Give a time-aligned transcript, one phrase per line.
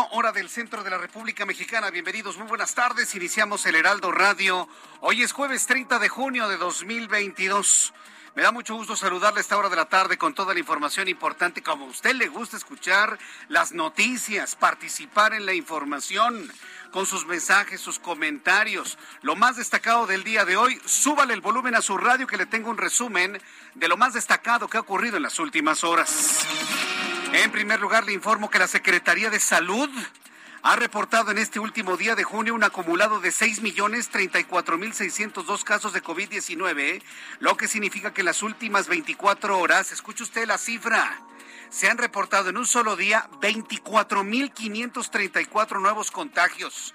[0.00, 1.90] Hora del centro de la República Mexicana.
[1.90, 3.14] Bienvenidos, muy buenas tardes.
[3.14, 4.66] Iniciamos el Heraldo Radio.
[5.00, 7.92] Hoy es jueves 30 de junio de 2022.
[8.34, 11.08] Me da mucho gusto saludarle a esta hora de la tarde con toda la información
[11.08, 11.62] importante.
[11.62, 16.50] Como a usted le gusta escuchar las noticias, participar en la información
[16.90, 18.96] con sus mensajes, sus comentarios.
[19.20, 22.46] Lo más destacado del día de hoy, súbale el volumen a su radio que le
[22.46, 23.38] tengo un resumen
[23.74, 26.46] de lo más destacado que ha ocurrido en las últimas horas.
[27.32, 29.88] En primer lugar, le informo que la Secretaría de Salud
[30.62, 37.02] ha reportado en este último día de junio un acumulado de 6.034.602 casos de COVID-19,
[37.40, 41.22] lo que significa que en las últimas 24 horas, escuche usted la cifra,
[41.70, 46.92] se han reportado en un solo día 24.534 nuevos contagios.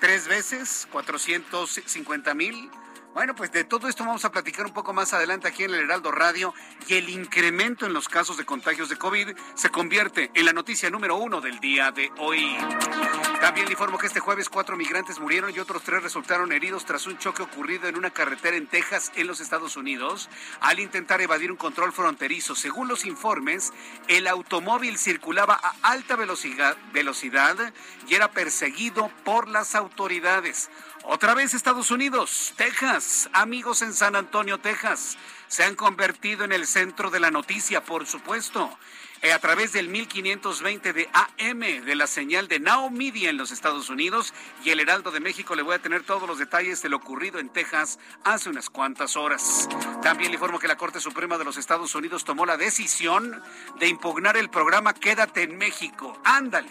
[0.00, 0.86] ¿Tres veces?
[0.92, 2.83] ¿450.000?
[3.14, 5.82] Bueno, pues de todo esto vamos a platicar un poco más adelante aquí en el
[5.82, 6.52] Heraldo Radio
[6.88, 10.90] y el incremento en los casos de contagios de COVID se convierte en la noticia
[10.90, 12.56] número uno del día de hoy.
[13.40, 17.06] También le informo que este jueves cuatro migrantes murieron y otros tres resultaron heridos tras
[17.06, 20.28] un choque ocurrido en una carretera en Texas, en los Estados Unidos,
[20.60, 22.56] al intentar evadir un control fronterizo.
[22.56, 23.72] Según los informes,
[24.08, 27.72] el automóvil circulaba a alta velocidad, velocidad
[28.08, 30.68] y era perseguido por las autoridades.
[31.06, 35.18] Otra vez Estados Unidos, Texas, amigos en San Antonio, Texas,
[35.48, 38.70] se han convertido en el centro de la noticia, por supuesto,
[39.20, 43.52] eh, a través del 1520 de AM de la señal de Now Media en los
[43.52, 44.32] Estados Unidos
[44.64, 45.54] y el Heraldo de México.
[45.54, 49.14] Le voy a tener todos los detalles de lo ocurrido en Texas hace unas cuantas
[49.14, 49.68] horas.
[50.02, 53.42] También le informo que la Corte Suprema de los Estados Unidos tomó la decisión
[53.78, 56.18] de impugnar el programa Quédate en México.
[56.24, 56.70] Ándale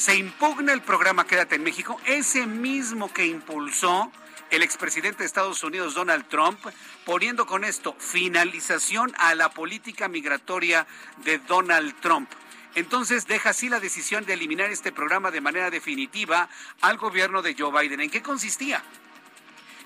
[0.00, 4.10] se impugna el programa Quédate en México, ese mismo que impulsó
[4.48, 6.58] el expresidente de Estados Unidos, Donald Trump,
[7.04, 10.86] poniendo con esto finalización a la política migratoria
[11.18, 12.30] de Donald Trump.
[12.76, 16.48] Entonces deja así la decisión de eliminar este programa de manera definitiva
[16.80, 18.00] al gobierno de Joe Biden.
[18.00, 18.82] ¿En qué consistía?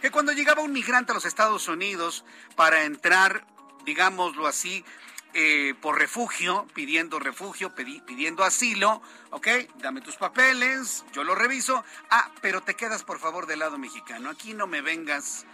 [0.00, 2.24] que cuando llegaba un migrante a los Estados Unidos
[2.56, 3.46] para entrar,
[3.86, 4.84] digámoslo así,
[5.34, 9.48] eh, por refugio, pidiendo refugio, pidiendo asilo, ¿ok?
[9.78, 11.84] Dame tus papeles, yo lo reviso.
[12.08, 14.30] Ah, pero te quedas por favor del lado mexicano.
[14.30, 15.44] Aquí no me vengas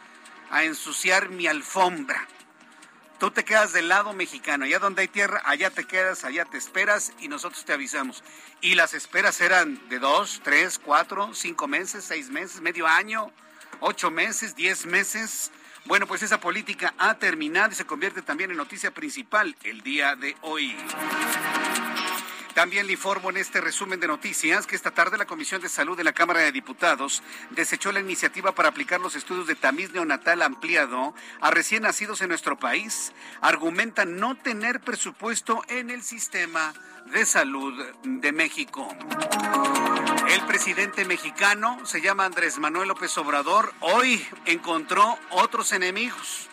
[0.51, 2.29] a ensuciar mi alfombra.
[3.19, 6.59] Tú te quedas del lado mexicano, allá donde hay tierra, allá te quedas, allá te
[6.59, 8.23] esperas y nosotros te avisamos.
[8.61, 13.31] Y las esperas eran de dos, tres, cuatro, cinco meses, seis meses, medio año,
[13.81, 15.53] ocho meses, diez meses.
[15.91, 20.15] Bueno, pues esa política ha terminado y se convierte también en noticia principal el día
[20.15, 20.77] de hoy.
[22.55, 25.97] También le informo en este resumen de noticias que esta tarde la Comisión de Salud
[25.97, 30.43] de la Cámara de Diputados desechó la iniciativa para aplicar los estudios de tamiz neonatal
[30.43, 33.13] ampliado a recién nacidos en nuestro país.
[33.41, 36.75] Argumenta no tener presupuesto en el sistema
[37.07, 38.89] de salud de México.
[40.29, 43.73] El presidente mexicano se llama Andrés Manuel López Obrador.
[43.81, 46.49] Hoy encontró otros enemigos.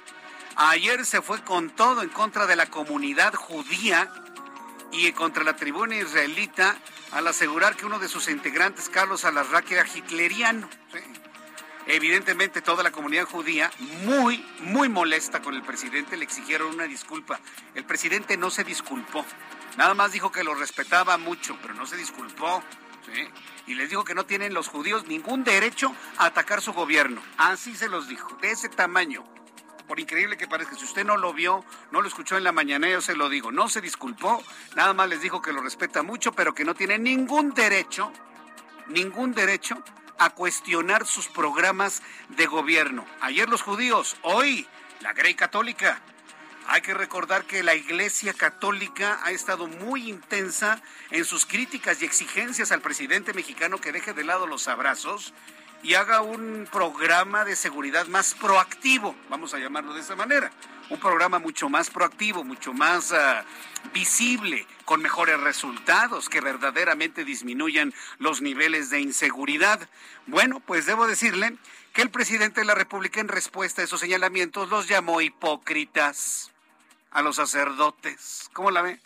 [0.55, 4.11] Ayer se fue con todo en contra de la comunidad judía
[4.91, 6.77] y contra la tribuna israelita
[7.11, 10.69] al asegurar que uno de sus integrantes, Carlos Alarraqui, era hitleriano.
[11.85, 13.71] Evidentemente toda la comunidad judía
[14.03, 17.39] muy, muy molesta con el presidente, le exigieron una disculpa.
[17.75, 19.25] El presidente no se disculpó,
[19.77, 22.61] nada más dijo que lo respetaba mucho, pero no se disculpó.
[23.67, 27.21] Y les dijo que no tienen los judíos ningún derecho a atacar su gobierno.
[27.37, 29.23] Así se los dijo, de ese tamaño.
[29.87, 32.89] Por increíble que parezca, si usted no lo vio, no lo escuchó en la mañana,
[32.89, 33.51] yo se lo digo.
[33.51, 34.43] No se disculpó,
[34.75, 38.11] nada más les dijo que lo respeta mucho, pero que no tiene ningún derecho,
[38.87, 39.81] ningún derecho
[40.19, 43.05] a cuestionar sus programas de gobierno.
[43.21, 44.67] Ayer los judíos, hoy
[45.01, 46.01] la Grey Católica.
[46.69, 50.81] Hay que recordar que la Iglesia Católica ha estado muy intensa
[51.11, 55.33] en sus críticas y exigencias al presidente mexicano que deje de lado los abrazos
[55.87, 60.51] y haga un programa de seguridad más proactivo, vamos a llamarlo de esa manera.
[60.89, 63.45] Un programa mucho más proactivo, mucho más ah,
[63.93, 69.87] visible, con mejores resultados, que verdaderamente disminuyan los niveles de inseguridad.
[70.25, 71.55] Bueno, pues debo decirle
[71.93, 76.51] que el presidente de la República en respuesta a esos señalamientos los llamó hipócritas
[77.11, 78.49] a los sacerdotes.
[78.51, 78.99] ¿Cómo la ve?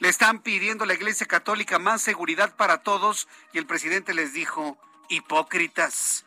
[0.00, 4.32] Le están pidiendo a la Iglesia Católica más seguridad para todos y el presidente les
[4.32, 4.76] dijo
[5.08, 6.24] hipócritas.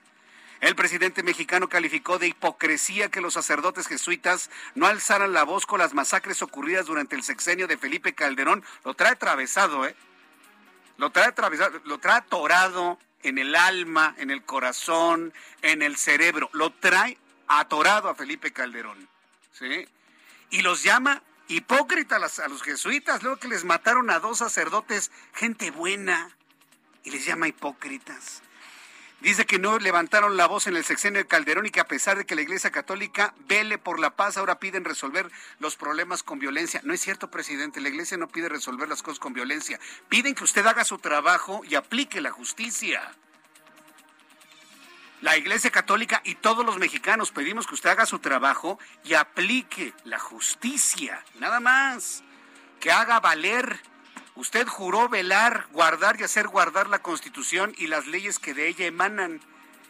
[0.61, 5.79] El presidente mexicano calificó de hipocresía que los sacerdotes jesuitas no alzaran la voz con
[5.79, 8.63] las masacres ocurridas durante el sexenio de Felipe Calderón.
[8.83, 9.95] Lo trae atravesado, ¿eh?
[10.97, 16.49] Lo trae atravesado, lo trae atorado en el alma, en el corazón, en el cerebro.
[16.51, 17.17] Lo trae
[17.47, 19.07] atorado a Felipe Calderón.
[19.53, 19.87] ¿Sí?
[20.49, 25.71] y los llama hipócritas a los jesuitas, luego que les mataron a dos sacerdotes, gente
[25.71, 26.29] buena,
[27.03, 28.41] y les llama hipócritas.
[29.21, 32.17] Dice que no levantaron la voz en el sexenio de Calderón y que a pesar
[32.17, 35.29] de que la Iglesia Católica vele por la paz, ahora piden resolver
[35.59, 36.79] los problemas con violencia.
[36.83, 39.79] No es cierto, presidente, la Iglesia no pide resolver las cosas con violencia.
[40.07, 43.01] Piden que usted haga su trabajo y aplique la justicia
[45.21, 49.93] la Iglesia Católica y todos los mexicanos pedimos que usted haga su trabajo y aplique
[50.05, 52.23] la justicia, nada más,
[52.79, 53.79] que haga valer.
[54.39, 58.85] Usted juró velar, guardar y hacer guardar la Constitución y las leyes que de ella
[58.85, 59.41] emanan.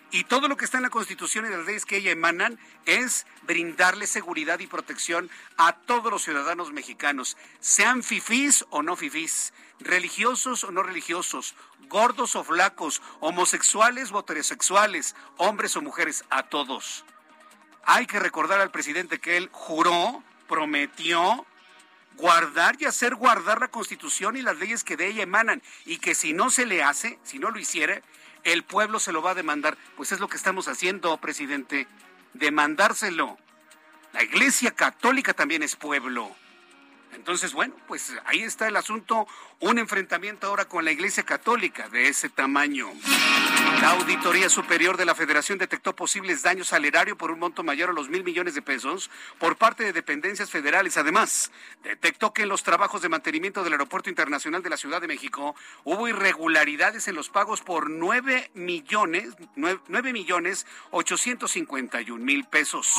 [0.10, 2.58] Y todo lo que está en la Constitución y las leyes que ella emanan
[2.88, 9.54] es brindarle seguridad y protección a todos los ciudadanos mexicanos, sean fifís o no fifís,
[9.80, 11.54] religiosos o no religiosos,
[11.88, 17.06] gordos o flacos, homosexuales o heterosexuales, hombres o mujeres, a todos.
[17.84, 21.46] Hay que recordar al presidente que él juró, prometió
[22.20, 26.14] guardar y hacer guardar la Constitución y las leyes que de ella emanan, y que
[26.14, 28.02] si no se le hace, si no lo hiciera,
[28.44, 29.78] el pueblo se lo va a demandar.
[29.98, 31.88] Pues es lo que estamos haciendo, presidente,
[32.34, 33.38] demandárselo.
[34.14, 36.36] La Iglesia Católica también es pueblo.
[37.14, 39.28] Entonces, bueno, pues ahí está el asunto,
[39.62, 42.88] un enfrentamiento ahora con la Iglesia Católica de ese tamaño.
[43.82, 47.90] La Auditoría Superior de la Federación detectó posibles daños al erario por un monto mayor
[47.90, 50.98] a los mil millones de pesos por parte de dependencias federales.
[50.98, 51.52] Además,
[51.84, 55.56] detectó que en los trabajos de mantenimiento del Aeropuerto Internacional de la Ciudad de México
[55.84, 62.46] hubo irregularidades en los pagos por nueve millones, nueve millones ochocientos cincuenta y un mil
[62.46, 62.96] pesos.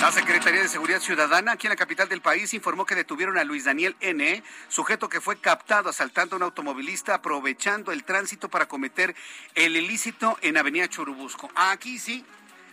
[0.00, 3.44] La Secretaría de Seguridad Ciudadana aquí en la capital del país informó que detuvieron a
[3.44, 8.66] Luis Daniel N., sujeto que fue captado asaltando a un automovilista aprovechando el tránsito para
[8.66, 9.14] cometer
[9.54, 11.50] el ilícito en Avenida Churubusco.
[11.54, 12.24] Aquí sí,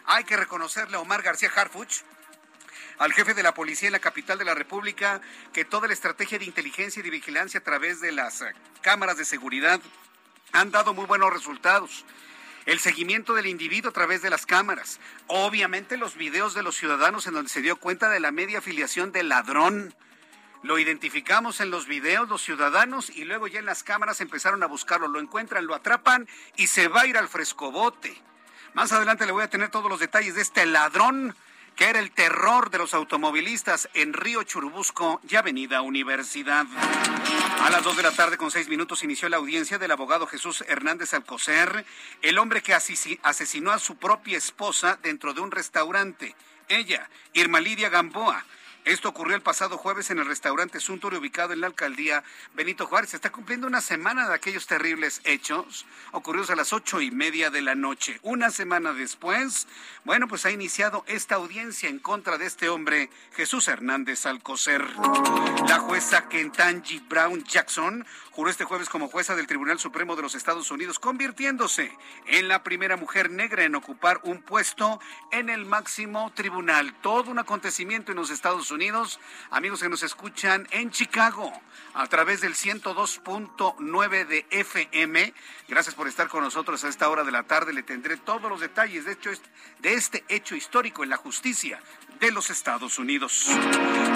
[0.05, 2.03] hay que reconocerle a Omar García Harfuch,
[2.99, 5.21] al jefe de la policía en la capital de la República,
[5.53, 8.43] que toda la estrategia de inteligencia y de vigilancia a través de las
[8.81, 9.81] cámaras de seguridad
[10.51, 12.05] han dado muy buenos resultados.
[12.65, 17.25] el seguimiento del individuo a través de las cámaras, obviamente los videos de los ciudadanos
[17.27, 19.95] en donde se dio cuenta de la media afiliación del ladrón.
[20.63, 24.67] Lo identificamos en los videos los ciudadanos y luego ya en las cámaras empezaron a
[24.67, 28.15] buscarlo, lo encuentran, lo atrapan y se va a ir al frescobote.
[28.73, 31.35] Más adelante le voy a tener todos los detalles de este ladrón
[31.75, 36.65] que era el terror de los automovilistas en Río Churubusco y Avenida Universidad.
[37.61, 40.63] A las dos de la tarde con seis minutos inició la audiencia del abogado Jesús
[40.67, 41.85] Hernández Alcocer,
[42.21, 46.35] el hombre que asesinó a su propia esposa dentro de un restaurante.
[46.67, 48.45] Ella, Irma Lidia Gamboa,
[48.83, 52.23] esto ocurrió el pasado jueves en el restaurante Suntory ubicado en la alcaldía
[52.55, 53.11] Benito Juárez.
[53.11, 57.51] Se está cumpliendo una semana de aquellos terribles hechos ocurridos a las ocho y media
[57.51, 58.19] de la noche.
[58.23, 59.67] Una semana después,
[60.03, 64.83] bueno, pues ha iniciado esta audiencia en contra de este hombre, Jesús Hernández Alcocer.
[65.67, 70.35] La jueza Kentanji Brown Jackson juró este jueves como jueza del Tribunal Supremo de los
[70.35, 71.95] Estados Unidos, convirtiéndose
[72.27, 74.99] en la primera mujer negra en ocupar un puesto
[75.31, 76.93] en el máximo tribunal.
[77.01, 79.19] Todo un acontecimiento en los Estados Unidos.
[79.49, 81.51] Amigos que nos escuchan en Chicago
[81.93, 85.33] a través del 102.9 de FM.
[85.67, 87.73] Gracias por estar con nosotros a esta hora de la tarde.
[87.73, 89.31] Le tendré todos los detalles de, hecho,
[89.79, 91.81] de este hecho histórico en la justicia
[92.19, 93.47] de los Estados Unidos.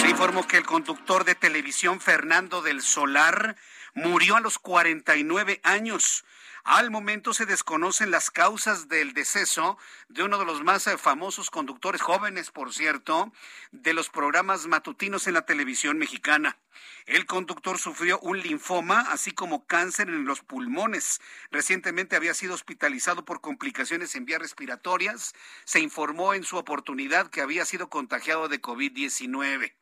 [0.02, 3.58] Le informo que el conductor de televisión Fernando del Solar
[3.96, 6.24] murió a los 49 años.
[6.66, 9.78] Al momento se desconocen las causas del deceso
[10.10, 13.32] de uno de los más eh, famosos conductores jóvenes, por cierto,
[13.72, 16.58] de los programas matutinos en la televisión mexicana.
[17.06, 21.22] El conductor sufrió un linfoma, así como cáncer en los pulmones.
[21.52, 25.36] Recientemente había sido hospitalizado por complicaciones en vías respiratorias.
[25.66, 29.76] Se informó en su oportunidad que había sido contagiado de COVID-19.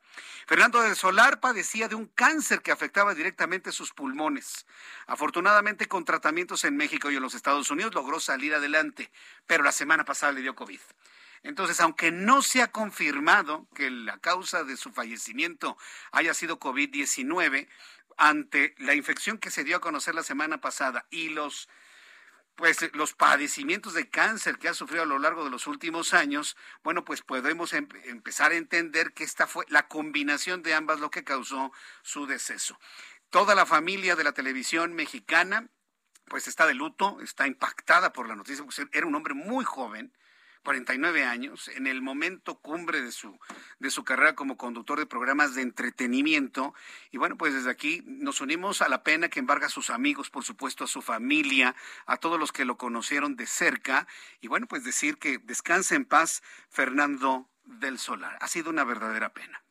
[0.46, 4.66] Fernando del Solar padecía de un cáncer que afectaba directamente sus pulmones.
[5.06, 9.10] Afortunadamente, con tratamientos en México y en los Estados Unidos, logró salir adelante,
[9.46, 10.80] pero la semana pasada le dio COVID.
[11.42, 15.76] Entonces, aunque no se ha confirmado que la causa de su fallecimiento
[16.10, 17.68] haya sido COVID-19,
[18.16, 21.68] ante la infección que se dio a conocer la semana pasada y los
[22.56, 26.14] pues eh, los padecimientos de cáncer que ha sufrido a lo largo de los últimos
[26.14, 31.00] años, bueno, pues podemos em, empezar a entender que esta fue la combinación de ambas
[31.00, 32.78] lo que causó su deceso.
[33.30, 35.68] Toda la familia de la televisión mexicana,
[36.26, 40.16] pues está de luto, está impactada por la noticia, porque era un hombre muy joven,
[40.64, 43.38] 49 años, en el momento cumbre de su,
[43.78, 46.74] de su carrera como conductor de programas de entretenimiento.
[47.12, 50.30] Y bueno, pues desde aquí nos unimos a la pena que embarga a sus amigos,
[50.30, 54.08] por supuesto, a su familia, a todos los que lo conocieron de cerca.
[54.40, 58.38] Y bueno, pues decir que descanse en paz Fernando del Solar.
[58.40, 59.63] Ha sido una verdadera pena.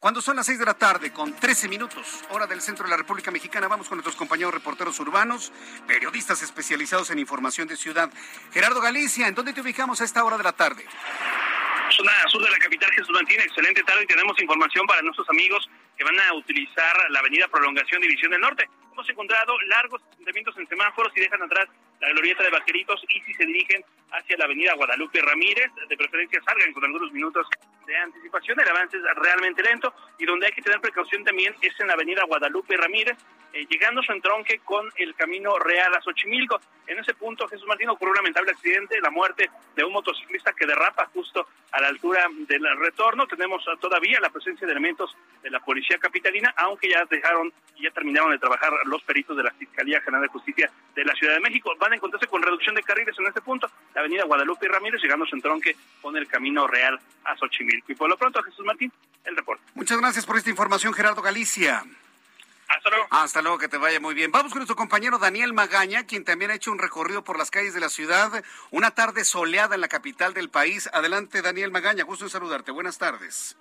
[0.00, 2.96] Cuando son las seis de la tarde, con 13 minutos, hora del centro de la
[2.96, 5.52] República Mexicana, vamos con nuestros compañeros reporteros urbanos,
[5.88, 8.08] periodistas especializados en información de ciudad.
[8.52, 10.86] Gerardo Galicia, ¿en dónde te ubicamos a esta hora de la tarde?
[11.90, 16.04] Zona sur de la capital, Jesús Martín, excelente tarde tenemos información para nuestros amigos que
[16.04, 18.70] van a utilizar la avenida Prolongación División del Norte.
[18.92, 21.66] Hemos encontrado largos asentamientos en semáforos y dejan atrás
[22.00, 26.40] la glorieta de Vaqueritos y si se dirigen hacia la avenida Guadalupe Ramírez, de preferencia
[26.42, 27.46] salgan con algunos minutos
[27.86, 31.78] de anticipación, el avance es realmente lento y donde hay que tener precaución también es
[31.80, 33.16] en la avenida Guadalupe Ramírez,
[33.52, 36.60] eh, llegando su entronque con el camino real a Xochimilco.
[36.86, 40.66] En ese punto, Jesús Martín, ocurrió un lamentable accidente, la muerte de un motociclista que
[40.66, 43.26] derrapa justo a la altura del retorno.
[43.26, 47.90] Tenemos todavía la presencia de elementos de la Policía Capitalina, aunque ya dejaron y ya
[47.90, 51.40] terminaron de trabajar los peritos de la Fiscalía General de Justicia de la Ciudad de
[51.40, 51.74] México.
[51.92, 55.24] A encontrarse con reducción de carriles en este punto, la avenida Guadalupe y Ramírez, llegando
[55.24, 57.92] a su entronque con el camino real a Xochimilco.
[57.92, 58.92] Y por lo pronto, Jesús Martín,
[59.24, 59.62] el reporte.
[59.74, 61.84] Muchas gracias por esta información, Gerardo Galicia.
[62.68, 63.06] Hasta luego.
[63.10, 64.30] Hasta luego, que te vaya muy bien.
[64.30, 67.72] Vamos con nuestro compañero Daniel Magaña, quien también ha hecho un recorrido por las calles
[67.72, 68.44] de la ciudad.
[68.70, 70.88] Una tarde soleada en la capital del país.
[70.92, 72.04] Adelante, Daniel Magaña.
[72.04, 72.70] Gusto en saludarte.
[72.70, 73.56] Buenas tardes.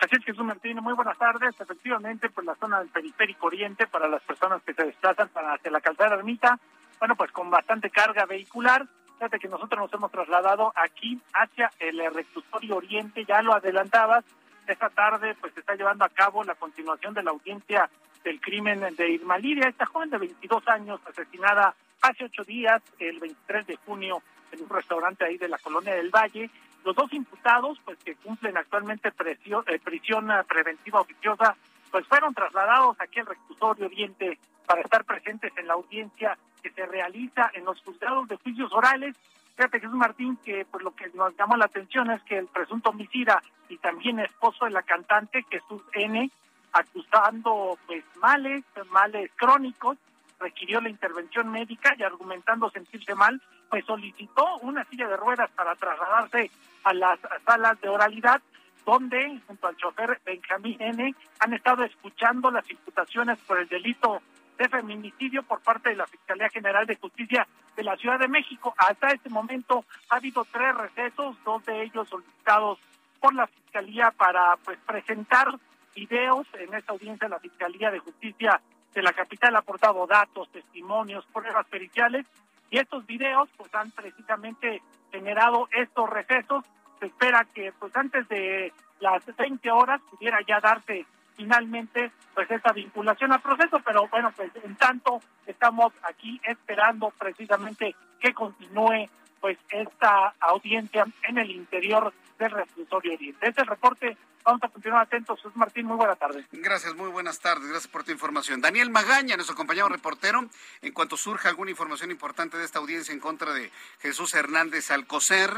[0.00, 1.54] Así es, Jesús Martín, muy buenas tardes.
[1.60, 5.70] Efectivamente, pues la zona del periférico oriente para las personas que se desplazan para hacia
[5.70, 6.58] la calzada ermita,
[6.98, 8.86] bueno, pues con bastante carga vehicular.
[9.14, 14.24] Fíjate que nosotros nos hemos trasladado aquí hacia el reclusorio oriente, ya lo adelantabas.
[14.66, 17.88] Esta tarde, pues se está llevando a cabo la continuación de la audiencia
[18.22, 23.18] del crimen de Irma Lidia, esta joven de 22 años asesinada hace ocho días, el
[23.18, 26.50] 23 de junio, en un restaurante ahí de la colonia del Valle.
[26.84, 31.56] Los dos imputados, pues que cumplen actualmente presión, eh, prisión preventiva oficiosa,
[31.90, 36.86] pues fueron trasladados aquí al reclusorio Oriente para estar presentes en la audiencia que se
[36.86, 39.16] realiza en los juzgados de juicios orales.
[39.56, 42.90] Fíjate, Jesús Martín, que pues lo que nos llamó la atención es que el presunto
[42.90, 46.30] homicida y también esposo de la cantante, Jesús N.,
[46.72, 49.96] acusando pues males, males crónicos,
[50.38, 55.74] requirió la intervención médica y argumentando sentirse mal, pues solicitó una silla de ruedas para
[55.74, 56.50] trasladarse
[56.84, 58.40] a las salas de oralidad,
[58.84, 64.22] donde junto al chofer Benjamín N han estado escuchando las imputaciones por el delito
[64.56, 68.74] de feminicidio por parte de la Fiscalía General de Justicia de la Ciudad de México.
[68.76, 72.78] Hasta este momento ha habido tres recesos, dos de ellos solicitados
[73.20, 75.48] por la Fiscalía para pues presentar
[75.94, 78.60] videos en esta audiencia la Fiscalía de Justicia
[78.94, 82.26] de la capital ha aportado datos, testimonios, pruebas periciales
[82.70, 84.82] y estos videos pues han precisamente
[85.12, 86.64] generado estos recesos.
[87.00, 92.72] Se espera que pues antes de las 20 horas pudiera ya darse finalmente pues esta
[92.72, 99.08] vinculación al proceso, pero bueno, pues en tanto estamos aquí esperando precisamente que continúe
[99.40, 103.46] pues esta audiencia en el interior del reclusorio oriente.
[103.46, 104.16] Este es el reporte
[104.48, 105.36] Vamos a continuar atentos.
[105.36, 106.46] Jesús Martín, muy buenas tardes.
[106.52, 107.68] Gracias, muy buenas tardes.
[107.68, 108.62] Gracias por tu información.
[108.62, 110.48] Daniel Magaña, nuestro compañero reportero,
[110.80, 115.50] en cuanto surja alguna información importante de esta audiencia en contra de Jesús Hernández Alcocer,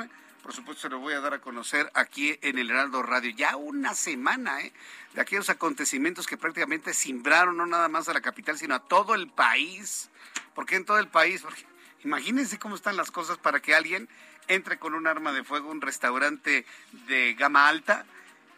[0.42, 3.30] por supuesto se lo voy a dar a conocer aquí en el Heraldo Radio.
[3.30, 4.72] Ya una semana ¿eh?
[5.14, 9.14] de aquellos acontecimientos que prácticamente simbraron no nada más a la capital, sino a todo
[9.14, 10.10] el país.
[10.54, 11.42] ¿Por qué en todo el país?
[11.42, 11.64] Porque
[12.04, 14.08] imagínense cómo están las cosas para que alguien
[14.48, 16.66] entre con un arma de fuego a un restaurante
[17.06, 18.04] de gama alta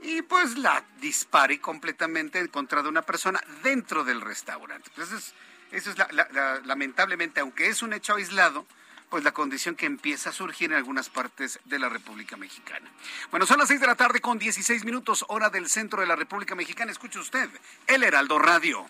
[0.03, 4.91] y pues la dispare completamente en contra de una persona dentro del restaurante.
[4.91, 5.35] Entonces,
[5.71, 5.97] eso es
[6.65, 8.67] lamentablemente, aunque es un hecho aislado,
[9.13, 12.91] pues la condición que empieza a surgir en algunas partes de la República Mexicana.
[13.31, 16.17] Bueno, son las seis de la tarde con 16 minutos, hora del centro de la
[16.17, 16.91] República Mexicana.
[16.91, 17.51] Escuche usted,
[17.87, 18.89] El Heraldo Radio.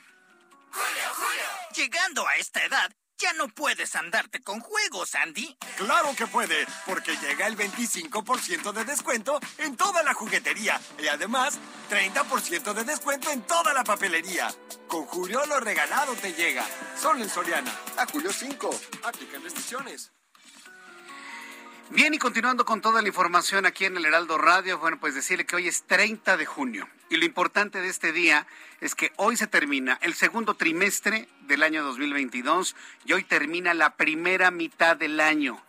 [1.75, 5.57] Llegando a esta edad, ya no puedes andarte con juegos, Andy.
[5.77, 11.59] Claro que puede, porque llega el 25% de descuento en toda la juguetería y además
[11.91, 14.53] 30% de descuento en toda la papelería.
[14.89, 16.67] Con Julio lo regalado te llega.
[17.01, 17.73] Solo en Soriana.
[17.97, 18.71] A Julio 5.
[19.05, 20.11] Aplican restricciones.
[21.91, 25.45] Bien, y continuando con toda la información aquí en el Heraldo Radio, bueno, pues decirle
[25.45, 26.89] que hoy es 30 de junio.
[27.11, 28.47] Y lo importante de este día
[28.81, 33.97] es que hoy se termina el segundo trimestre del año 2022 y hoy termina la
[33.97, 35.63] primera mitad del año.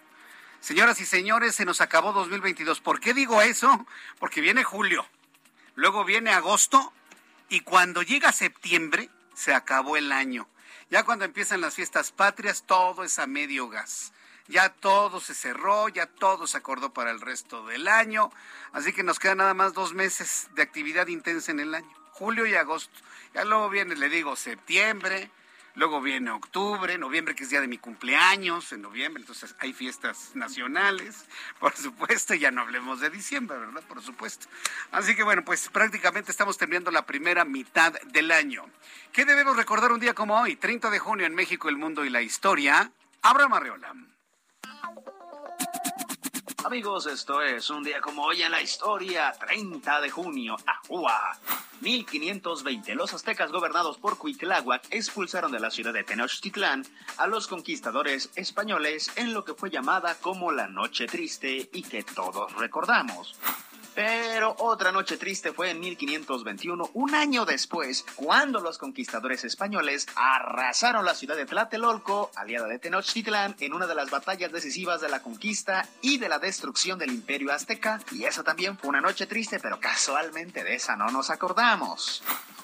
[0.62, 2.80] Señoras y señores, se nos acabó 2022.
[2.80, 3.86] ¿Por qué digo eso?
[4.18, 5.06] Porque viene julio,
[5.76, 6.94] luego viene agosto
[7.50, 10.48] y cuando llega septiembre se acabó el año.
[10.90, 14.14] Ya cuando empiezan las fiestas patrias, todo es a medio gas
[14.48, 18.32] ya todo se cerró, ya todo se acordó para el resto del año,
[18.74, 22.46] así que nos quedan nada más dos meses de actividad intensa en el año, julio
[22.46, 23.00] y agosto.
[23.34, 25.32] Ya luego viene, le digo, septiembre,
[25.76, 30.32] luego viene octubre, noviembre que es día de mi cumpleaños, en noviembre, entonces hay fiestas
[30.36, 31.26] nacionales,
[31.60, 33.84] por supuesto, ya no hablemos de diciembre, ¿verdad?
[33.88, 34.48] Por supuesto.
[34.92, 38.66] Así que bueno, pues prácticamente estamos terminando la primera mitad del año.
[39.14, 42.10] ¿Qué debemos recordar un día como hoy, 30 de junio en México, el mundo y
[42.10, 42.92] la historia?
[43.22, 44.12] Abraham Arreola.
[46.65, 51.38] Amigos, esto es un día como hoy en la historia, 30 de junio, Ajua.
[51.82, 56.86] 1520, los aztecas gobernados por Cuitláhuac expulsaron de la ciudad de Tenochtitlán
[57.17, 62.04] a los conquistadores españoles en lo que fue llamada como la Noche Triste y que
[62.04, 63.38] todos recordamos.
[63.96, 71.06] Pero otra noche triste fue en 1521, un año después, cuando los conquistadores españoles arrasaron
[71.06, 75.22] la ciudad de Tlatelolco, aliada de Tenochtitlán, en una de las batallas decisivas de la
[75.22, 78.00] conquista y de la destrucción del imperio azteca.
[78.12, 82.24] Y esa también fue una noche triste, pero casualmente de esa no nos acordamos.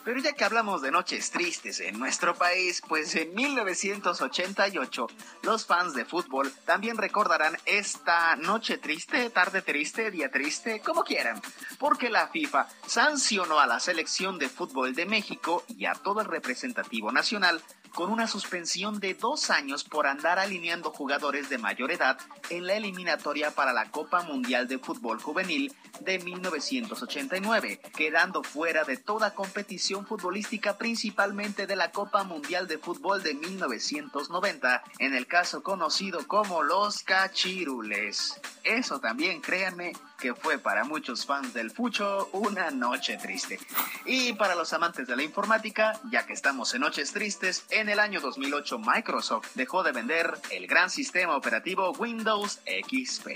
[0.10, 5.06] Pero ya que hablamos de noches tristes en nuestro país, pues en 1988
[5.44, 11.40] los fans de fútbol también recordarán esta noche triste, tarde triste, día triste, como quieran,
[11.78, 16.28] porque la FIFA sancionó a la selección de fútbol de México y a todo el
[16.28, 17.62] representativo nacional
[17.94, 22.18] con una suspensión de dos años por andar alineando jugadores de mayor edad
[22.50, 28.98] en la eliminatoria para la Copa Mundial de Fútbol Juvenil de 1989, quedando fuera de
[28.98, 35.62] toda competición futbolística principalmente de la Copa Mundial de Fútbol de 1990, en el caso
[35.62, 38.40] conocido como los Cachirules.
[38.64, 43.60] Eso también, créanme, que fue para muchos fans del Fucho una noche triste.
[44.06, 48.00] Y para los amantes de la informática, ya que estamos en noches tristes, en el
[48.00, 53.28] año 2008 Microsoft dejó de vender el gran sistema operativo Windows XP.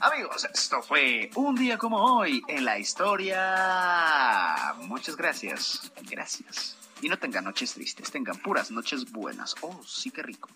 [0.00, 4.74] Amigos, esto fue un día como hoy en la historia.
[4.78, 5.92] Muchas gracias.
[6.10, 6.78] Gracias.
[7.02, 9.54] Y no tengan noches tristes, tengan puras noches buenas.
[9.60, 10.48] Oh, sí, qué rico.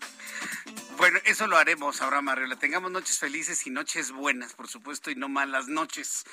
[0.97, 2.55] Bueno, eso lo haremos, ahora Mariola.
[2.55, 6.25] Tengamos noches felices y noches buenas, por supuesto, y no malas noches.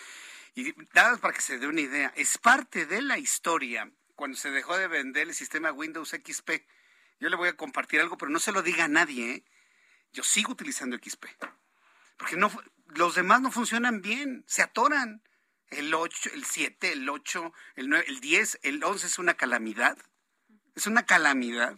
[0.54, 4.50] Y nada para que se dé una idea, es parte de la historia cuando se
[4.50, 6.50] dejó de vender el sistema Windows XP.
[7.20, 9.30] Yo le voy a compartir algo, pero no se lo diga a nadie.
[9.30, 9.44] ¿eh?
[10.12, 11.26] Yo sigo utilizando XP.
[12.16, 12.50] Porque no,
[12.86, 15.22] los demás no funcionan bien, se atoran.
[15.68, 19.98] El 8, el 7, el 8, el 9, el 10, el 11 es una calamidad.
[20.74, 21.76] Es una calamidad.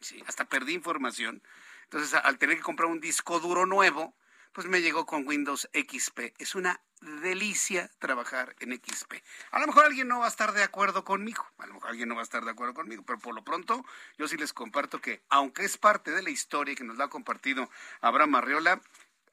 [0.00, 1.42] Sí, hasta perdí información.
[1.84, 4.16] Entonces, al tener que comprar un disco duro nuevo,
[4.56, 6.32] pues me llegó con Windows XP.
[6.38, 6.80] Es una
[7.20, 9.12] delicia trabajar en XP.
[9.50, 12.08] A lo mejor alguien no va a estar de acuerdo conmigo, a lo mejor alguien
[12.08, 13.84] no va a estar de acuerdo conmigo, pero por lo pronto
[14.16, 17.08] yo sí les comparto que, aunque es parte de la historia que nos la ha
[17.08, 17.68] compartido
[18.00, 18.80] Abraham Arriola,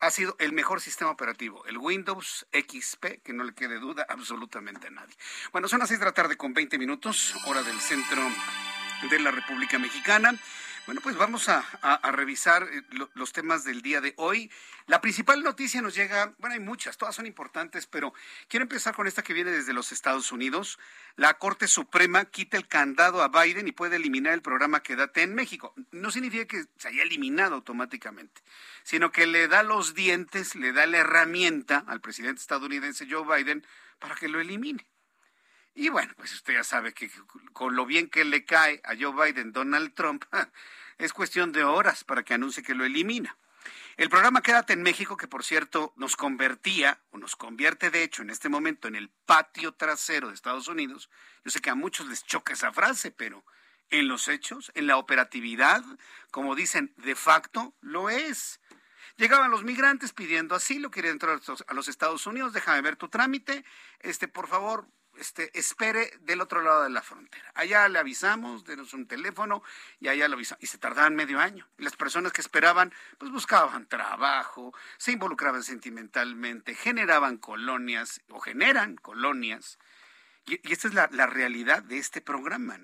[0.02, 4.88] ha sido el mejor sistema operativo, el Windows XP, que no le quede duda absolutamente
[4.88, 5.16] a nadie.
[5.54, 8.22] Bueno, son las 6 de la tarde con 20 minutos, hora del centro
[9.10, 10.38] de la República Mexicana.
[10.86, 11.64] Bueno, pues vamos a,
[12.12, 14.52] revisar eh, los temas del día de hoy.
[14.86, 18.14] La principal noticia nos llega, bueno, hay muchas, todas son importantes, pero
[18.50, 20.78] quiero empezar con esta que viene desde los Estados Unidos.
[21.16, 25.34] La Corte Suprema quita el candado a Biden y puede eliminar el programa Quédate en
[25.36, 25.74] México.
[25.92, 28.42] No significa que se haya eliminado automáticamente,
[28.84, 33.66] sino que le da los dientes, le da la herramienta al presidente estadounidense Joe Biden
[34.00, 34.86] para que lo elimine.
[35.76, 37.10] Y bueno, pues usted ya sabe que
[37.52, 40.26] con lo bien que le cae a Joe Biden Donald Trump,
[40.98, 43.38] es cuestión de horas para que anuncie que lo elimina.
[43.96, 48.22] El programa Quédate en México, que por cierto nos convertía, o nos convierte de hecho
[48.22, 51.10] en este momento en el patio trasero de Estados Unidos,
[51.46, 53.46] yo sé que a muchos les choca esa frase, pero
[53.90, 55.84] en los hechos, en la operatividad,
[56.32, 58.60] como dicen, de facto, lo es.
[59.16, 63.64] Llegaban los migrantes pidiendo asilo, querían entrar a los Estados Unidos, déjame ver tu trámite,
[64.00, 67.52] este, por favor, este, espere del otro lado de la frontera.
[67.56, 69.64] Allá le avisamos, denos un teléfono
[70.00, 70.64] y allá lo avisamos.
[70.64, 71.68] Y se tardaban medio año.
[71.78, 79.80] Las personas que esperaban, pues buscaban trabajo, se involucraban sentimentalmente, generaban colonias o generan colonias.
[80.46, 82.80] Y, esta es la, realidad de este programa.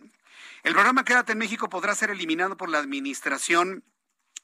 [0.64, 3.84] El programa Quédate en México podrá ser eliminado por la administración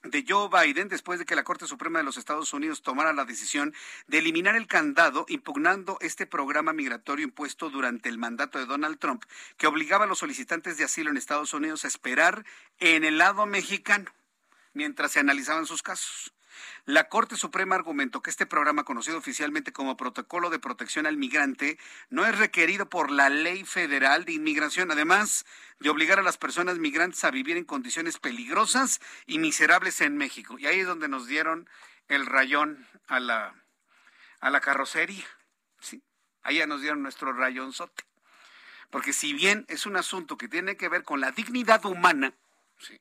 [0.05, 3.25] de Joe Biden después de que la Corte Suprema de los Estados Unidos tomara la
[3.25, 3.73] decisión
[4.07, 9.23] de eliminar el candado impugnando este programa migratorio impuesto durante el mandato de Donald Trump
[9.57, 12.45] que obligaba a los solicitantes de asilo en Estados Unidos a esperar
[12.79, 14.11] en el lado mexicano
[14.73, 16.34] mientras se analizaban sus casos.
[16.85, 21.79] La Corte Suprema argumentó que este programa, conocido oficialmente como Protocolo de Protección al Migrante,
[22.09, 25.45] no es requerido por la Ley Federal de Inmigración, además
[25.79, 30.57] de obligar a las personas migrantes a vivir en condiciones peligrosas y miserables en México.
[30.59, 31.69] Y ahí es donde nos dieron
[32.07, 33.55] el rayón a la,
[34.39, 35.25] a la carrocería.
[35.79, 36.03] ¿sí?
[36.43, 38.03] Ahí ya nos dieron nuestro rayonzote.
[38.89, 42.33] Porque si bien es un asunto que tiene que ver con la dignidad humana,
[42.77, 42.99] ¿sí?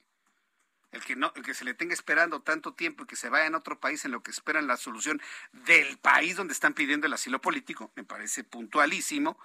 [0.94, 4.04] El que se le tenga esperando tanto tiempo y que se vaya en otro país
[4.04, 5.20] en lo que esperan la solución
[5.52, 9.38] del país donde están pidiendo el asilo político, me parece puntualísimo.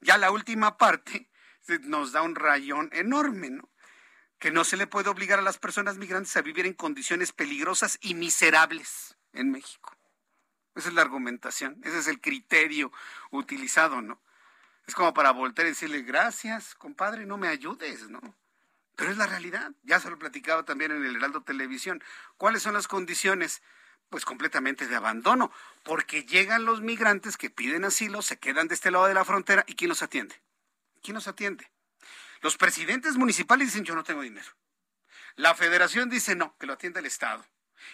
[0.00, 1.30] Ya la última parte
[1.82, 3.70] nos da un rayón enorme, ¿no?
[4.38, 7.98] Que no se le puede obligar a las personas migrantes a vivir en condiciones peligrosas
[8.02, 9.96] y miserables en México.
[10.74, 12.92] Esa es la argumentación, ese es el criterio
[13.30, 14.20] utilizado, ¿no?
[14.86, 18.20] Es como para voltear y decirle, gracias, compadre, no me ayudes, ¿no?
[18.96, 19.72] Pero es la realidad.
[19.82, 22.02] Ya se lo platicaba también en el Heraldo Televisión.
[22.36, 23.62] ¿Cuáles son las condiciones?
[24.10, 25.50] Pues completamente de abandono,
[25.82, 29.64] porque llegan los migrantes que piden asilo, se quedan de este lado de la frontera
[29.66, 30.40] y ¿quién los atiende?
[31.02, 31.70] ¿Quién los atiende?
[32.40, 34.50] Los presidentes municipales dicen yo no tengo dinero.
[35.36, 37.44] La federación dice no, que lo atiende el Estado.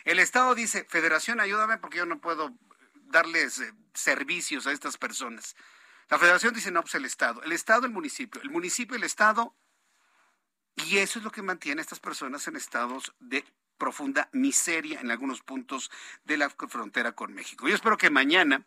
[0.05, 2.55] El Estado dice, federación ayúdame porque yo no puedo
[2.95, 5.57] darles eh, servicios a estas personas.
[6.09, 7.43] La federación dice no, pues el Estado.
[7.43, 8.43] El Estado, el municipio.
[8.43, 9.55] El municipio, el Estado
[10.77, 13.45] y eso es lo que mantiene a estas personas en estados de
[13.79, 15.91] profunda miseria en algunos puntos
[16.25, 17.67] de la frontera con México.
[17.67, 18.67] Yo espero que mañana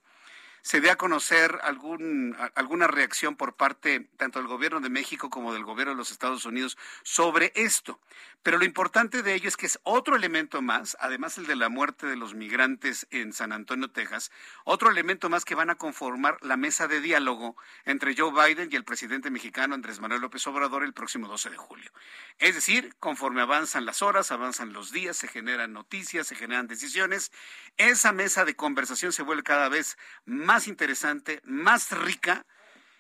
[0.63, 5.54] se dé a conocer algún, alguna reacción por parte tanto del gobierno de México como
[5.54, 7.99] del gobierno de los Estados Unidos sobre esto.
[8.43, 11.69] Pero lo importante de ello es que es otro elemento más, además el de la
[11.69, 14.32] muerte de los migrantes en San Antonio, Texas,
[14.63, 18.76] otro elemento más que van a conformar la mesa de diálogo entre Joe Biden y
[18.76, 21.91] el presidente mexicano Andrés Manuel López Obrador el próximo 12 de julio.
[22.38, 27.32] Es decir, conforme avanzan las horas, avanzan los días, se generan noticias, se generan decisiones,
[27.78, 32.46] esa mesa de conversación se vuelve cada vez más interesante, más rica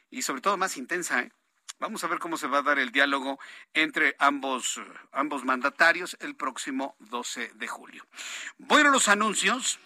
[0.09, 1.21] y sobre todo más intensa.
[1.21, 1.31] ¿eh?
[1.79, 3.39] Vamos a ver cómo se va a dar el diálogo
[3.73, 8.05] entre ambos, ambos mandatarios el próximo 12 de julio.
[8.57, 9.79] Voy a los anuncios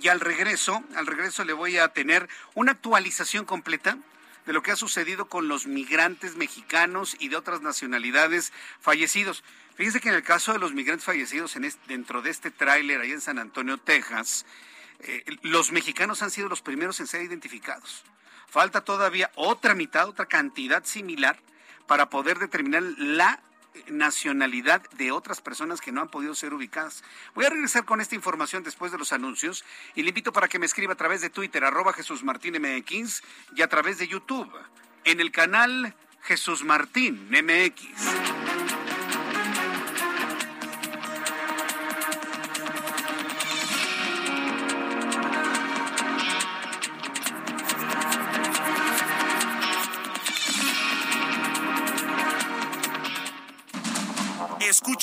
[0.00, 3.98] y al regreso, al regreso le voy a tener una actualización completa
[4.46, 9.44] de lo que ha sucedido con los migrantes mexicanos y de otras nacionalidades fallecidos.
[9.76, 13.12] Fíjense que en el caso de los migrantes fallecidos en dentro de este tráiler ahí
[13.12, 14.46] en San Antonio, Texas,
[15.00, 18.04] eh, los mexicanos han sido los primeros en ser identificados.
[18.48, 21.38] Falta todavía otra mitad, otra cantidad similar
[21.86, 23.40] para poder determinar la
[23.86, 27.04] nacionalidad de otras personas que no han podido ser ubicadas.
[27.34, 30.58] Voy a regresar con esta información después de los anuncios y le invito para que
[30.58, 33.22] me escriba a través de Twitter, arroba Jesús Martín MX
[33.54, 34.50] y a través de YouTube,
[35.04, 38.47] en el canal Jesús Martín MX.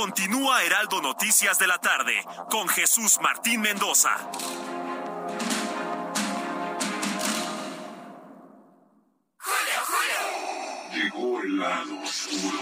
[0.00, 4.16] Continúa Heraldo Noticias de la tarde con Jesús Martín Mendoza.
[10.90, 12.58] Llegó el lado oscuro.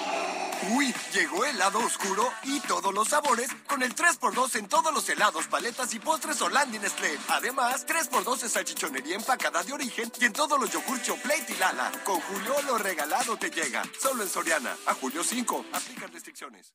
[0.71, 5.09] Uy, llegó el lado oscuro y todos los sabores con el 3x2 en todos los
[5.09, 7.21] helados, paletas y postres Hollandia Nestlé.
[7.29, 11.93] Además, 3x2 en salchichonería empacada de origen y en todos los yogur Plate y Lala.
[12.05, 13.85] Con Julio lo regalado te llega.
[14.01, 14.77] Solo en Soriana.
[14.87, 15.67] A julio 5.
[15.73, 16.75] Aplican restricciones.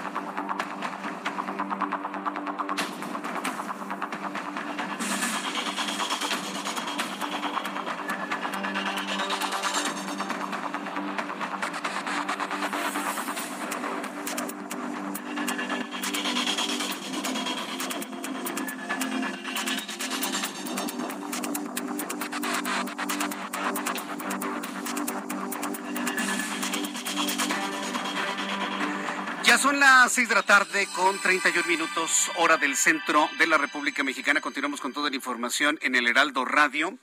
[30.11, 34.41] las seis de la tarde con 31 minutos, hora del centro de la República Mexicana.
[34.41, 36.99] Continuamos con toda la información en el Heraldo Radio.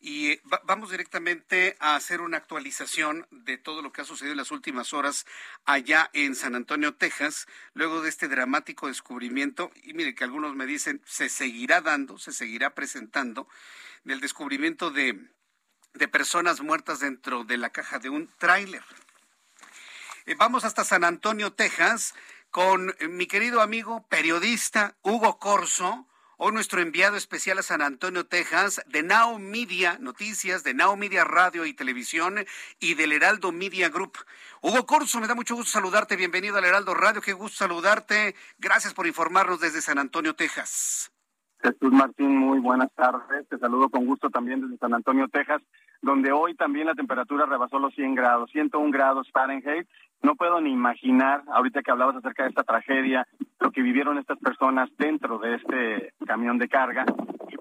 [0.00, 4.38] Y eh, vamos directamente a hacer una actualización de todo lo que ha sucedido en
[4.38, 5.26] las últimas horas
[5.64, 9.72] allá en San Antonio, Texas, luego de este dramático descubrimiento.
[9.82, 13.48] Y mire que algunos me dicen, se seguirá dando, se seguirá presentando,
[14.04, 15.18] del descubrimiento de,
[15.94, 18.84] de personas muertas dentro de la caja de un tráiler.
[20.26, 22.14] Eh, vamos hasta San Antonio, Texas,
[22.52, 28.26] con eh, mi querido amigo periodista Hugo Corso, hoy nuestro enviado especial a San Antonio,
[28.26, 32.44] Texas, de Now Media Noticias, de Now Media Radio y Televisión
[32.78, 34.18] y del Heraldo Media Group.
[34.60, 36.14] Hugo Corso, me da mucho gusto saludarte.
[36.14, 37.22] Bienvenido al Heraldo Radio.
[37.22, 38.36] Qué gusto saludarte.
[38.58, 41.11] Gracias por informarnos desde San Antonio, Texas.
[41.62, 43.48] Jesús Martín, muy buenas tardes.
[43.48, 45.62] Te saludo con gusto también desde San Antonio, Texas,
[46.00, 49.86] donde hoy también la temperatura rebasó los 100 grados, 101 grados Fahrenheit,
[50.22, 53.26] no puedo ni imaginar, ahorita que hablabas acerca de esta tragedia,
[53.60, 57.04] lo que vivieron estas personas dentro de este camión de carga.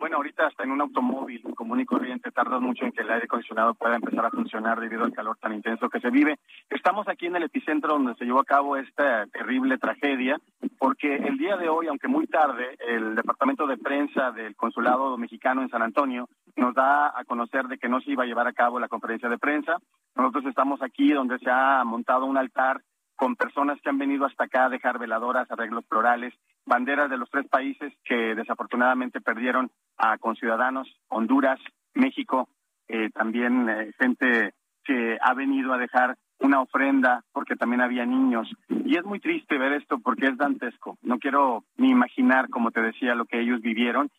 [0.01, 3.25] Bueno, ahorita hasta en un automóvil común y corriente tarda mucho en que el aire
[3.25, 6.39] acondicionado pueda empezar a funcionar debido al calor tan intenso que se vive.
[6.71, 10.39] Estamos aquí en el epicentro donde se llevó a cabo esta terrible tragedia,
[10.79, 15.61] porque el día de hoy, aunque muy tarde, el departamento de prensa del consulado mexicano
[15.61, 18.53] en San Antonio nos da a conocer de que no se iba a llevar a
[18.53, 19.77] cabo la conferencia de prensa.
[20.15, 22.81] Nosotros estamos aquí donde se ha montado un altar
[23.21, 26.33] con personas que han venido hasta acá a dejar veladoras, arreglos florales,
[26.65, 31.59] banderas de los tres países que desafortunadamente perdieron a conciudadanos, Honduras,
[31.93, 32.49] México,
[32.87, 38.49] eh, también eh, gente que ha venido a dejar una ofrenda porque también había niños.
[38.69, 40.97] Y es muy triste ver esto porque es dantesco.
[41.03, 44.09] No quiero ni imaginar, como te decía, lo que ellos vivieron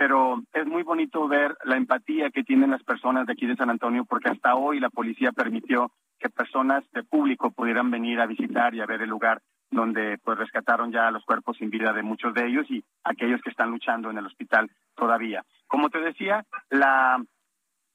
[0.00, 3.68] pero es muy bonito ver la empatía que tienen las personas de aquí de San
[3.68, 8.74] Antonio, porque hasta hoy la policía permitió que personas de público pudieran venir a visitar
[8.74, 12.32] y a ver el lugar donde pues rescataron ya los cuerpos sin vida de muchos
[12.32, 15.44] de ellos y aquellos que están luchando en el hospital todavía.
[15.66, 17.22] Como te decía, la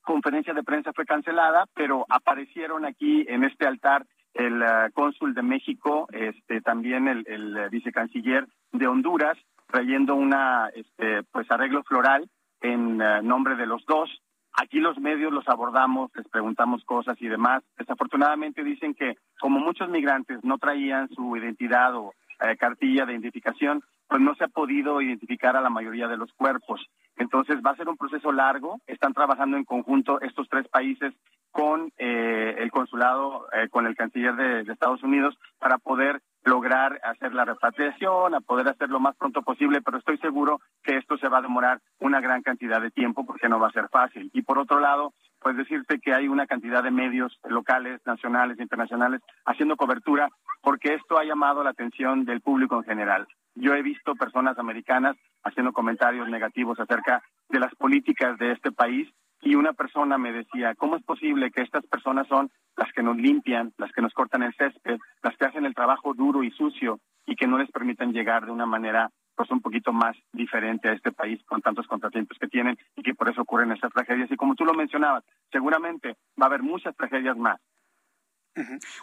[0.04, 5.41] conferencia de prensa fue cancelada, pero aparecieron aquí en este altar el uh, cónsul de
[5.41, 9.39] México, este también el, el vicecanciller de Honduras,
[9.75, 12.29] trayendo una este, pues arreglo floral
[12.61, 14.09] en eh, nombre de los dos.
[14.53, 17.61] Aquí los medios los abordamos, les preguntamos cosas y demás.
[17.77, 23.83] Desafortunadamente dicen que como muchos migrantes no traían su identidad o eh, cartilla de identificación,
[24.07, 26.79] pues no se ha podido identificar a la mayoría de los cuerpos.
[27.17, 28.79] Entonces va a ser un proceso largo.
[28.88, 31.13] Están trabajando en conjunto estos tres países
[31.51, 37.34] con eh, el consulado, con el canciller de, de Estados Unidos, para poder lograr hacer
[37.34, 41.27] la repatriación, a poder hacer lo más pronto posible, pero estoy seguro que esto se
[41.27, 44.29] va a demorar una gran cantidad de tiempo porque no va a ser fácil.
[44.34, 49.21] Y por otro lado, pues decirte que hay una cantidad de medios locales, nacionales, internacionales
[49.45, 50.29] haciendo cobertura
[50.62, 53.27] porque esto ha llamado la atención del público en general.
[53.55, 59.08] Yo he visto personas americanas haciendo comentarios negativos acerca de las políticas de este país
[59.41, 63.17] y una persona me decía, ¿cómo es posible que estas personas son las que nos
[63.17, 67.00] limpian, las que nos cortan el césped, las que hacen el trabajo duro y sucio
[67.26, 70.93] y que no les permiten llegar de una manera pues un poquito más diferente a
[70.93, 74.32] este país con tantos contratiempos que tienen y que por eso ocurren estas tragedias.
[74.32, 77.60] Y como tú lo mencionabas, seguramente va a haber muchas tragedias más.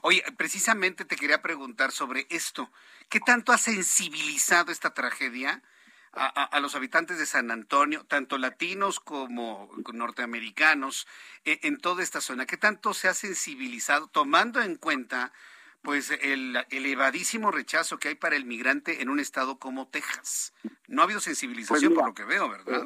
[0.00, 2.70] Oye, precisamente te quería preguntar sobre esto.
[3.10, 5.62] ¿Qué tanto ha sensibilizado esta tragedia
[6.14, 11.06] a, los habitantes de San Antonio, tanto latinos como norteamericanos,
[11.44, 12.46] en, en, toda esta zona?
[12.46, 15.32] ¿Qué tanto se ha sensibilizado, tomando en cuenta
[15.80, 20.54] pues el elevadísimo rechazo que hay para el migrante en un estado como Texas?
[20.86, 22.84] No ha habido sensibilización Pues por lo que veo, ¿verdad?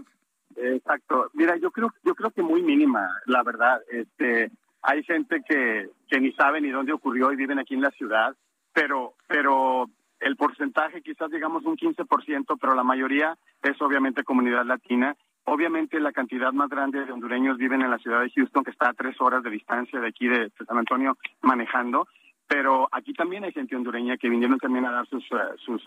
[0.56, 1.30] Eh, Exacto.
[1.34, 3.82] Mira, yo creo, yo creo que muy mínima, la verdad.
[3.90, 4.50] Este,
[4.82, 8.34] hay gente que, que ni sabe ni dónde ocurrió y viven aquí en la ciudad,
[8.72, 9.90] pero, pero
[10.26, 15.16] el porcentaje quizás digamos un 15%, pero la mayoría es obviamente comunidad latina.
[15.44, 18.88] Obviamente la cantidad más grande de hondureños viven en la ciudad de Houston, que está
[18.88, 22.08] a tres horas de distancia de aquí de San Antonio manejando,
[22.48, 25.24] pero aquí también hay gente hondureña que vinieron también a dar sus,
[25.64, 25.78] su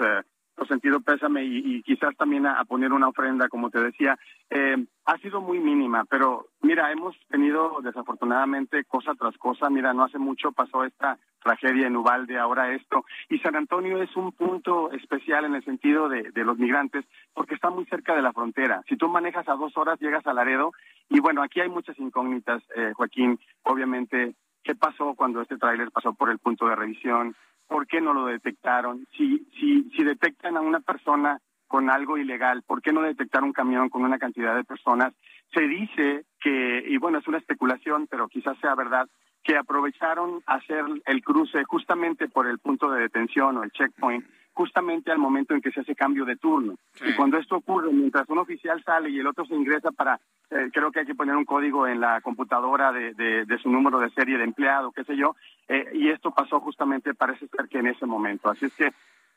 [0.65, 4.17] sentido pésame y, y quizás también a, poner una ofrenda, como te decía.
[4.49, 9.69] Eh, ha sido muy mínima, pero mira, hemos tenido desafortunadamente cosa tras cosa.
[9.69, 13.05] Mira, no hace mucho pasó esta tragedia en Ubalde, ahora esto.
[13.29, 17.55] Y San Antonio es un punto especial en el sentido de, de los migrantes porque
[17.55, 18.83] está muy cerca de la frontera.
[18.87, 20.71] Si tú manejas a dos horas, llegas a Laredo.
[21.09, 23.39] Y bueno, aquí hay muchas incógnitas, eh, Joaquín.
[23.63, 27.35] Obviamente, ¿qué pasó cuando este tráiler pasó por el punto de revisión?
[27.67, 29.05] ¿Por qué no lo detectaron?
[29.15, 33.53] Si, si, si detectan a una persona con algo ilegal, ¿por qué no detectar un
[33.53, 35.13] camión con una cantidad de personas?
[35.53, 39.07] Se dice que, y bueno, es una especulación, pero quizás sea verdad,
[39.43, 44.25] que aprovecharon hacer el cruce justamente por el punto de detención o el checkpoint,
[44.59, 46.75] justamente al momento en que se hace cambio de turno.
[46.95, 47.05] Sí.
[47.07, 50.19] Y cuando esto ocurre, mientras un oficial sale y el otro se ingresa para,
[50.49, 53.69] eh, creo que hay que poner un código en la computadora de, de, de su
[53.69, 55.37] número de serie de empleado, qué sé yo,
[55.69, 58.49] eh, y esto pasó justamente, parece ser que en ese momento.
[58.49, 58.91] Así es que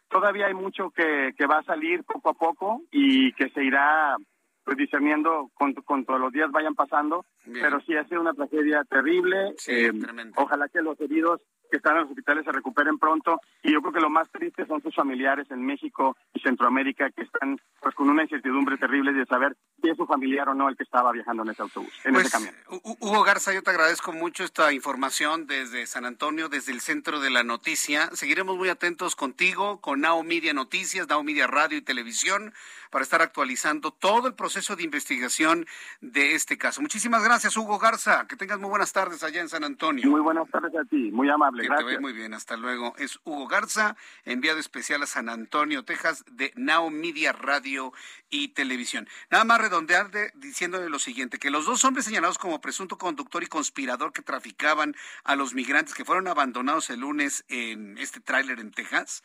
[0.09, 4.17] todavía hay mucho que, que va a salir poco a poco y que se irá
[4.65, 7.63] pues discerniendo con, con todos los días vayan pasando, Bien.
[7.63, 9.53] pero sí ha sido una tragedia terrible.
[9.57, 9.93] Sí, eh,
[10.35, 11.41] ojalá que los heridos
[11.73, 14.67] que están en los hospitales se recuperen pronto y yo creo que lo más triste
[14.67, 19.25] son sus familiares en México y Centroamérica que están pues con una incertidumbre terrible de
[19.25, 22.13] saber si es su familiar o no el que estaba viajando en ese autobús, en
[22.13, 22.55] pues, ese camión.
[23.01, 27.31] Hugo Garza, yo te agradezco mucho esta información desde San Antonio, desde el centro de
[27.31, 28.11] la noticia.
[28.13, 32.53] Seguiremos muy atentos contigo, con Now Media Noticias, Now Media Radio y Televisión,
[32.91, 35.65] para estar actualizando todo el proceso de investigación
[36.03, 36.83] de este caso.
[36.83, 38.27] Muchísimas gracias, Hugo Garza.
[38.29, 40.09] Que tengas muy buenas tardes allá en San Antonio.
[40.11, 41.62] Muy buenas tardes a ti, muy amable.
[41.63, 41.89] Que gracias.
[41.89, 42.95] te ve muy bien, hasta luego.
[42.99, 47.93] Es Hugo Garza, enviado especial a San Antonio, Texas, de Now Media Radio
[48.31, 49.09] y Televisión.
[49.31, 53.43] Nada más redondear de, diciéndole lo siguiente, que los dos hombres señalados como presunto conductor
[53.43, 54.95] y conspirador que traficaban
[55.25, 59.23] a los migrantes que fueron abandonados el lunes en este tráiler en Texas,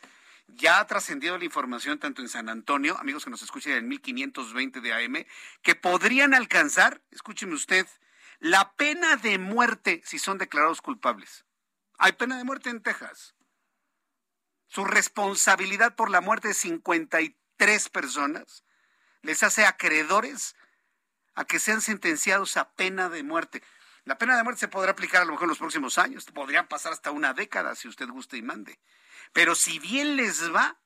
[0.48, 4.80] ya ha trascendido la información tanto en San Antonio, amigos que nos escuchan en 1520
[4.80, 5.26] de AM,
[5.62, 7.86] que podrían alcanzar, escúcheme usted,
[8.40, 11.44] la pena de muerte si son declarados culpables.
[11.98, 13.34] Hay pena de muerte en Texas.
[14.68, 18.64] Su responsabilidad por la muerte de 53 personas
[19.22, 20.54] les hace acreedores
[21.34, 23.62] a que sean sentenciados a pena de muerte.
[24.04, 26.68] La pena de muerte se podrá aplicar a lo mejor en los próximos años, podrían
[26.68, 28.78] pasar hasta una década si usted gusta y mande.
[29.32, 30.78] Pero si bien les va,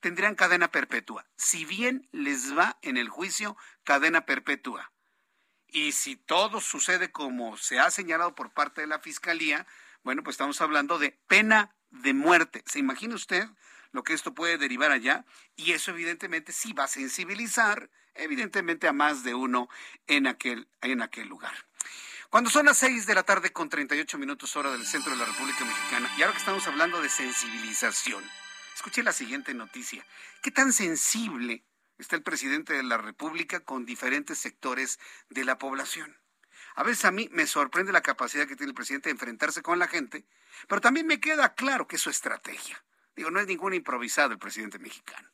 [0.00, 1.26] tendrían cadena perpetua.
[1.36, 4.92] Si bien les va en el juicio, cadena perpetua.
[5.66, 9.66] Y si todo sucede como se ha señalado por parte de la Fiscalía,
[10.04, 12.62] bueno, pues estamos hablando de pena de muerte.
[12.66, 13.46] ¿Se imagina usted
[13.92, 15.24] lo que esto puede derivar allá?
[15.56, 19.68] Y eso evidentemente sí va a sensibilizar, evidentemente, a más de uno
[20.06, 21.54] en aquel, en aquel lugar.
[22.30, 25.26] Cuando son las 6 de la tarde con 38 minutos hora del centro de la
[25.26, 28.24] República Mexicana, y ahora que estamos hablando de sensibilización,
[28.74, 30.06] escuché la siguiente noticia.
[30.40, 31.62] ¿Qué tan sensible
[31.98, 34.98] está el presidente de la República con diferentes sectores
[35.28, 36.21] de la población?
[36.74, 39.78] A veces a mí me sorprende la capacidad que tiene el presidente de enfrentarse con
[39.78, 40.24] la gente,
[40.68, 42.82] pero también me queda claro que es su estrategia.
[43.14, 45.28] Digo, no es ningún improvisado el presidente mexicano.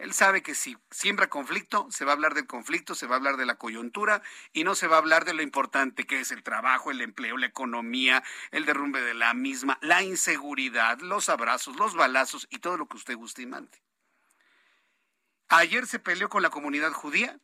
[0.00, 3.18] Él sabe que si siembra conflicto, se va a hablar del conflicto, se va a
[3.18, 4.22] hablar de la coyuntura
[4.54, 7.36] y no se va a hablar de lo importante que es el trabajo, el empleo,
[7.36, 12.78] la economía, el derrumbe de la misma, la inseguridad, los abrazos, los balazos y todo
[12.78, 13.82] lo que usted guste y mande.
[15.48, 17.38] Ayer se peleó con la comunidad judía,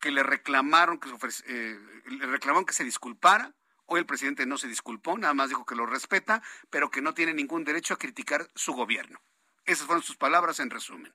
[0.00, 1.10] que le reclamaron que,
[1.46, 3.54] eh, le reclamaron que se disculpara.
[3.86, 7.14] Hoy el presidente no se disculpó, nada más dijo que lo respeta, pero que no
[7.14, 9.20] tiene ningún derecho a criticar su gobierno.
[9.64, 11.14] Esas fueron sus palabras en resumen.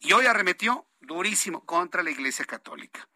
[0.00, 3.08] Y hoy arremetió durísimo contra la Iglesia Católica.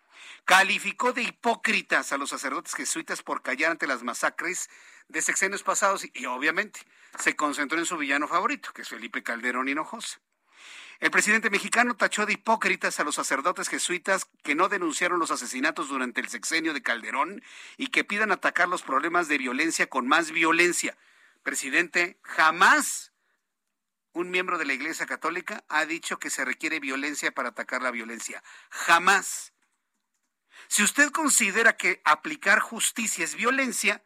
[0.45, 4.69] Calificó de hipócritas a los sacerdotes jesuitas por callar ante las masacres
[5.09, 6.81] de sexenios pasados y, obviamente
[7.19, 10.21] se concentró en su villano favorito, que es Felipe Calderón Hinojosa.
[11.01, 15.89] El presidente mexicano tachó de hipócritas a los sacerdotes jesuitas que no denunciaron los asesinatos
[15.89, 17.43] durante el sexenio de Calderón
[17.77, 20.97] y que pidan atacar los problemas de violencia con más violencia.
[21.43, 23.13] Presidente, jamás
[24.13, 27.91] un miembro de la Iglesia Católica ha dicho que se requiere violencia para atacar la
[27.91, 28.43] violencia.
[28.71, 29.53] Jamás.
[30.69, 34.03] Si usted considera que aplicar justicia es violencia,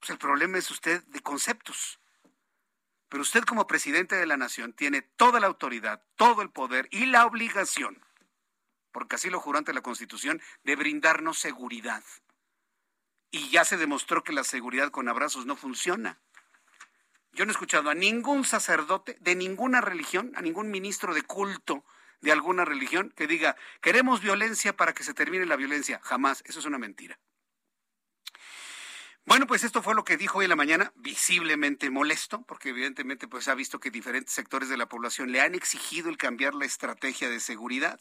[0.00, 2.00] pues el problema es usted de conceptos.
[3.08, 7.06] Pero usted como presidente de la nación tiene toda la autoridad, todo el poder y
[7.06, 8.04] la obligación,
[8.92, 12.02] porque así lo juró ante la Constitución, de brindarnos seguridad.
[13.30, 16.18] Y ya se demostró que la seguridad con abrazos no funciona.
[17.32, 21.84] Yo no he escuchado a ningún sacerdote de ninguna religión, a ningún ministro de culto
[22.22, 26.00] de alguna religión que diga, queremos violencia para que se termine la violencia.
[26.02, 27.18] Jamás, eso es una mentira.
[29.26, 33.26] Bueno, pues esto fue lo que dijo hoy en la mañana, visiblemente molesto, porque evidentemente
[33.26, 36.64] pues ha visto que diferentes sectores de la población le han exigido el cambiar la
[36.64, 37.98] estrategia de seguridad.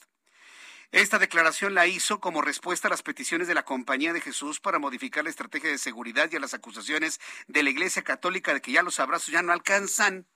[0.91, 4.77] Esta declaración la hizo como respuesta a las peticiones de la Compañía de Jesús para
[4.77, 8.73] modificar la estrategia de seguridad y a las acusaciones de la Iglesia Católica de que
[8.73, 10.27] ya los abrazos ya no alcanzan.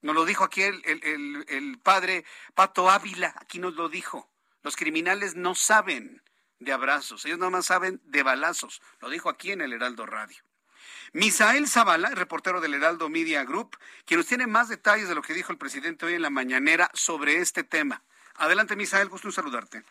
[0.00, 2.24] Nos lo dijo aquí el, el, el padre
[2.56, 4.28] Pato Ávila, aquí nos lo dijo.
[4.64, 6.22] Los criminales no saben
[6.64, 8.80] de abrazos, ellos nada más saben de balazos.
[9.00, 10.42] Lo dijo aquí en el Heraldo Radio.
[11.12, 15.34] Misael Zavala, reportero del Heraldo Media Group, quien nos tiene más detalles de lo que
[15.34, 18.02] dijo el presidente hoy en la mañanera sobre este tema.
[18.36, 19.82] Adelante, Misael, gusto en saludarte.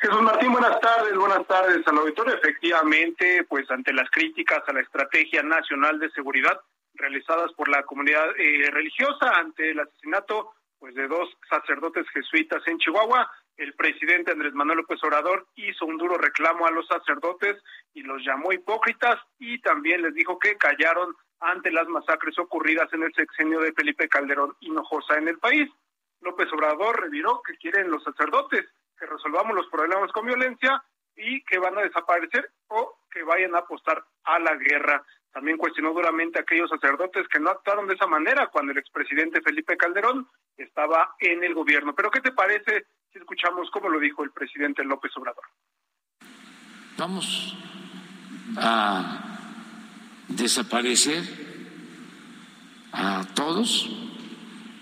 [0.00, 2.34] Jesús Martín, buenas tardes, buenas tardes al auditorio.
[2.34, 6.60] Efectivamente, pues ante las críticas a la Estrategia Nacional de Seguridad
[6.94, 12.78] realizadas por la comunidad eh, religiosa ante el asesinato pues de dos sacerdotes jesuitas en
[12.78, 13.30] Chihuahua,
[13.62, 17.56] el presidente Andrés Manuel López Obrador hizo un duro reclamo a los sacerdotes
[17.94, 23.04] y los llamó hipócritas y también les dijo que callaron ante las masacres ocurridas en
[23.04, 25.70] el sexenio de Felipe Calderón Hinojosa en el país.
[26.20, 28.66] López Obrador reviró que quieren los sacerdotes
[28.98, 30.82] que resolvamos los problemas con violencia
[31.14, 35.04] y que van a desaparecer o que vayan a apostar a la guerra.
[35.32, 39.40] También cuestionó duramente a aquellos sacerdotes que no actuaron de esa manera cuando el expresidente
[39.40, 41.94] Felipe Calderón estaba en el gobierno.
[41.94, 45.44] Pero ¿qué te parece si escuchamos cómo lo dijo el presidente López Obrador?
[46.96, 47.56] Vamos
[48.56, 49.38] a
[50.28, 51.22] desaparecer
[52.92, 53.90] a todos,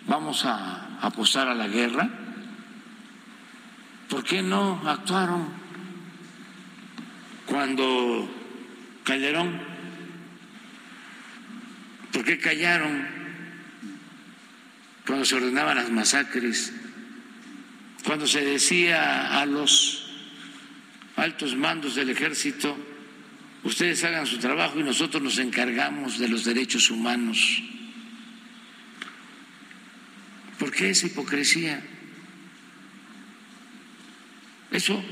[0.07, 2.09] vamos a apostar a la guerra.
[4.09, 5.49] ¿Por qué no actuaron
[7.47, 8.29] cuando
[9.05, 9.71] Calderón
[12.13, 13.07] ¿Por qué callaron
[15.07, 16.73] cuando se ordenaban las masacres?
[18.05, 20.07] Cuando se decía a los
[21.17, 22.77] altos mandos del ejército,
[23.63, 27.63] ustedes hagan su trabajo y nosotros nos encargamos de los derechos humanos.
[30.59, 31.83] ¿Por qué esa hipocresía?
[34.71, 35.03] Eso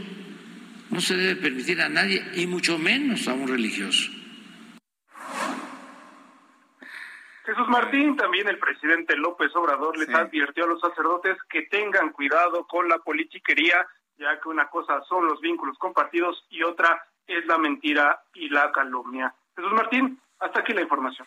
[0.90, 4.17] no se debe permitir a nadie y mucho menos a un religioso.
[7.48, 12.66] Jesús Martín, también el presidente López Obrador les advirtió a los sacerdotes que tengan cuidado
[12.66, 13.88] con la politiquería,
[14.18, 18.70] ya que una cosa son los vínculos compartidos y otra es la mentira y la
[18.70, 19.34] calumnia.
[19.56, 21.26] Jesús Martín, hasta aquí la información.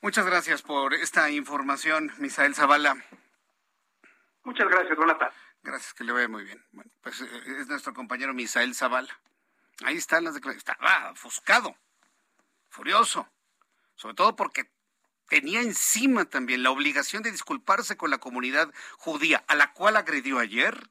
[0.00, 2.96] Muchas gracias por esta información, Misael Zavala.
[4.42, 5.38] Muchas gracias, buenas tardes.
[5.62, 6.60] Gracias, que le vaya muy bien.
[6.72, 7.26] Bueno, pues eh,
[7.60, 9.16] es nuestro compañero Misael Zavala.
[9.84, 10.68] Ahí están las declaraciones.
[10.68, 11.76] Estaba ofuscado,
[12.68, 13.28] furioso,
[13.94, 14.71] sobre todo porque
[15.32, 20.38] tenía encima también la obligación de disculparse con la comunidad judía, a la cual agredió
[20.38, 20.90] ayer.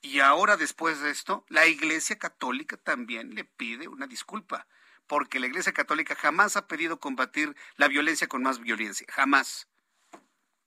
[0.00, 4.68] Y ahora, después de esto, la Iglesia Católica también le pide una disculpa,
[5.08, 9.66] porque la Iglesia Católica jamás ha pedido combatir la violencia con más violencia, jamás.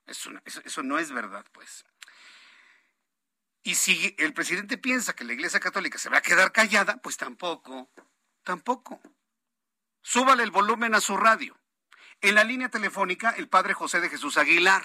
[0.05, 1.85] Eso, no es verdad, pues.
[3.63, 7.15] Y si el presidente piensa que la Iglesia Católica se va a quedar callada, pues
[7.15, 7.89] tampoco,
[8.43, 8.99] tampoco.
[10.01, 11.61] Súbale el volumen a su radio.
[12.22, 14.84] En la línea telefónica, el padre José de Jesús Aguilar.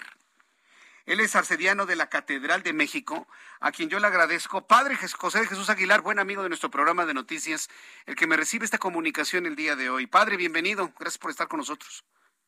[1.05, 3.28] Él es arcediano de la Catedral de México,
[3.61, 4.66] a quien yo le agradezco.
[4.66, 7.68] Padre José de Jesús Aguilar, buen amigo de nuestro programa de noticias,
[8.07, 10.07] el que me recibe esta comunicación el día de hoy.
[10.07, 10.91] Padre, bienvenido.
[10.99, 12.07] Gracias por estar con nosotros.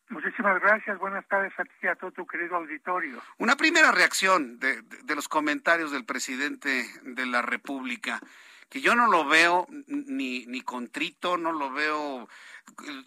[0.09, 0.99] Muchísimas gracias.
[0.99, 3.21] Buenas tardes a ti y a todo tu querido auditorio.
[3.37, 8.21] Una primera reacción de, de, los comentarios del presidente de la República,
[8.69, 12.29] que yo no lo veo ni, ni contrito, no lo veo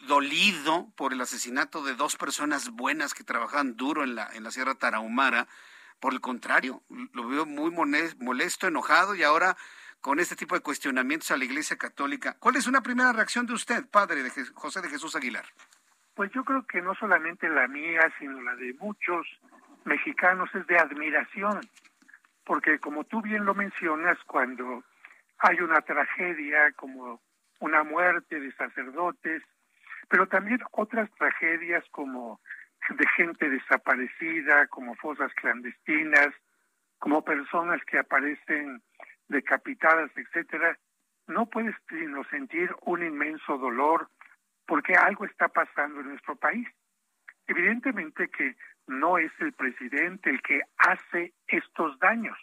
[0.08, 4.52] dolido por el asesinato de dos personas buenas que trabajaban duro en la, en la
[4.52, 5.48] Sierra Tarahumara.
[6.00, 6.82] Por el contrario,
[7.14, 9.56] lo veo muy molesto, enojado y ahora
[10.02, 12.36] con este tipo de cuestionamientos a la Iglesia Católica.
[12.40, 15.46] ¿Cuál es una primera reacción de usted, padre de José de Jesús Aguilar?
[16.16, 19.28] Pues yo creo que no solamente la mía, sino la de muchos
[19.86, 21.62] mexicanos es de admiración,
[22.44, 24.84] porque como tú bien lo mencionas, cuando
[25.42, 27.22] hay una tragedia como
[27.60, 29.44] una muerte de sacerdotes,
[30.08, 32.40] pero también otras tragedias como
[32.90, 36.30] de gente desaparecida, como fosas clandestinas,
[37.00, 38.82] como personas que aparecen
[39.28, 40.78] decapitadas, etcétera,
[41.28, 44.10] no puedes sino sentir un inmenso dolor
[44.68, 46.68] porque algo está pasando en nuestro país.
[47.48, 48.56] Evidentemente que
[48.88, 52.38] no es el presidente el que hace estos daños,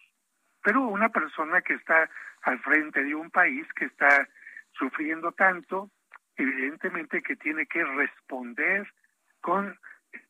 [0.62, 2.08] pero una persona que está
[2.48, 4.28] al frente de un país que está
[4.72, 5.90] sufriendo tanto,
[6.36, 8.90] evidentemente que tiene que responder
[9.40, 9.78] con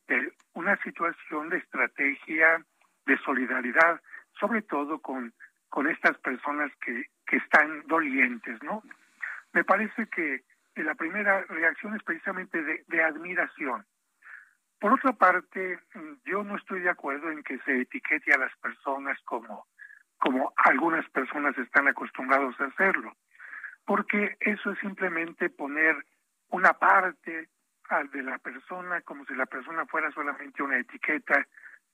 [0.09, 2.63] eh, una situación de estrategia
[3.05, 4.01] de solidaridad,
[4.39, 5.33] sobre todo con,
[5.69, 8.83] con estas personas que, que están dolientes, ¿no?
[9.53, 10.43] Me parece que
[10.75, 13.85] la primera reacción es precisamente de, admiración.
[14.79, 15.79] Por otra parte,
[16.25, 19.67] yo no estoy de acuerdo en que se etiquete a las personas como,
[20.19, 23.15] como algunas personas están acostumbrados a hacerlo,
[23.85, 25.95] porque eso es simplemente poner
[26.49, 27.49] una parte
[28.11, 31.47] de la persona como si la persona fuera solamente una etiqueta,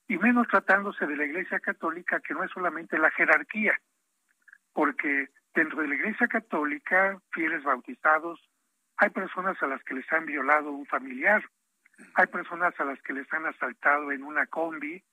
[0.07, 3.79] y menos tratándose de la Iglesia Católica, que no es solamente la jerarquía,
[4.73, 8.39] porque dentro de la Iglesia Católica, fieles bautizados
[8.97, 11.43] hay personas a las que les han violado un familiar,
[12.13, 15.03] hay personas a las que les han asaltado en una combi,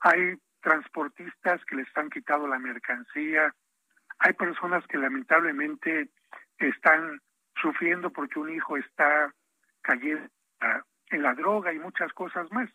[0.00, 3.54] hay transportistas que les han quitado la mercancía,
[4.18, 6.08] hay personas que lamentablemente
[6.58, 7.20] están
[7.60, 9.32] sufriendo porque un hijo está
[9.82, 10.26] cayendo
[11.10, 12.70] en la droga y muchas cosas más.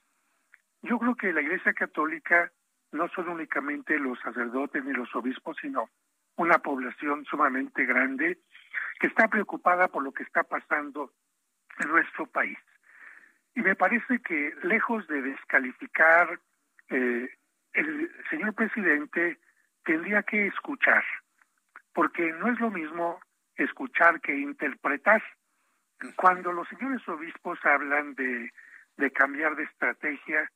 [0.84, 2.52] Yo creo que la Iglesia Católica
[2.92, 5.90] no son únicamente los sacerdotes ni los obispos, sino
[6.38, 8.40] una población sumamente grande
[9.00, 11.12] que está preocupada por lo que está pasando
[11.80, 12.58] en nuestro país.
[13.56, 16.40] Y me parece que lejos de descalificar,
[16.90, 17.30] eh,
[17.74, 19.40] el señor presidente
[19.84, 21.04] tendría que escuchar,
[21.94, 23.20] porque no es lo mismo
[23.56, 25.24] escuchar que interpretar.
[26.16, 28.52] Cuando los señores obispos hablan de,
[28.98, 30.50] de cambiar de estrategia,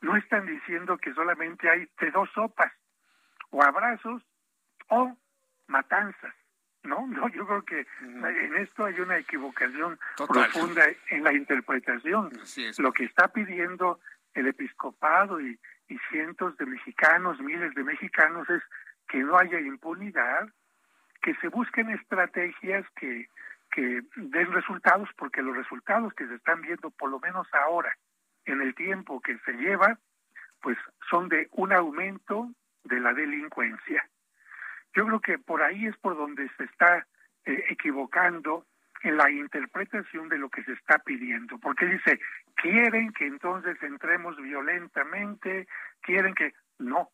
[0.00, 2.72] no están diciendo que solamente hay de dos sopas,
[3.50, 4.22] o abrazos
[4.88, 5.16] o
[5.66, 6.34] matanzas.
[6.82, 12.32] No, no, yo creo que en esto hay una equivocación profunda en la interpretación.
[12.78, 14.00] Lo que está pidiendo
[14.34, 15.58] el episcopado y,
[15.88, 18.62] y cientos de mexicanos, miles de mexicanos, es
[19.08, 20.48] que no haya impunidad,
[21.22, 23.28] que se busquen estrategias que,
[24.16, 27.96] den resultados, porque los resultados que se están viendo, por lo menos ahora,
[28.44, 29.98] en el tiempo que se lleva,
[30.60, 30.76] pues
[31.08, 32.50] son de un aumento
[32.84, 34.08] de la delincuencia.
[34.94, 37.06] Yo creo que por ahí es por donde se está
[37.44, 38.66] eh, equivocando
[39.02, 42.18] en la interpretación de lo que se está pidiendo, porque dice,
[42.56, 45.66] quieren que entonces entremos violentamente,
[46.00, 47.10] quieren que no.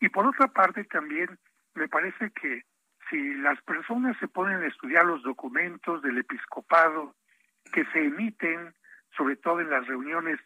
[0.00, 1.38] Y por otra parte también
[1.74, 2.62] me parece que
[3.10, 7.14] si las personas se ponen a estudiar los documentos del episcopado
[7.72, 8.74] que se emiten,
[9.16, 10.40] sobre todo en las reuniones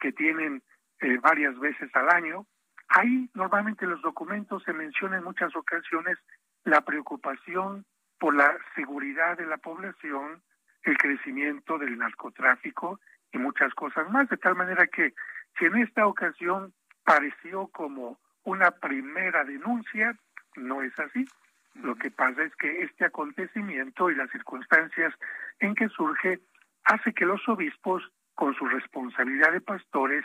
[0.00, 0.62] que tienen
[1.00, 2.46] eh, varias veces al año,
[2.88, 6.18] Ahí normalmente los documentos se menciona en muchas ocasiones
[6.64, 7.84] la preocupación
[8.18, 10.42] por la seguridad de la población,
[10.82, 13.00] el crecimiento del narcotráfico
[13.32, 15.14] y muchas cosas más, de tal manera que
[15.58, 16.72] si en esta ocasión
[17.04, 20.16] pareció como una primera denuncia,
[20.56, 21.26] no es así.
[21.74, 25.14] Lo que pasa es que este acontecimiento y las circunstancias
[25.60, 26.40] en que surge
[26.84, 28.02] hace que los obispos,
[28.34, 30.24] con su responsabilidad de pastores,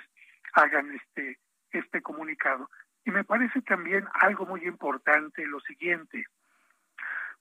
[0.54, 1.38] hagan este
[1.74, 2.70] este comunicado.
[3.06, 6.26] Y me parece también algo muy importante lo siguiente.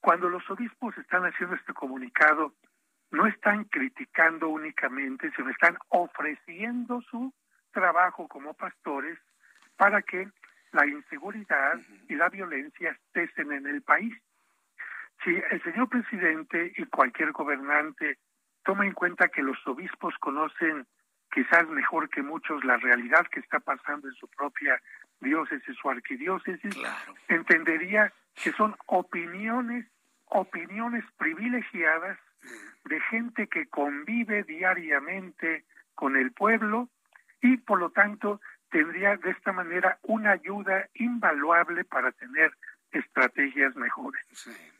[0.02, 2.52] Cuando los obispos están haciendo este comunicado,
[3.12, 7.32] no están criticando únicamente, sino están ofreciendo su
[7.70, 9.16] trabajo como pastores
[9.76, 10.28] para que
[10.72, 11.78] la inseguridad
[12.08, 14.12] y la violencia cesen en el país.
[15.22, 18.18] Si el señor presidente y cualquier gobernante
[18.64, 20.84] toma en cuenta que los obispos conocen
[21.30, 24.80] quizás mejor que muchos la realidad que está pasando en su propia
[25.20, 26.76] diócesis o arquidiócesis,
[27.28, 29.86] entendería que son opiniones,
[30.32, 32.18] opiniones privilegiadas
[32.84, 35.64] de gente que convive diariamente
[35.94, 36.88] con el pueblo
[37.40, 42.52] y por lo tanto tendría de esta manera una ayuda invaluable para tener
[42.90, 44.22] estrategias mejores.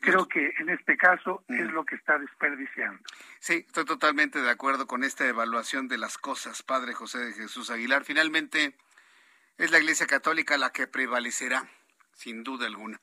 [0.01, 3.03] Creo que en este caso es lo que está desperdiciando.
[3.39, 7.71] Sí, estoy totalmente de acuerdo con esta evaluación de las cosas, Padre José de Jesús
[7.71, 8.05] Aguilar.
[8.05, 8.75] Finalmente,
[9.59, 11.69] es la Iglesia Católica la que prevalecerá,
[12.13, 13.01] sin duda alguna.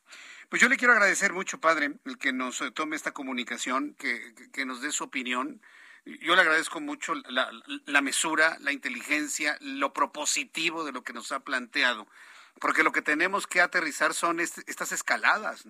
[0.50, 4.66] Pues yo le quiero agradecer mucho, Padre, el que nos tome esta comunicación, que, que
[4.66, 5.62] nos dé su opinión.
[6.06, 7.52] Yo le agradezco mucho la,
[7.86, 12.08] la mesura, la inteligencia, lo propositivo de lo que nos ha planteado
[12.60, 15.64] porque lo que tenemos que aterrizar son estas escaladas,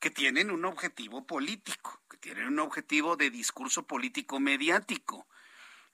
[0.00, 5.26] que tienen un objetivo político, que tienen un objetivo de discurso político mediático,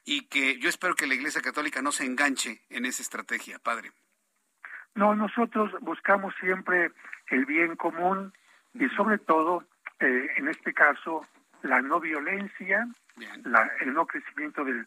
[0.05, 3.93] y que yo espero que la Iglesia Católica no se enganche en esa estrategia, padre.
[4.95, 6.91] No, nosotros buscamos siempre
[7.29, 8.33] el bien común
[8.75, 9.65] y sobre todo,
[10.01, 11.27] eh, en este caso,
[11.63, 12.89] la no violencia,
[13.81, 14.87] el no crecimiento del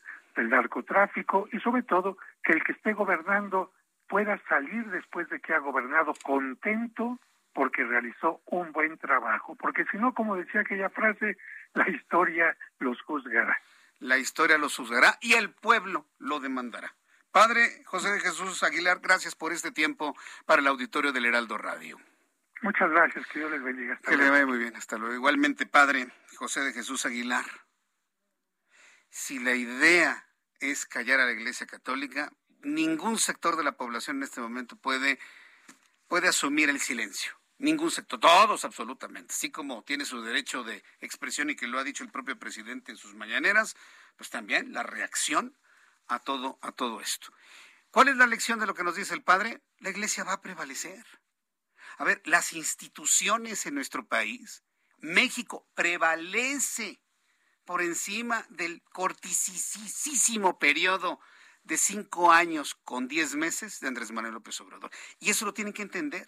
[0.50, 3.72] narcotráfico y sobre todo que el que esté gobernando
[4.08, 7.20] pueda salir después de que ha gobernado contento
[7.54, 11.38] porque realizó un buen trabajo, porque si no, como decía aquella frase,
[11.74, 13.58] la historia los juzgará.
[14.00, 16.94] La historia los juzgará y el pueblo lo demandará.
[17.34, 20.16] Padre José de Jesús Aguilar, gracias por este tiempo
[20.46, 22.00] para el auditorio del Heraldo Radio.
[22.62, 24.00] Muchas gracias, que Dios les bendiga.
[24.06, 25.16] que le vaya muy bien, hasta luego.
[25.16, 27.44] Igualmente, Padre José de Jesús Aguilar,
[29.10, 30.28] si la idea
[30.60, 32.32] es callar a la Iglesia Católica,
[32.62, 35.18] ningún sector de la población en este momento puede,
[36.08, 37.34] puede asumir el silencio.
[37.58, 41.84] Ningún sector, todos absolutamente, así como tiene su derecho de expresión y que lo ha
[41.84, 43.76] dicho el propio presidente en sus mañaneras,
[44.18, 45.58] pues también la reacción
[46.08, 47.32] a todo, a todo esto.
[47.92, 49.62] ¿Cuál es la lección de lo que nos dice el padre?
[49.78, 51.06] La iglesia va a prevalecer.
[51.98, 54.64] A ver, las instituciones en nuestro país,
[54.98, 57.00] México prevalece
[57.66, 61.20] por encima del cortisísimo periodo
[61.64, 64.92] de cinco años con diez meses de Andrés Manuel López Obrador.
[65.20, 66.28] Y eso lo tienen que entender.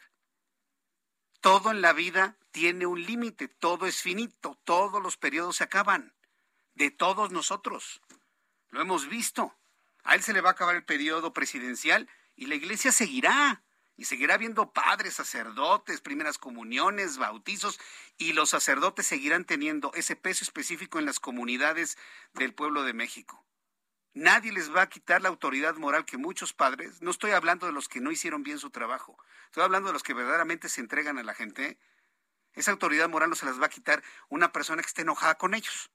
[1.42, 6.16] Todo en la vida tiene un límite, todo es finito, todos los periodos se acaban,
[6.74, 8.02] de todos nosotros.
[8.70, 9.58] Lo hemos visto.
[10.06, 13.64] A él se le va a acabar el periodo presidencial y la iglesia seguirá.
[13.98, 17.80] Y seguirá viendo padres, sacerdotes, primeras comuniones, bautizos,
[18.18, 21.98] y los sacerdotes seguirán teniendo ese peso específico en las comunidades
[22.34, 23.46] del pueblo de México.
[24.14, 27.72] Nadie les va a quitar la autoridad moral que muchos padres, no estoy hablando de
[27.72, 31.18] los que no hicieron bien su trabajo, estoy hablando de los que verdaderamente se entregan
[31.18, 31.78] a la gente.
[32.54, 35.54] Esa autoridad moral no se las va a quitar una persona que esté enojada con
[35.54, 35.90] ellos.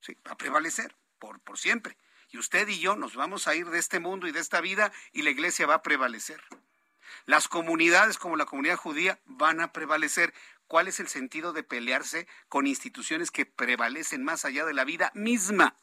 [0.00, 1.96] Sí, va a prevalecer por, por siempre.
[2.32, 4.92] Y usted y yo nos vamos a ir de este mundo y de esta vida
[5.12, 6.40] y la iglesia va a prevalecer.
[7.26, 10.32] Las comunidades como la comunidad judía van a prevalecer.
[10.66, 15.10] ¿Cuál es el sentido de pelearse con instituciones que prevalecen más allá de la vida
[15.14, 15.76] misma?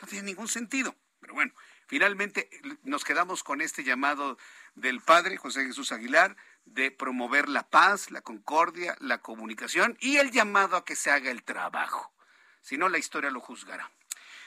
[0.00, 0.94] No tiene ningún sentido.
[1.20, 1.52] Pero bueno,
[1.86, 2.50] finalmente
[2.82, 4.38] nos quedamos con este llamado
[4.74, 6.36] del padre José Jesús Aguilar
[6.66, 11.30] de promover la paz, la concordia, la comunicación y el llamado a que se haga
[11.30, 12.12] el trabajo.
[12.60, 13.90] Si no, la historia lo juzgará.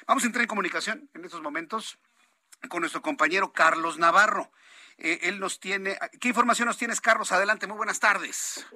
[0.08, 2.00] Vamos a entrar en comunicación en estos momentos
[2.70, 4.52] con nuestro compañero Carlos Navarro.
[4.98, 5.98] Eh, él nos tiene.
[6.20, 7.32] ¿Qué información nos tienes, Carlos?
[7.32, 8.68] Adelante, muy buenas tardes.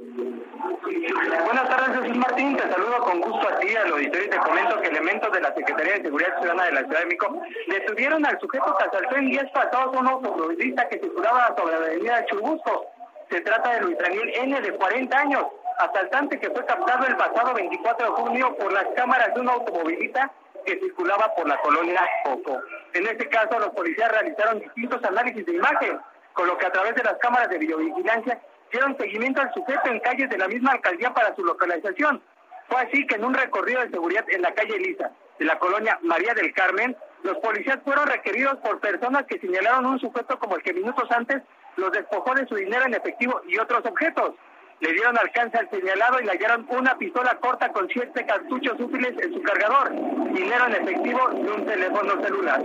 [1.45, 2.55] Buenas tardes, Jesús Martín.
[2.57, 5.53] Te saludo con gusto a ti, al auditorio, y te comento que elementos de la
[5.53, 9.29] Secretaría de Seguridad Ciudadana de la Ciudad de México detuvieron al sujeto que asaltó en
[9.29, 12.85] días pasados a un automovilista que circulaba sobre la avenida Churubusco.
[13.29, 15.45] Se trata de Luis Daniel N., de 40 años,
[15.79, 20.31] asaltante que fue captado el pasado 24 de junio por las cámaras de un automovilista
[20.65, 22.61] que circulaba por la colonia Coco.
[22.93, 25.99] En este caso, los policías realizaron distintos análisis de imagen,
[26.33, 28.39] con lo que a través de las cámaras de videovigilancia
[28.71, 32.21] dieron seguimiento al sujeto en calles de la misma alcaldía para su localización.
[32.67, 35.99] Fue así que en un recorrido de seguridad en la calle Elisa, de la colonia
[36.01, 40.63] María del Carmen, los policías fueron requeridos por personas que señalaron un sujeto como el
[40.63, 41.41] que minutos antes
[41.75, 44.35] los despojó de su dinero en efectivo y otros objetos.
[44.81, 49.13] Le dieron alcance al señalado y le hallaron una pistola corta con siete cartuchos útiles
[49.21, 49.91] en su cargador,
[50.33, 52.61] dinero en efectivo y un teléfono celular.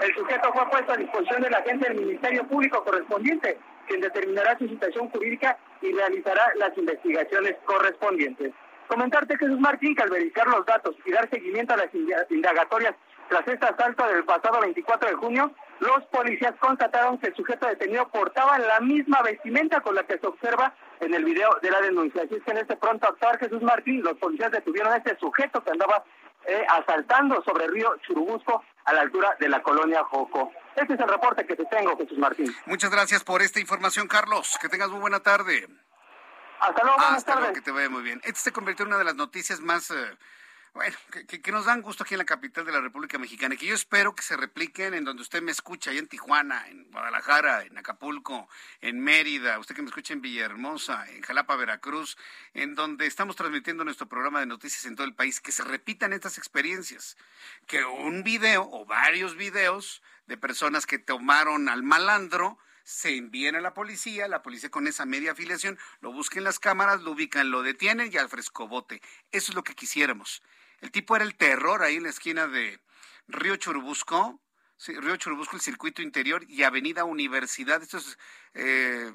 [0.00, 4.68] El sujeto fue puesto a disposición del agente del Ministerio Público correspondiente, quien determinará su
[4.68, 8.52] situación jurídica y realizará las investigaciones correspondientes.
[8.88, 11.88] Comentarte, Jesús Martín, que al verificar los datos y dar seguimiento a las
[12.28, 12.94] indagatorias
[13.28, 15.50] tras este asalto del pasado 24 de junio,
[15.80, 20.26] los policías constataron que el sujeto detenido portaba la misma vestimenta con la que se
[20.26, 22.22] observa en el video de la denuncia.
[22.22, 25.62] Así es que en este pronto actuar, Jesús Martín, los policías detuvieron a este sujeto
[25.62, 26.04] que andaba
[26.46, 30.52] eh, asaltando sobre el río Churubusco a la altura de la colonia Joco.
[30.76, 32.54] Este es el reporte que te tengo, Jesús Martín.
[32.66, 34.58] Muchas gracias por esta información, Carlos.
[34.60, 35.66] Que tengas muy buena tarde.
[36.60, 37.60] Hasta luego, buenas Hasta luego, tardes.
[37.60, 38.20] que te vaya muy bien.
[38.24, 40.16] Este se convirtió en una de las noticias más, eh,
[40.74, 43.66] bueno, que, que- nos dan gusto aquí en la capital de la República Mexicana que
[43.66, 47.62] yo espero que se repliquen en donde usted me escucha, ahí en Tijuana, en Guadalajara,
[47.62, 48.48] en Acapulco,
[48.80, 52.18] en Mérida, usted que me escucha en Villahermosa, en Jalapa, Veracruz,
[52.54, 56.12] en donde estamos transmitiendo nuestro programa de noticias en todo el país, que se repitan
[56.12, 57.16] estas experiencias,
[57.68, 63.60] que un video o varios videos de personas que tomaron al malandro, se envíen a
[63.62, 67.62] la policía, la policía con esa media afiliación, lo busquen las cámaras, lo ubican, lo
[67.62, 69.00] detienen y al frescobote.
[69.32, 70.42] Eso es lo que quisiéramos.
[70.84, 72.78] El tipo era el terror ahí en la esquina de
[73.26, 74.38] Río Churubusco,
[74.76, 77.82] sí, Río Churubusco, el circuito interior y Avenida Universidad.
[77.82, 78.18] Esto es,
[78.52, 79.10] eh,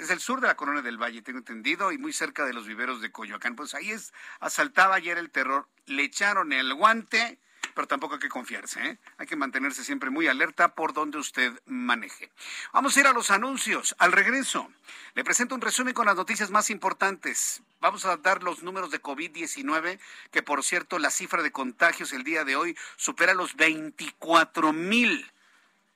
[0.00, 2.66] es el sur de la Corona del Valle, tengo entendido, y muy cerca de los
[2.66, 3.54] viveros de Coyoacán.
[3.54, 7.38] Pues ahí es, asaltaba ayer el terror, le echaron el guante
[7.74, 8.98] pero tampoco hay que confiarse, ¿eh?
[9.18, 12.30] Hay que mantenerse siempre muy alerta por donde usted maneje.
[12.72, 13.94] Vamos a ir a los anuncios.
[13.98, 14.70] Al regreso,
[15.14, 17.62] le presento un resumen con las noticias más importantes.
[17.80, 19.98] Vamos a dar los números de COVID-19,
[20.30, 25.30] que por cierto, la cifra de contagios el día de hoy supera los 24 mil.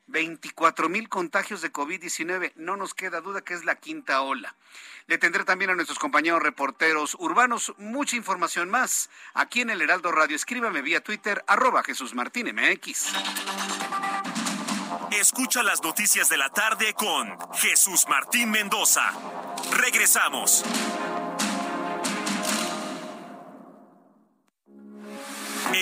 [0.09, 2.53] 24 mil contagios de COVID-19.
[2.57, 4.55] No nos queda duda que es la quinta ola.
[5.07, 10.13] Le tendré también a nuestros compañeros reporteros urbanos mucha información más aquí en el Heraldo
[10.13, 10.37] Radio.
[10.37, 13.13] Escríbame vía Twitter, arroba Jesús Martín MX.
[15.13, 19.13] Escucha las noticias de la tarde con Jesús Martín Mendoza.
[19.73, 20.65] Regresamos.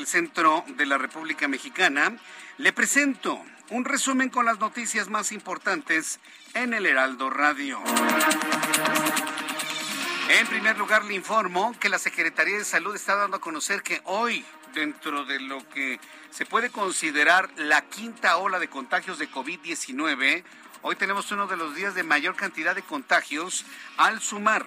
[0.00, 2.16] Del centro de la República Mexicana.
[2.56, 3.38] Le presento
[3.68, 6.20] un resumen con las noticias más importantes
[6.54, 7.78] en el Heraldo Radio.
[10.30, 14.00] En primer lugar, le informo que la Secretaría de Salud está dando a conocer que
[14.04, 14.42] hoy,
[14.72, 20.44] dentro de lo que se puede considerar la quinta ola de contagios de COVID-19,
[20.80, 23.66] hoy tenemos uno de los días de mayor cantidad de contagios
[23.98, 24.64] al sumar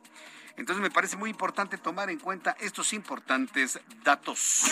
[0.61, 4.65] Entonces me parece muy importante tomar en cuenta estos importantes datos.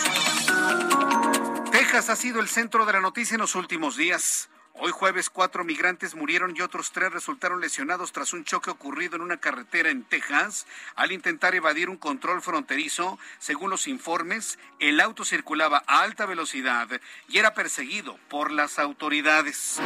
[1.71, 4.49] Texas ha sido el centro de la noticia en los últimos días.
[4.75, 9.23] Hoy jueves cuatro migrantes murieron y otros tres resultaron lesionados tras un choque ocurrido en
[9.23, 13.17] una carretera en Texas al intentar evadir un control fronterizo.
[13.39, 16.87] Según los informes, el auto circulaba a alta velocidad
[17.27, 19.81] y era perseguido por las autoridades.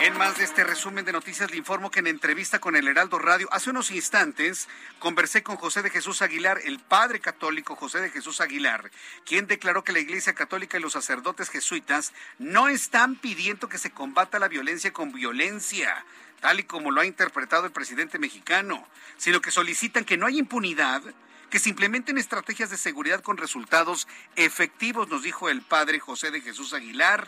[0.00, 3.18] En más de este resumen de noticias, le informo que en entrevista con el Heraldo
[3.18, 4.68] Radio, hace unos instantes,
[5.00, 8.92] conversé con José de Jesús Aguilar, el padre católico José de Jesús Aguilar,
[9.26, 13.90] quien declaró que la Iglesia Católica y los sacerdotes jesuitas no están pidiendo que se
[13.90, 16.04] combata la violencia con violencia,
[16.40, 18.86] tal y como lo ha interpretado el presidente mexicano,
[19.16, 21.02] sino que solicitan que no haya impunidad
[21.50, 26.40] que se implementen estrategias de seguridad con resultados efectivos, nos dijo el padre José de
[26.40, 27.26] Jesús Aguilar.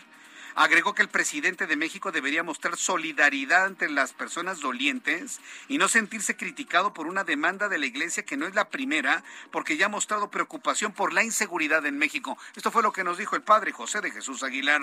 [0.55, 5.89] Agregó que el presidente de México debería mostrar solidaridad entre las personas dolientes y no
[5.89, 9.87] sentirse criticado por una demanda de la Iglesia que no es la primera, porque ya
[9.87, 12.37] ha mostrado preocupación por la inseguridad en México.
[12.57, 14.83] Esto fue lo que nos dijo el padre José de Jesús Aguilar.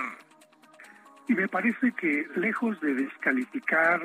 [1.27, 4.01] Y me parece que lejos de descalificar,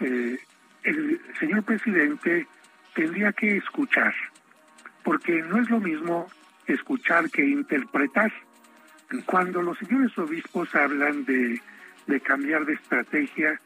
[0.00, 0.38] eh,
[0.82, 2.46] el señor presidente
[2.94, 4.14] tendría que escuchar,
[5.02, 6.26] porque no es lo mismo
[6.66, 8.32] escuchar que interpretar.
[9.26, 11.60] Cuando los señores obispos hablan de,
[12.20, 13.60] cambiar de estrategia,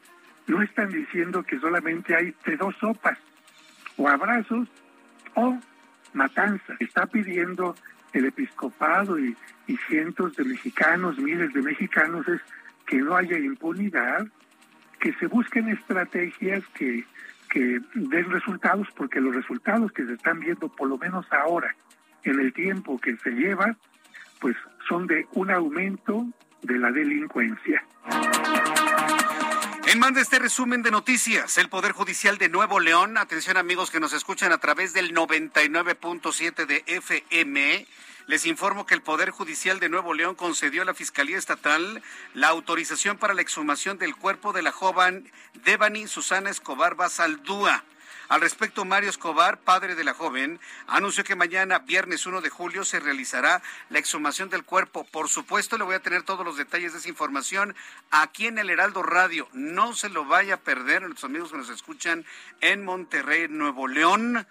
[0.47, 3.17] no están diciendo que solamente hay de dos sopas,
[3.97, 4.67] o abrazos
[5.35, 5.57] o
[6.13, 6.75] matanza.
[6.79, 7.75] Está pidiendo
[8.13, 9.35] el episcopado y,
[9.67, 12.41] y cientos de mexicanos, miles de mexicanos, es
[12.85, 14.27] que no haya impunidad,
[14.99, 17.05] que se busquen estrategias que,
[17.49, 21.75] que den resultados, porque los resultados que se están viendo, por lo menos ahora,
[22.23, 23.75] en el tiempo que se lleva,
[24.39, 24.55] pues
[24.89, 26.25] son de un aumento
[26.63, 27.85] de la delincuencia.
[29.85, 33.91] En más de este resumen de noticias, el Poder Judicial de Nuevo León, atención amigos
[33.91, 37.87] que nos escuchan a través del 99.7 de FM,
[38.27, 42.49] les informo que el Poder Judicial de Nuevo León concedió a la Fiscalía Estatal la
[42.49, 45.31] autorización para la exhumación del cuerpo de la joven
[45.63, 47.83] Devani Susana Escobar Basaldúa
[48.29, 52.85] al respecto, Mario Escobar, padre de la joven, anunció que mañana, viernes 1 de julio,
[52.85, 55.03] se realizará la exhumación del cuerpo.
[55.03, 57.75] Por supuesto, le voy a tener todos los detalles de esa información
[58.11, 59.49] aquí en el Heraldo Radio.
[59.53, 62.23] No se lo vaya a perder, nuestros amigos que nos escuchan
[62.61, 64.45] en Monterrey, Nuevo León.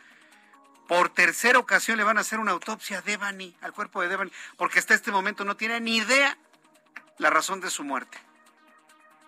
[0.88, 4.32] Por tercera ocasión le van a hacer una autopsia a Devani, al cuerpo de Devani,
[4.56, 6.36] porque hasta este momento no tiene ni idea
[7.18, 8.27] la razón de su muerte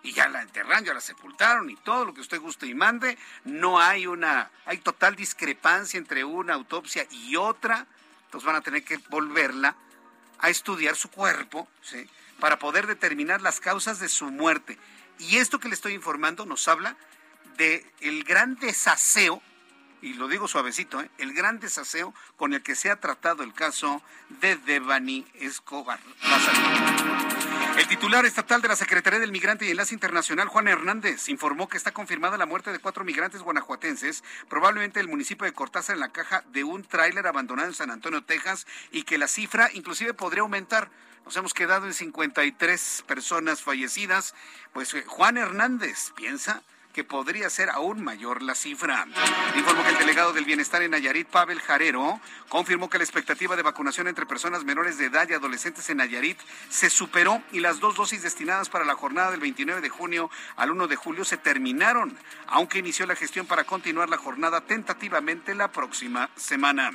[0.03, 3.17] y ya la enterraron, ya la sepultaron y todo lo que usted guste y mande.
[3.45, 7.85] No hay una, hay total discrepancia entre una autopsia y otra.
[8.25, 9.75] Entonces van a tener que volverla
[10.39, 12.09] a estudiar su cuerpo, ¿sí?
[12.39, 14.77] Para poder determinar las causas de su muerte.
[15.19, 16.97] Y esto que le estoy informando nos habla
[17.57, 19.41] de el gran desaseo,
[20.01, 21.11] y lo digo suavecito, ¿eh?
[21.19, 25.99] el gran desaseo con el que se ha tratado el caso de Devani Escobar.
[27.81, 31.77] El titular estatal de la Secretaría del Migrante y Enlace Internacional, Juan Hernández, informó que
[31.77, 36.11] está confirmada la muerte de cuatro migrantes guanajuatenses, probablemente del municipio de Cortázar en la
[36.11, 40.43] caja de un tráiler abandonado en San Antonio, Texas, y que la cifra inclusive podría
[40.43, 40.91] aumentar.
[41.25, 44.35] Nos hemos quedado en 53 personas fallecidas.
[44.73, 46.61] Pues eh, Juan Hernández piensa
[46.91, 49.07] que podría ser aún mayor la cifra.
[49.55, 52.19] Informó que el delegado del Bienestar en Nayarit, Pavel Jarero,
[52.49, 56.37] confirmó que la expectativa de vacunación entre personas menores de edad y adolescentes en Nayarit
[56.69, 60.71] se superó y las dos dosis destinadas para la jornada del 29 de junio al
[60.71, 62.17] 1 de julio se terminaron,
[62.47, 66.91] aunque inició la gestión para continuar la jornada tentativamente la próxima semana.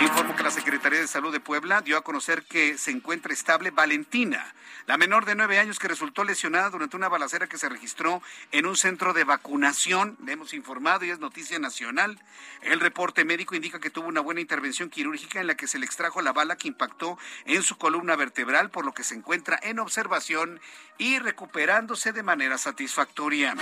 [0.00, 3.70] informó que la Secretaría de Salud de Puebla dio a conocer que se encuentra estable
[3.70, 4.54] Valentina,
[4.86, 8.66] la menor de nueve años que resultó lesionada durante una balacera que se registró en
[8.66, 12.18] un centro de vacunación, le hemos informado y es noticia nacional.
[12.62, 15.86] El reporte médico indica que tuvo una buena intervención quirúrgica en la que se le
[15.86, 19.78] extrajo la bala que impactó en su columna vertebral, por lo que se encuentra en
[19.78, 20.60] observación
[20.98, 23.54] y recuperándose de manera satisfactoria.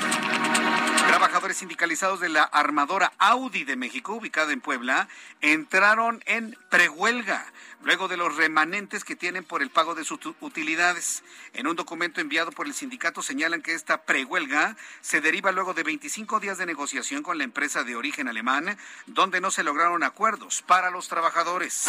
[1.09, 5.09] Trabajadores sindicalizados de la armadora Audi de México, ubicada en Puebla,
[5.40, 7.46] entraron en prehuelga
[7.83, 11.22] luego de los remanentes que tienen por el pago de sus utilidades.
[11.53, 15.83] En un documento enviado por el sindicato señalan que esta prehuelga se deriva luego de
[15.83, 18.76] 25 días de negociación con la empresa de origen alemán,
[19.07, 21.87] donde no se lograron acuerdos para los trabajadores.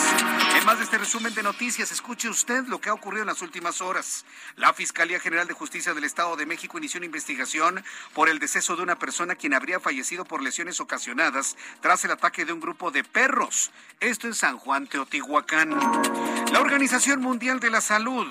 [0.55, 3.41] En más de este resumen de noticias, escuche usted lo que ha ocurrido en las
[3.41, 4.25] últimas horas.
[4.55, 7.83] La Fiscalía General de Justicia del Estado de México inició una investigación
[8.13, 12.45] por el deceso de una persona quien habría fallecido por lesiones ocasionadas tras el ataque
[12.45, 13.71] de un grupo de perros.
[13.99, 15.78] Esto en San Juan, Teotihuacán.
[16.51, 18.27] La Organización Mundial de la Salud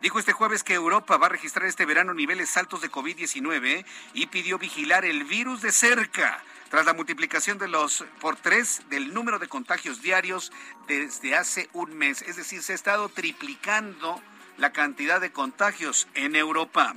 [0.00, 3.84] dijo este jueves que Europa va a registrar este verano niveles altos de COVID-19
[4.14, 9.14] y pidió vigilar el virus de cerca tras la multiplicación de los por tres del
[9.14, 10.52] número de contagios diarios
[10.86, 12.22] desde hace un mes.
[12.22, 14.20] Es decir, se ha estado triplicando
[14.58, 16.94] la cantidad de contagios en Europa.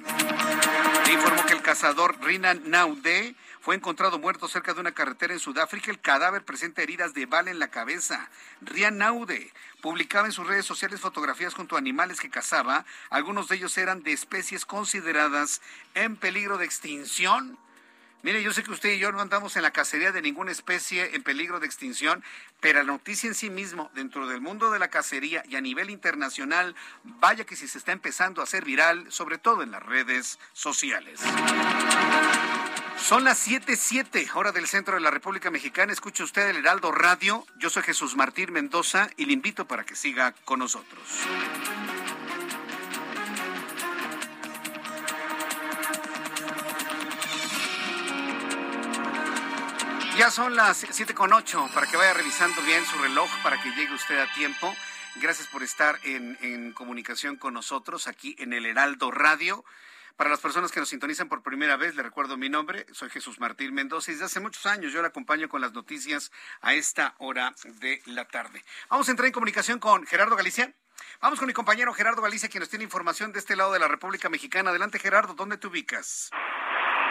[1.11, 5.91] informó que el cazador Rinan Naude fue encontrado muerto cerca de una carretera en Sudáfrica.
[5.91, 8.27] El cadáver presenta heridas de bala en la cabeza.
[8.61, 12.85] Rian Naude publicaba en sus redes sociales fotografías junto a animales que cazaba.
[13.11, 15.61] Algunos de ellos eran de especies consideradas
[15.93, 17.59] en peligro de extinción.
[18.23, 21.15] Mire, yo sé que usted y yo no andamos en la cacería de ninguna especie
[21.15, 22.23] en peligro de extinción,
[22.59, 25.89] pero la noticia en sí mismo, dentro del mundo de la cacería y a nivel
[25.89, 30.37] internacional, vaya que si se está empezando a hacer viral, sobre todo en las redes
[30.53, 31.19] sociales.
[32.97, 35.91] Son las 7:07, hora del centro de la República Mexicana.
[35.91, 37.45] Escucha usted el Heraldo Radio.
[37.57, 41.01] Yo soy Jesús Martín Mendoza y le invito para que siga con nosotros.
[50.21, 53.71] Ya son las siete con ocho para que vaya revisando bien su reloj para que
[53.71, 54.71] llegue usted a tiempo.
[55.15, 59.65] Gracias por estar en, en comunicación con nosotros aquí en el Heraldo Radio.
[60.17, 63.39] Para las personas que nos sintonizan por primera vez, le recuerdo mi nombre, soy Jesús
[63.39, 67.15] Martín Mendoza y desde hace muchos años yo le acompaño con las noticias a esta
[67.17, 68.63] hora de la tarde.
[68.91, 70.71] Vamos a entrar en comunicación con Gerardo Galicia.
[71.19, 73.87] Vamos con mi compañero Gerardo Galicia, quien nos tiene información de este lado de la
[73.87, 74.69] República Mexicana.
[74.69, 76.29] Adelante, Gerardo, ¿dónde te ubicas?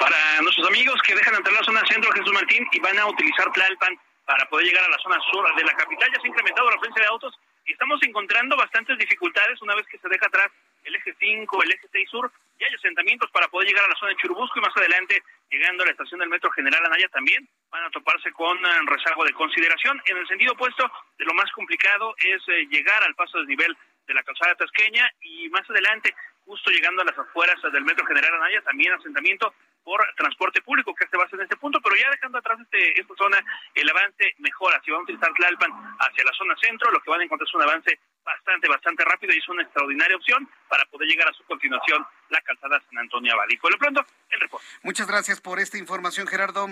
[0.00, 3.52] Para nuestros amigos que dejan entrar la zona centro Jesús Martín y van a utilizar
[3.52, 6.70] Tlalpan para poder llegar a la zona sur de la capital, ya se ha incrementado
[6.70, 10.48] la frecuencia de autos y estamos encontrando bastantes dificultades una vez que se deja atrás
[10.84, 13.94] el eje 5, el eje 6 sur, y hay asentamientos para poder llegar a la
[13.96, 17.46] zona de Churubusco y más adelante, llegando a la estación del Metro General Anaya, también
[17.70, 20.00] van a toparse con eh, rezago de consideración.
[20.06, 23.76] En el sentido opuesto, de lo más complicado es eh, llegar al paso desnivel
[24.06, 26.14] de la calzada tasqueña y más adelante,
[26.46, 29.52] justo llegando a las afueras del Metro General Anaya, también asentamiento
[29.84, 33.14] por transporte público que se basa en este punto, pero ya dejando atrás este, esta
[33.16, 33.38] zona,
[33.74, 34.80] el avance mejora.
[34.84, 37.54] Si van a utilizar Tlalpan hacia la zona centro, lo que van a encontrar es
[37.54, 41.44] un avance bastante, bastante rápido y es una extraordinaria opción para poder llegar a su
[41.44, 43.46] continuación, la calzada San Antonio Abad.
[43.48, 44.66] Y por lo pronto, el reporte.
[44.82, 46.68] Muchas gracias por esta información, Gerardo.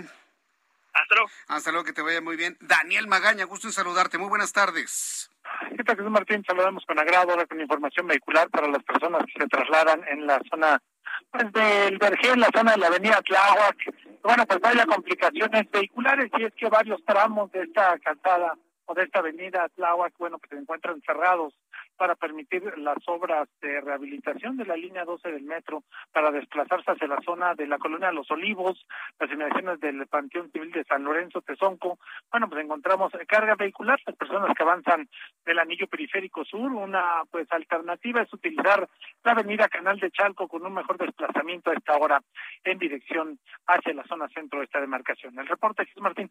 [0.92, 1.30] Hasta luego.
[1.48, 2.56] Hasta luego, que te vaya muy bien.
[2.60, 4.18] Daniel Magaña, gusto en saludarte.
[4.18, 5.30] Muy buenas tardes.
[5.78, 6.42] ¿Qué tal, Jesús Martín?
[6.44, 10.40] Saludamos con agrado ahora con información vehicular para las personas que se trasladan en la
[10.50, 10.82] zona
[11.30, 13.76] pues, del Vergel, la zona de la avenida Tláhuac.
[14.24, 18.56] Bueno, pues vaya complicaciones vehiculares y es que varios tramos de esta calzada
[18.88, 21.54] o de esta avenida Tláhuac, bueno, que se encuentran cerrados
[21.98, 27.06] para permitir las obras de rehabilitación de la línea 12 del metro para desplazarse hacia
[27.06, 28.86] la zona de la colonia Los Olivos,
[29.20, 31.98] las inmediaciones del Panteón Civil de San Lorenzo Tezonco.
[32.30, 35.06] Bueno, pues encontramos carga vehicular, las personas que avanzan
[35.44, 38.88] del anillo periférico sur, una pues alternativa es utilizar
[39.22, 42.22] la avenida Canal de Chalco con un mejor desplazamiento a esta hora
[42.64, 45.38] en dirección hacia la zona centro de esta demarcación.
[45.38, 46.30] El reporte, Jesús Martín.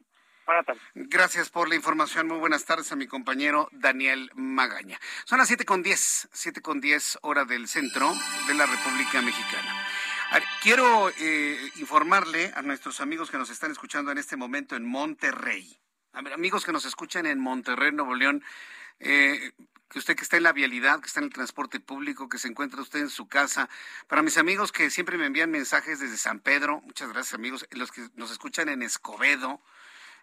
[0.95, 2.27] Gracias por la información.
[2.27, 4.97] Muy buenas tardes a mi compañero Daniel Magaña.
[5.25, 8.13] Son las siete con diez, siete con diez hora del centro
[8.47, 9.85] de la República Mexicana.
[10.61, 15.77] Quiero eh, informarle a nuestros amigos que nos están escuchando en este momento en Monterrey.
[16.13, 18.43] Amigos que nos escuchan en Monterrey, Nuevo León,
[18.99, 19.51] eh,
[19.89, 22.47] que usted que está en la vialidad, que está en el transporte público, que se
[22.47, 23.69] encuentra usted en su casa.
[24.07, 27.91] Para mis amigos que siempre me envían mensajes desde San Pedro, muchas gracias amigos, los
[27.91, 29.61] que nos escuchan en Escobedo,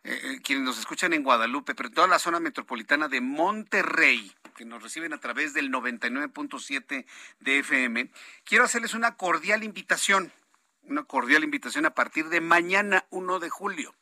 [0.04, 4.66] eh, quienes nos escuchan en Guadalupe, pero en toda la zona metropolitana de Monterrey, que
[4.66, 7.06] nos reciben a través del 99.7
[7.40, 8.10] de FM,
[8.44, 10.30] quiero hacerles una cordial invitación,
[10.82, 13.94] una cordial invitación a partir de mañana 1 de julio.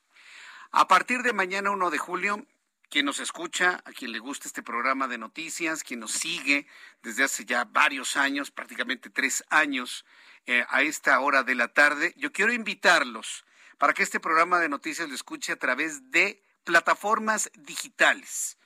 [0.73, 2.47] A partir de mañana 1 de julio,
[2.91, 6.67] quien nos escucha, a quien le gusta este programa de noticias, quien nos sigue
[7.03, 10.05] desde hace ya varios años, prácticamente tres años,
[10.47, 13.45] eh, a esta hora de la tarde, yo quiero invitarlos
[13.83, 18.57] para que este programa de noticias lo escuche a través de plataformas digitales.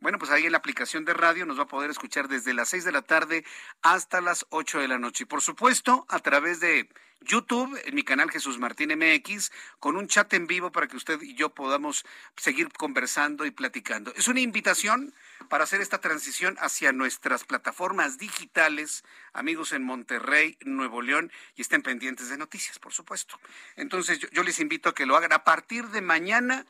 [0.00, 2.70] Bueno, pues ahí en la aplicación de radio nos va a poder escuchar desde las
[2.70, 3.44] 6 de la tarde
[3.82, 5.24] hasta las 8 de la noche.
[5.24, 6.88] Y por supuesto, a través de
[7.20, 11.20] YouTube, en mi canal Jesús Martín MX, con un chat en vivo para que usted
[11.20, 14.10] y yo podamos seguir conversando y platicando.
[14.16, 15.12] Es una invitación
[15.50, 21.82] para hacer esta transición hacia nuestras plataformas digitales, amigos en Monterrey, Nuevo León, y estén
[21.82, 23.38] pendientes de noticias, por supuesto.
[23.76, 26.64] Entonces, yo, yo les invito a que lo hagan a partir de mañana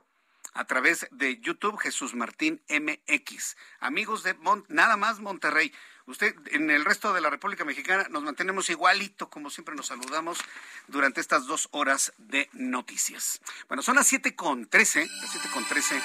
[0.53, 3.57] A través de YouTube Jesús Martín MX.
[3.79, 4.35] Amigos de
[4.67, 5.73] nada más Monterrey.
[6.07, 10.39] Usted en el resto de la República Mexicana nos mantenemos igualito como siempre nos saludamos
[10.87, 13.41] durante estas dos horas de noticias.
[13.67, 16.01] Bueno, son las siete con trece, las siete con trece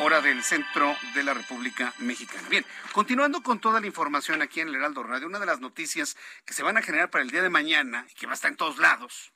[0.00, 2.48] hora del centro de la República Mexicana.
[2.48, 6.16] Bien, continuando con toda la información aquí en el Heraldo Radio, una de las noticias
[6.44, 8.56] que se van a generar para el día de mañana que va a estar en
[8.56, 9.32] todos lados,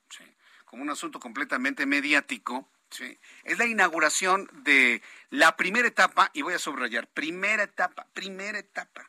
[0.64, 2.68] como un asunto completamente mediático,
[3.44, 9.08] es la inauguración de la primera etapa, y voy a subrayar, primera etapa, primera etapa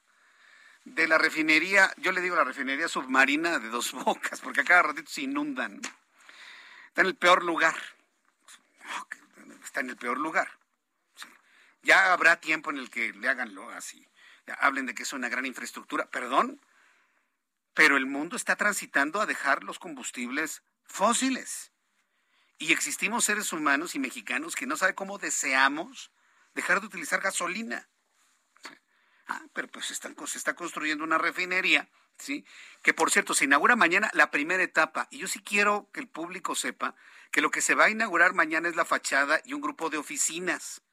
[0.86, 4.84] de la refinería, yo le digo la refinería submarina de dos bocas, porque a cada
[4.84, 5.82] ratito se inundan.
[6.88, 7.76] Está en el peor lugar.
[9.64, 10.50] Está en el peor lugar.
[11.82, 14.08] Ya habrá tiempo en el que le haganlo así.
[14.60, 16.06] hablen de que es una gran infraestructura.
[16.10, 16.62] Perdón,
[17.74, 21.72] pero el mundo está transitando a dejar los combustibles fósiles.
[22.58, 26.12] Y existimos seres humanos y mexicanos que no saben cómo deseamos
[26.54, 27.90] dejar de utilizar gasolina.
[29.28, 32.46] Ah, pero pues se está construyendo una refinería, ¿sí?
[32.84, 35.08] Que por cierto, se inaugura mañana la primera etapa.
[35.10, 36.96] Y yo sí quiero que el público sepa
[37.32, 39.98] que lo que se va a inaugurar mañana es la fachada y un grupo de
[39.98, 40.84] oficinas.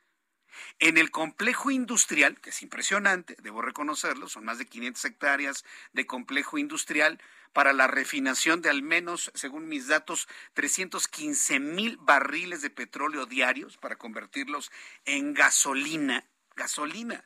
[0.78, 6.06] En el complejo industrial, que es impresionante, debo reconocerlo, son más de 500 hectáreas de
[6.06, 7.20] complejo industrial
[7.52, 13.76] para la refinación de al menos, según mis datos, 315 mil barriles de petróleo diarios
[13.76, 14.70] para convertirlos
[15.04, 16.24] en gasolina.
[16.54, 17.24] Gasolina.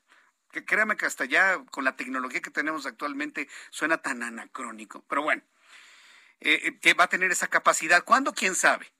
[0.65, 5.05] Créame que hasta ya con la tecnología que tenemos actualmente suena tan anacrónico.
[5.09, 5.43] Pero bueno,
[6.41, 8.05] eh, eh, que va a tener esa capacidad.
[8.05, 8.33] ¿Cuándo?
[8.33, 8.93] ¿Quién sabe?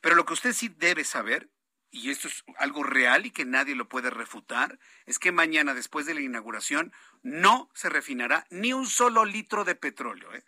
[0.00, 1.50] Pero lo que usted sí debe saber
[1.90, 6.06] y esto es algo real y que nadie lo puede refutar, es que mañana, después
[6.06, 6.92] de la inauguración,
[7.22, 10.32] no se refinará ni un solo litro de petróleo.
[10.34, 10.44] ¿eh?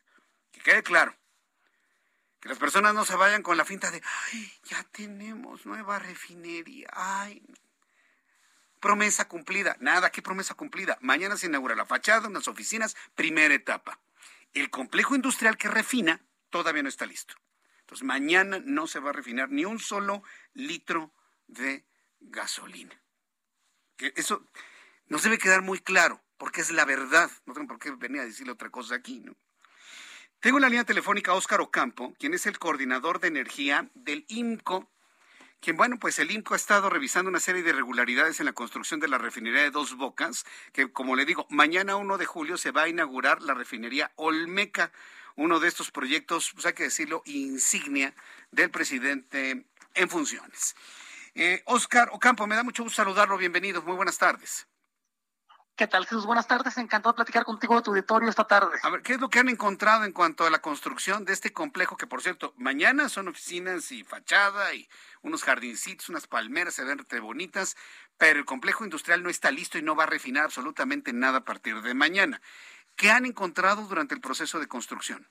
[0.53, 1.17] Que quede claro.
[2.41, 4.03] Que las personas no se vayan con la finta de,
[4.33, 7.43] ay, ya tenemos nueva refinería, ay.
[8.83, 9.77] Promesa cumplida.
[9.79, 10.99] Nada, ¿qué promesa cumplida?
[11.01, 14.01] Mañana se inaugura la fachada, unas oficinas, primera etapa.
[14.55, 16.21] El complejo industrial que refina
[16.51, 17.37] todavía no está listo.
[17.83, 21.15] Entonces, mañana no se va a refinar ni un solo litro
[21.47, 21.85] de
[22.19, 23.01] gasolina.
[23.99, 24.49] Eso
[25.07, 27.31] nos debe quedar muy claro, porque es la verdad.
[27.47, 29.37] No tengo por qué venir a decirle otra cosa aquí, ¿no?
[30.41, 34.25] Tengo en la línea telefónica a Óscar Ocampo, quien es el coordinador de energía del
[34.27, 34.91] IMCO,
[35.63, 38.99] quien, bueno, pues el IMCO ha estado revisando una serie de irregularidades en la construcción
[38.99, 42.73] de la refinería de Dos Bocas, que, como le digo, mañana 1 de julio se
[42.73, 44.91] va a inaugurar la refinería Olmeca,
[45.37, 48.13] uno de estos proyectos, pues hay que decirlo, insignia
[48.51, 50.75] del presidente en funciones.
[51.35, 53.39] Eh, Oscar Ocampo, me da mucho gusto saludarlo.
[53.39, 53.83] Bienvenido.
[53.83, 54.67] Muy buenas tardes.
[55.83, 56.27] ¿Qué tal, Jesús?
[56.27, 56.79] Buenas tardes.
[56.79, 58.79] Encantado de platicar contigo de tu auditorio esta tarde.
[58.85, 61.53] A ver, ¿qué es lo que han encontrado en cuanto a la construcción de este
[61.53, 61.97] complejo?
[61.97, 64.89] Que, por cierto, mañana son oficinas y fachada y
[65.23, 67.77] unos jardincitos, unas palmeras, se ven re bonitas,
[68.17, 71.45] pero el complejo industrial no está listo y no va a refinar absolutamente nada a
[71.45, 72.41] partir de mañana.
[72.95, 75.27] ¿Qué han encontrado durante el proceso de construcción?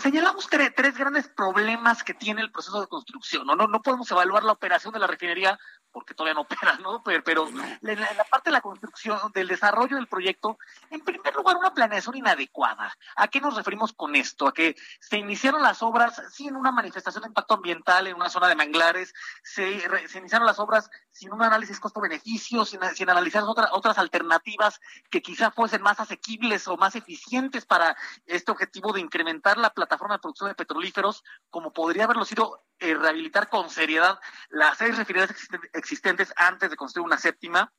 [0.00, 3.46] Señalamos tres, grandes problemas que tiene el proceso de construcción.
[3.46, 3.54] ¿no?
[3.54, 5.58] No, no podemos evaluar la operación de la refinería
[5.92, 7.02] porque todavía no opera, ¿no?
[7.02, 10.58] Pero, pero en la, parte de la construcción, del desarrollo del proyecto,
[10.90, 12.94] en primer lugar, una planeación inadecuada.
[13.16, 14.46] ¿A qué nos referimos con esto?
[14.46, 18.48] A que se iniciaron las obras sin una manifestación de impacto ambiental en una zona
[18.48, 19.12] de manglares,
[19.42, 24.80] se, se iniciaron las obras sin un análisis costo-beneficio, sin, sin, analizar otras otras alternativas
[25.10, 27.96] que quizá fuesen más asequibles o más eficientes para
[28.26, 32.94] este objetivo de incrementar la plataforma de producción de petrolíferos, como podría haberlo sido eh,
[32.94, 35.34] rehabilitar con seriedad las seis refinerías
[35.72, 37.72] existentes antes de construir una séptima.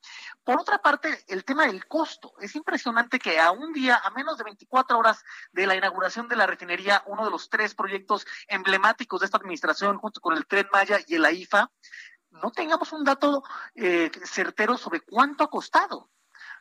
[0.43, 2.33] Por otra parte, el tema del costo.
[2.39, 6.35] Es impresionante que a un día, a menos de 24 horas de la inauguración de
[6.35, 10.67] la refinería, uno de los tres proyectos emblemáticos de esta administración, junto con el Tren
[10.71, 11.71] Maya y el AIFA,
[12.31, 13.43] no tengamos un dato
[13.75, 16.09] eh, certero sobre cuánto ha costado.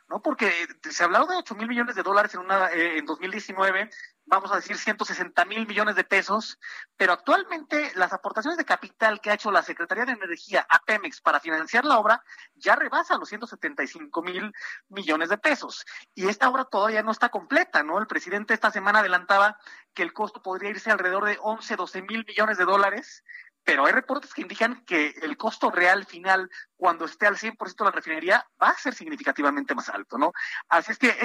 [0.09, 0.21] ¿No?
[0.21, 0.51] Porque
[0.89, 3.89] se ha hablado de 8 mil millones de dólares en, una, eh, en 2019,
[4.25, 6.59] vamos a decir 160 mil millones de pesos,
[6.97, 11.21] pero actualmente las aportaciones de capital que ha hecho la Secretaría de Energía a Pemex
[11.21, 12.23] para financiar la obra
[12.55, 14.51] ya rebasa los 175 mil
[14.89, 15.85] millones de pesos.
[16.15, 17.99] Y esta obra todavía no está completa, ¿no?
[17.99, 19.57] El presidente esta semana adelantaba
[19.93, 23.23] que el costo podría irse alrededor de 11, 12 mil millones de dólares
[23.63, 27.91] pero hay reportes que indican que el costo real final, cuando esté al 100% la
[27.91, 30.33] refinería, va a ser significativamente más alto, ¿no?
[30.69, 31.15] Así es que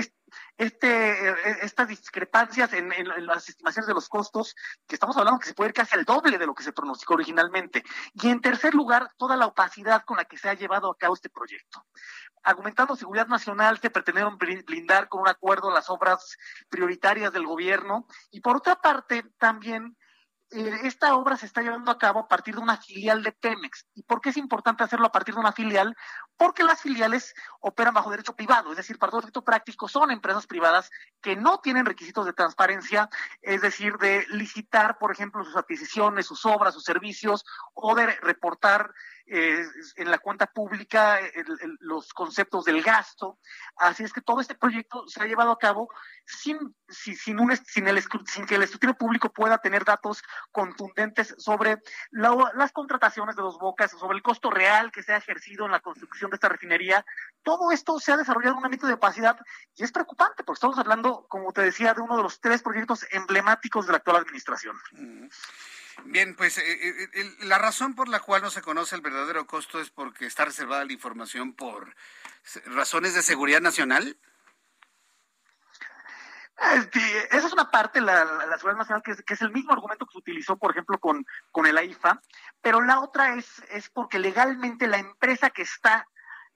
[0.56, 2.90] este, eh, estas discrepancias en,
[3.27, 4.55] las estimaciones de los costos,
[4.86, 7.15] que estamos hablando que se puede ir casi al doble de lo que se pronosticó
[7.15, 7.85] originalmente.
[8.15, 11.15] Y en tercer lugar, toda la opacidad con la que se ha llevado a cabo
[11.15, 11.86] este proyecto.
[12.43, 16.36] Argumentando seguridad nacional, se pretendieron blindar con un acuerdo las obras
[16.69, 18.06] prioritarias del gobierno.
[18.31, 19.97] Y por otra parte, también
[20.55, 23.86] esta obra se está llevando a cabo a partir de una filial de Pemex.
[23.94, 25.97] ¿Y por qué es importante hacerlo a partir de una filial?
[26.36, 30.47] Porque las filiales operan bajo derecho privado, es decir, para todo efecto práctico son empresas
[30.47, 30.90] privadas
[31.20, 33.09] que no tienen requisitos de transparencia,
[33.43, 38.93] es decir, de licitar, por ejemplo, sus adquisiciones, sus obras, sus servicios o de reportar
[39.26, 39.64] eh,
[39.96, 41.18] en la cuenta pública
[41.80, 43.38] los conceptos del gasto.
[43.76, 45.88] Así es que todo este proyecto se ha llevado a cabo
[46.26, 50.22] sin, sin, un, sin, el, sin que el escrutinio público pueda tener datos
[50.52, 51.78] contundentes sobre
[52.10, 55.80] las contrataciones de los bocas, sobre el costo real que se ha ejercido en la
[55.80, 57.05] construcción de esta refinería.
[57.42, 59.38] Todo esto se ha desarrollado en un ámbito de opacidad
[59.74, 63.06] y es preocupante porque estamos hablando, como te decía, de uno de los tres proyectos
[63.10, 64.76] emblemáticos de la actual administración.
[66.04, 69.46] Bien, pues eh, eh, eh, la razón por la cual no se conoce el verdadero
[69.46, 71.94] costo es porque está reservada la información por
[72.66, 74.18] razones de seguridad nacional.
[76.74, 77.00] Este,
[77.36, 78.24] esa es una parte, la,
[78.58, 81.26] seguridad nacional, que es, que es, el mismo argumento que se utilizó, por ejemplo, con,
[81.50, 82.20] con el AIFA,
[82.60, 86.06] pero la otra es, es porque legalmente la empresa que está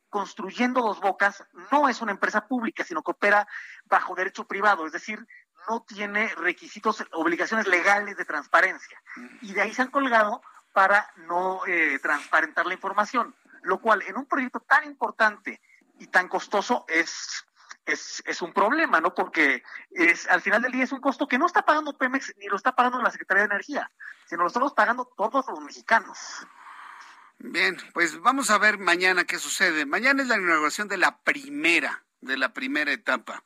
[0.09, 3.47] construyendo dos bocas no es una empresa pública, sino que opera
[3.85, 5.27] bajo derecho privado, es decir,
[5.69, 9.01] no tiene requisitos, obligaciones legales de transparencia.
[9.43, 14.17] Y de ahí se han colgado para no eh, transparentar la información, lo cual en
[14.17, 15.61] un proyecto tan importante
[15.99, 17.45] y tan costoso es,
[17.85, 19.15] es, es, un problema, ¿no?
[19.15, 22.47] Porque es, al final del día es un costo que no está pagando Pemex ni
[22.47, 23.91] lo está pagando la Secretaría de Energía,
[24.27, 26.19] sino lo estamos pagando todos los mexicanos.
[27.39, 29.87] Bien, pues vamos a ver mañana qué sucede.
[29.87, 33.45] Mañana es la inauguración de la primera, de la primera etapa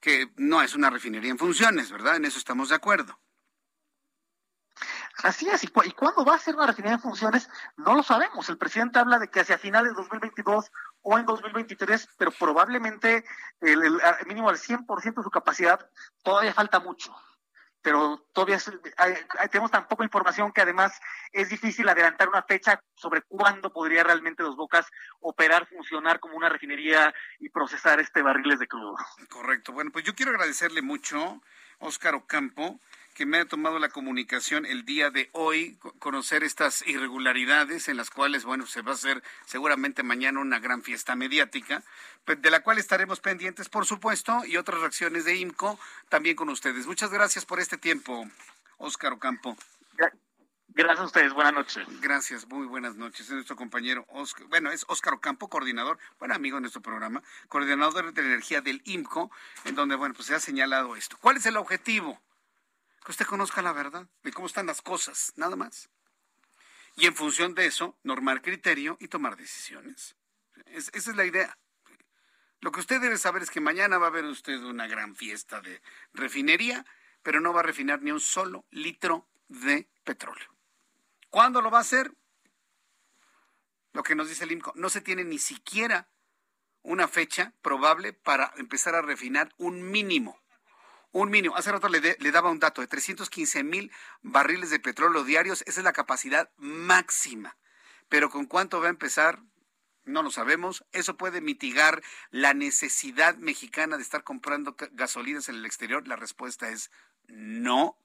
[0.00, 2.16] que no es una refinería en funciones, ¿verdad?
[2.16, 3.18] En eso estamos de acuerdo.
[5.22, 7.50] Así es, ¿y, cuándo va a ser una refinería en funciones?
[7.76, 8.48] No lo sabemos.
[8.48, 10.72] El presidente habla de que hacia finales de 2022
[11.02, 13.24] o en 2023, pero probablemente
[13.60, 15.90] el, el mínimo al 100% de su capacidad
[16.22, 17.14] todavía falta mucho
[17.82, 18.58] pero todavía
[19.50, 20.98] tenemos tan poca información que además
[21.32, 24.86] es difícil adelantar una fecha sobre cuándo podría realmente Dos Bocas
[25.20, 28.96] operar, funcionar como una refinería y procesar este barriles de crudo.
[29.28, 29.72] Correcto.
[29.72, 31.40] Bueno, pues yo quiero agradecerle mucho,
[31.78, 32.80] Óscar Ocampo,
[33.20, 38.08] que me ha tomado la comunicación el día de hoy, conocer estas irregularidades en las
[38.08, 41.82] cuales, bueno, se va a hacer seguramente mañana una gran fiesta mediática,
[42.24, 45.78] de la cual estaremos pendientes, por supuesto, y otras reacciones de IMCO
[46.08, 46.86] también con ustedes.
[46.86, 48.26] Muchas gracias por este tiempo,
[48.78, 49.54] Óscar Ocampo.
[50.68, 51.86] Gracias a ustedes, buenas noches.
[52.00, 53.26] Gracias, muy buenas noches.
[53.26, 58.14] Es nuestro compañero Oscar, bueno, es Óscar Ocampo, coordinador, buen amigo de nuestro programa, coordinador
[58.14, 59.30] de energía del IMCO,
[59.66, 61.18] en donde, bueno, pues se ha señalado esto.
[61.20, 62.18] ¿Cuál es el objetivo?
[63.04, 65.88] Que usted conozca la verdad de cómo están las cosas, nada más.
[66.96, 70.16] Y en función de eso, normar criterio y tomar decisiones.
[70.66, 71.56] esa es la idea.
[72.60, 75.62] Lo que usted debe saber es que mañana va a haber usted una gran fiesta
[75.62, 75.80] de
[76.12, 76.84] refinería,
[77.22, 80.54] pero no va a refinar ni un solo litro de petróleo.
[81.30, 82.12] ¿Cuándo lo va a hacer?
[83.92, 86.08] Lo que nos dice el IMCO, no se tiene ni siquiera
[86.82, 90.38] una fecha probable para empezar a refinar un mínimo
[91.12, 91.56] un mínimo.
[91.56, 92.00] Hace rato le,
[92.30, 93.92] daba un dato de 315 mil
[94.22, 95.62] barriles de petróleo diarios.
[95.66, 97.56] Esa es la capacidad máxima.
[98.08, 99.40] Pero ¿con cuánto va a empezar?
[100.04, 100.84] No lo sabemos.
[100.92, 106.06] ¿Eso puede mitigar la necesidad mexicana de estar comprando gasolinas en el exterior?
[106.08, 106.90] La respuesta es
[107.26, 107.96] no.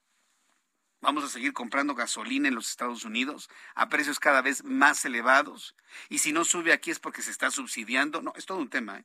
[1.00, 5.76] Vamos a seguir comprando gasolina en los Estados Unidos a precios cada vez más elevados.
[6.08, 8.22] Y si no sube aquí es porque se está subsidiando.
[8.22, 8.98] No, es todo un tema.
[8.98, 9.04] ¿eh?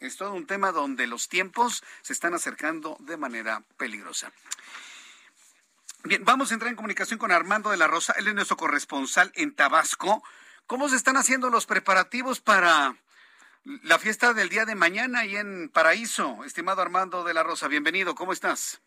[0.00, 4.32] Es todo un tema donde los tiempos se están acercando de manera peligrosa.
[6.04, 8.14] Bien, vamos a entrar en comunicación con Armando de la Rosa.
[8.16, 10.22] Él es nuestro corresponsal en Tabasco.
[10.66, 12.96] ¿Cómo se están haciendo los preparativos para
[13.64, 16.44] la fiesta del día de mañana ahí en Paraíso?
[16.44, 18.14] Estimado Armando de la Rosa, bienvenido.
[18.14, 18.80] ¿Cómo estás?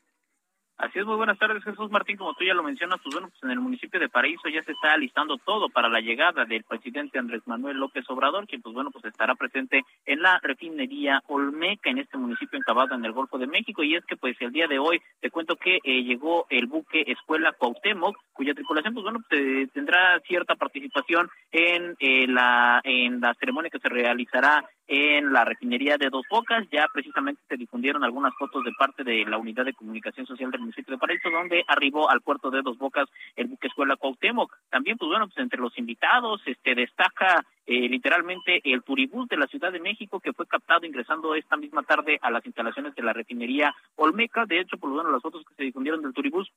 [0.78, 2.18] Así es, muy buenas tardes, Jesús Martín.
[2.18, 4.72] Como tú ya lo mencionas, pues bueno, pues en el municipio de Paraíso ya se
[4.72, 8.90] está alistando todo para la llegada del presidente Andrés Manuel López Obrador, quien pues bueno,
[8.90, 13.46] pues estará presente en la refinería Olmeca, en este municipio encabado en el Golfo de
[13.46, 13.84] México.
[13.84, 17.04] Y es que pues el día de hoy te cuento que eh, llegó el buque
[17.06, 23.36] Escuela Cuauhtémoc, cuya tripulación pues bueno, pues, tendrá cierta participación en eh, la en la
[23.36, 26.68] ceremonia que se realizará en la refinería de Dos Bocas.
[26.72, 30.62] Ya precisamente se difundieron algunas fotos de parte de la unidad de comunicación social del
[30.62, 34.56] municipio de Paraíso, donde arribó al puerto de Dos Bocas el buque escuela Cuauhtémoc.
[34.70, 39.48] También, pues bueno, pues entre los invitados este destaca eh, literalmente el turibús de la
[39.48, 43.14] Ciudad de México que fue captado ingresando esta misma tarde a las instalaciones de la
[43.14, 44.46] refinería Olmeca.
[44.46, 46.52] De hecho, lo menos las fotos que se difundieron del turibús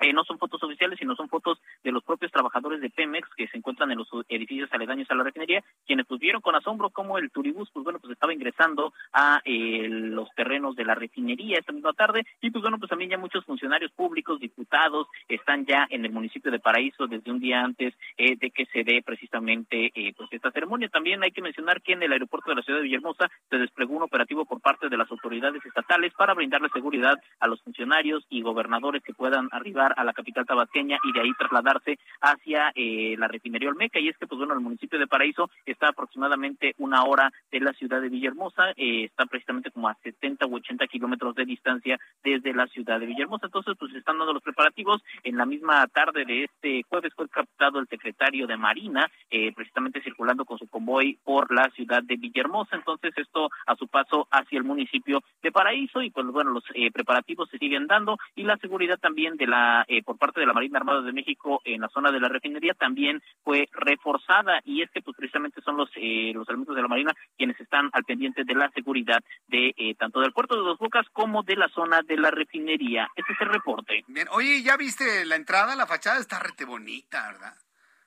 [0.00, 3.48] eh, no son fotos oficiales, sino son fotos de los propios trabajadores de Pemex que
[3.48, 7.18] se encuentran en los edificios aledaños a la refinería, quienes pues vieron con asombro cómo
[7.18, 11.72] el turibús, pues bueno, pues estaba ingresando a eh, los terrenos de la refinería esta
[11.72, 16.04] misma tarde y pues bueno, pues también ya muchos funcionarios públicos, diputados, están ya en
[16.04, 20.28] el municipio de Paraíso desde un día antes eh, de que se dé precisamente pues
[20.32, 20.88] esta ceremonia.
[20.88, 23.94] También hay que mencionar que en el aeropuerto de la ciudad de Villahermosa se desplegó
[23.94, 28.42] un operativo por parte de las autoridades estatales para brindarle seguridad a los funcionarios y
[28.42, 33.28] gobernadores que puedan arribar a la capital tabasqueña y de ahí trasladarse hacia eh, la
[33.28, 33.98] refinería Olmeca.
[33.98, 37.72] Y es que, pues bueno, el municipio de Paraíso está aproximadamente una hora de la
[37.72, 42.54] ciudad de Villahermosa, eh, está precisamente como a 70 u 80 kilómetros de distancia desde
[42.54, 43.46] la ciudad de Villahermosa.
[43.46, 45.02] Entonces, pues están dando los preparativos.
[45.22, 50.02] En la misma tarde de este jueves fue captado el secretario de Marina, eh, precisamente
[50.02, 52.76] circulando con su convoy por la ciudad de Villahermosa.
[52.76, 57.48] Entonces, esto a su paso hacia el municipio de Paraíso y pues bueno, los preparativos
[57.50, 60.78] se siguen dando y la seguridad también de la eh, por parte de la Marina
[60.78, 65.02] Armada de México en la zona de la refinería también fue reforzada y es que
[65.02, 68.54] pues precisamente son los eh, los elementos de la Marina quienes están al pendiente de
[68.54, 72.16] la seguridad de eh, tanto del puerto de Dos Bocas como de la zona de
[72.16, 73.08] la refinería.
[73.14, 74.04] Este es el reporte.
[74.08, 75.76] Bien, oye, ¿ya viste la entrada?
[75.76, 77.54] La fachada está rete bonita, ¿verdad?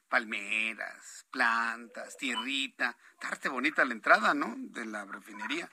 [0.09, 2.95] Palmeras, plantas, tierrita.
[3.13, 4.55] Está rete bonita la entrada, ¿no?
[4.57, 5.69] De la refinería.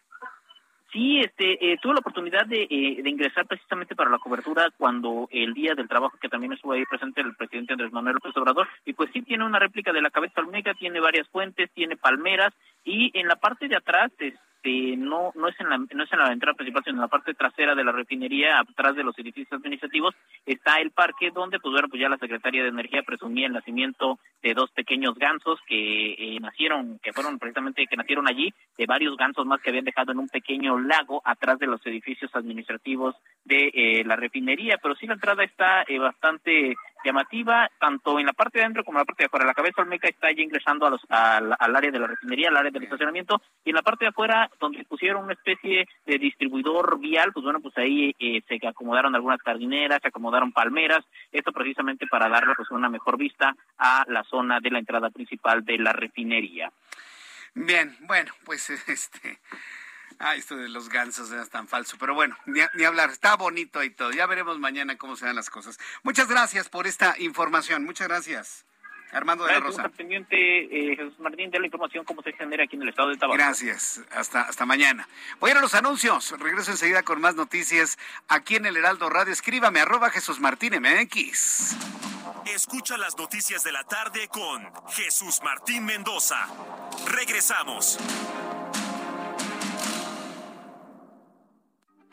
[0.93, 5.29] Sí, este, eh, tuve la oportunidad de, eh, de, ingresar precisamente para la cobertura cuando
[5.33, 8.69] el día del trabajo, que también estuvo ahí presente el presidente Andrés Manuel López Obrador,
[8.85, 12.55] y pues sí tiene una réplica de la cabeza olmeca, tiene varias fuentes, tiene palmeras,
[12.87, 16.19] y en la parte de atrás, este, no, no es en la, no es en
[16.19, 19.53] la entrada principal, sino en la parte trasera de la refinería, atrás de los edificios
[19.53, 20.15] administrativos,
[20.47, 24.21] está el parque donde, pues bueno, pues ya la Secretaría de Energía presumía el nacimiento
[24.41, 29.17] de dos pequeños gansos que eh, nacieron, que fueron precisamente, que nacieron allí, de varios
[29.17, 33.71] gansos más que habían dejado en un pequeño lago atrás de los edificios administrativos de
[33.75, 38.59] eh, la refinería, pero sí la entrada está eh, bastante llamativa, tanto en la parte
[38.59, 39.47] de adentro como en la parte de afuera.
[39.47, 42.71] La cabeza olmeca está ya ingresando a los, al, área de la refinería, al área
[42.71, 47.33] del estacionamiento, y en la parte de afuera, donde pusieron una especie de distribuidor vial,
[47.33, 52.29] pues bueno, pues ahí eh, se acomodaron algunas jardineras, se acomodaron palmeras, esto precisamente para
[52.29, 56.73] darle pues una mejor vista a la zona de la entrada principal de la refinería.
[57.55, 59.39] Bien, bueno, pues este
[60.19, 63.91] Ah, esto de los gansos es tan falso, pero bueno, ni, hablar, está bonito y
[63.91, 64.13] todo.
[64.13, 65.79] Ya veremos mañana cómo se dan las cosas.
[66.03, 68.65] Muchas gracias por esta información, muchas gracias.
[69.13, 69.89] Armando de la Rosa.
[69.89, 73.17] pendiente, eh, Jesús Martín, de la información cómo se genera aquí en el estado de
[73.17, 73.37] Tabasco.
[73.37, 75.09] Gracias, hasta, hasta mañana.
[75.39, 77.99] Voy a ir a los anuncios, regreso enseguida con más noticias
[78.29, 79.33] aquí en el Heraldo Radio.
[79.33, 81.77] Escríbame, arroba Jesús Martín MX.
[82.47, 86.47] Escucha las noticias de la tarde con Jesús Martín Mendoza.
[87.07, 87.99] Regresamos.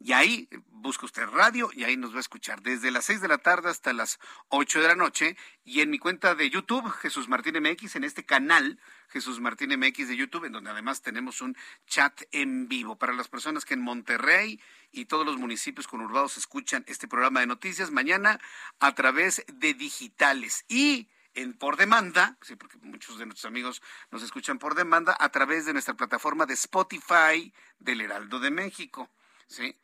[0.03, 3.28] Y ahí busca usted radio y ahí nos va a escuchar desde las 6 de
[3.28, 4.19] la tarde hasta las
[4.49, 5.38] 8 de la noche.
[5.64, 8.80] Y en mi cuenta de YouTube, Jesús Martín MX, en este canal,
[9.10, 11.56] Jesús Martín MX de YouTube, en donde además tenemos un
[11.86, 14.60] chat en vivo para las personas que en Monterrey
[14.91, 18.40] y todos los municipios conurbados escuchan este programa de noticias mañana
[18.80, 20.65] a través de digitales.
[20.68, 25.30] Y en por demanda, sí, porque muchos de nuestros amigos nos escuchan por demanda a
[25.30, 29.07] través de nuestra plataforma de Spotify del Heraldo de México,
[29.45, 29.78] ¿sí?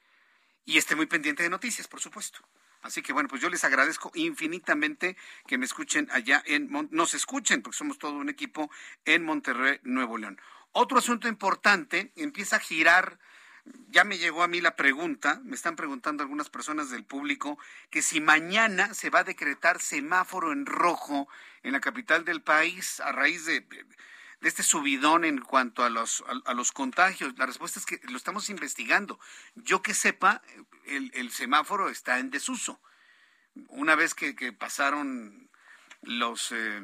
[0.67, 2.39] Y esté muy pendiente de noticias, por supuesto.
[2.81, 5.15] Así que bueno, pues yo les agradezco infinitamente
[5.47, 8.69] que me escuchen allá en, nos escuchen, porque somos todo un equipo
[9.05, 10.39] en Monterrey, Nuevo León.
[10.73, 13.17] Otro asunto importante, empieza a girar
[13.89, 17.57] ya me llegó a mí la pregunta, me están preguntando algunas personas del público,
[17.89, 21.27] que si mañana se va a decretar semáforo en rojo
[21.63, 23.65] en la capital del país a raíz de,
[24.41, 27.33] de este subidón en cuanto a los, a, los contagios.
[27.37, 29.19] La respuesta es que lo estamos investigando.
[29.55, 30.41] Yo que sepa,
[30.85, 32.79] el, el semáforo está en desuso.
[33.69, 35.49] Una vez que, que pasaron
[36.01, 36.51] los...
[36.51, 36.81] Eh,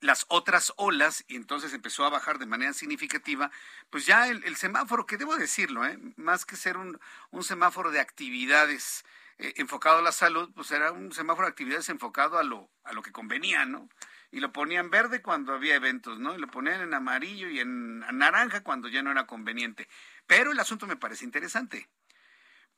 [0.00, 3.50] las otras olas y entonces empezó a bajar de manera significativa,
[3.90, 5.96] pues ya el, semáforo, que debo decirlo, ¿eh?
[6.16, 6.98] más que ser un,
[7.30, 9.04] un semáforo de actividades
[9.38, 12.92] eh, enfocado a la salud, pues era un semáforo de actividades enfocado a lo, a
[12.92, 13.88] lo que convenía, ¿no?
[14.30, 16.34] Y lo ponían verde cuando había eventos, ¿no?
[16.34, 19.88] Y lo ponían en amarillo y en naranja cuando ya no era conveniente.
[20.26, 21.88] Pero el asunto me parece interesante,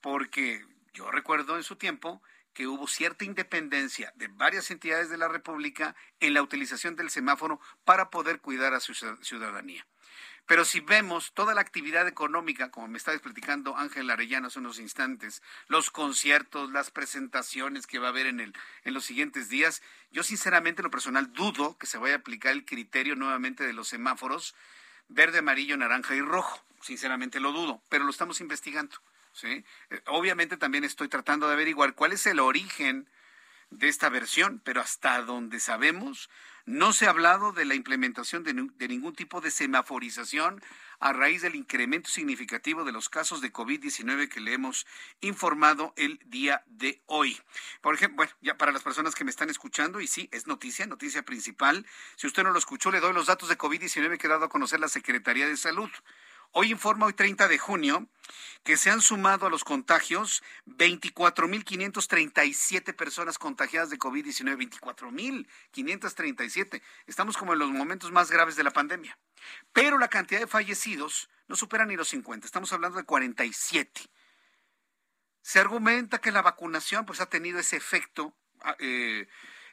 [0.01, 2.23] porque yo recuerdo en su tiempo
[2.53, 7.61] que hubo cierta independencia de varias entidades de la República en la utilización del semáforo
[7.85, 9.87] para poder cuidar a su ciudadanía.
[10.49, 14.79] Pero si vemos toda la actividad económica, como me estaba explicando Ángel Arellano hace unos
[14.79, 18.55] instantes, los conciertos, las presentaciones que va a haber en, el,
[18.85, 22.55] en los siguientes días, yo sinceramente en lo personal dudo que se vaya a aplicar
[22.55, 24.55] el criterio nuevamente de los semáforos
[25.09, 26.65] verde, amarillo, naranja y rojo.
[26.81, 28.97] Sinceramente lo dudo, pero lo estamos investigando.
[29.35, 29.67] ¿sí?
[29.91, 33.07] Eh, obviamente también estoy tratando de averiguar cuál es el origen
[33.71, 36.31] de esta versión, pero hasta donde sabemos,
[36.69, 40.63] no se ha hablado de la implementación de, de, ningún tipo de semaforización
[41.01, 44.87] a raíz del incremento significativo de los casos de COVID-19 que le hemos
[45.21, 47.41] informado el día de hoy.
[47.81, 50.87] Por ejemplo, bueno, ya para las personas que me están escuchando, y sí, es noticia,
[50.87, 51.87] noticia principal.
[52.17, 54.51] Si usted no lo escuchó, le doy los datos de COVID-19 que ha dado a
[54.51, 55.91] conocer la Secretaría de Salud.
[56.53, 58.09] Hoy informa, hoy 30 de junio,
[58.65, 64.71] que se han sumado a los contagios 24.537 personas contagiadas de COVID-19.
[64.81, 66.83] 24.537.
[67.07, 69.19] Estamos como en los momentos más graves de la pandemia.
[69.73, 72.47] Pero la cantidad de fallecidos no supera ni los 50.
[72.47, 74.03] Estamos hablando de 47.
[75.43, 79.27] Se argumenta que la vacunación pues, ha tenido ese efecto ah, eh,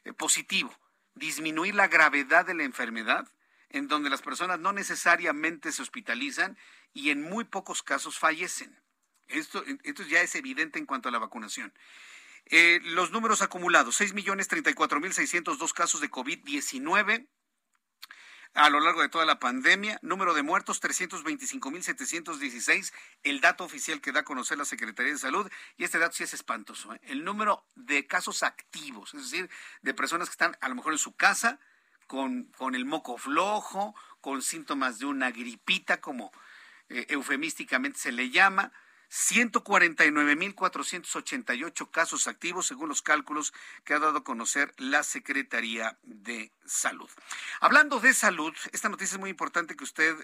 [0.04, 0.74] eh, positivo,
[1.16, 3.28] disminuir la gravedad de la enfermedad
[3.70, 6.58] en donde las personas no necesariamente se hospitalizan
[6.94, 8.80] y en muy pocos casos fallecen.
[9.28, 11.74] Esto, esto ya es evidente en cuanto a la vacunación.
[12.46, 17.28] Eh, los números acumulados, 6.034.602 casos de COVID-19
[18.56, 22.94] a lo largo de toda la pandemia, número de muertos 325.716,
[23.24, 26.24] el dato oficial que da a conocer la Secretaría de Salud, y este dato sí
[26.24, 27.02] es espantoso, ¿eh?
[27.04, 29.50] el número de casos activos, es decir,
[29.82, 31.60] de personas que están a lo mejor en su casa,
[32.08, 36.32] con, con el moco flojo, con síntomas de una gripita, como
[36.90, 38.72] eh, eufemísticamente se le llama.
[39.10, 43.54] 149.488 casos activos según los cálculos
[43.84, 47.10] que ha dado a conocer la Secretaría de Salud.
[47.60, 50.16] Hablando de salud, esta noticia es muy importante que usted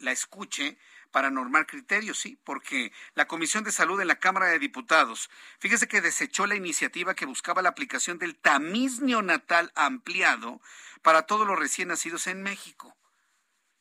[0.00, 0.78] la escuche
[1.10, 5.88] para normar criterios, sí, porque la Comisión de Salud en la Cámara de Diputados, fíjese
[5.88, 10.60] que desechó la iniciativa que buscaba la aplicación del tamiz neonatal ampliado
[11.02, 12.96] para todos los recién nacidos en México.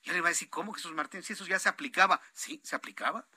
[0.03, 1.21] Y le va a decir, ¿cómo Jesús Martín?
[1.21, 2.21] Si eso ya se aplicaba.
[2.33, 3.27] Sí, se aplicaba.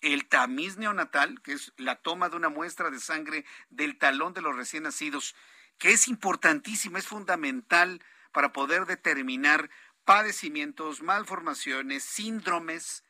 [0.00, 4.42] El tamiz neonatal, que es la toma de una muestra de sangre del talón de
[4.42, 5.34] los recién nacidos,
[5.78, 8.02] que es importantísimo, es fundamental
[8.32, 9.70] para poder determinar
[10.04, 13.04] padecimientos, malformaciones, síndromes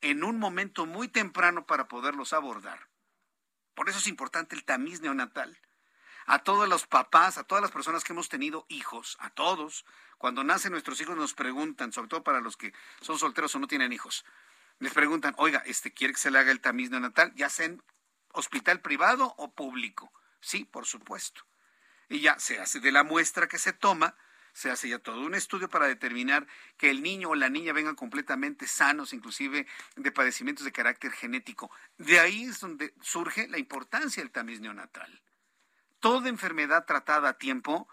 [0.00, 2.88] en un momento muy temprano para poderlos abordar.
[3.74, 5.60] Por eso es importante el tamiz neonatal
[6.26, 9.84] a todos los papás, a todas las personas que hemos tenido hijos, a todos,
[10.18, 13.68] cuando nacen nuestros hijos nos preguntan, sobre todo para los que son solteros o no
[13.68, 14.24] tienen hijos,
[14.78, 17.82] les preguntan, oiga, este quiere que se le haga el tamiz neonatal, ya sea en
[18.32, 20.12] hospital privado o público.
[20.40, 21.46] Sí, por supuesto.
[22.08, 24.16] Y ya se hace de la muestra que se toma,
[24.52, 26.46] se hace ya todo un estudio para determinar
[26.76, 29.66] que el niño o la niña vengan completamente sanos, inclusive
[29.96, 31.70] de padecimientos de carácter genético.
[31.98, 35.22] De ahí es donde surge la importancia del tamiz neonatal
[36.06, 37.88] toda enfermedad tratada a tiempo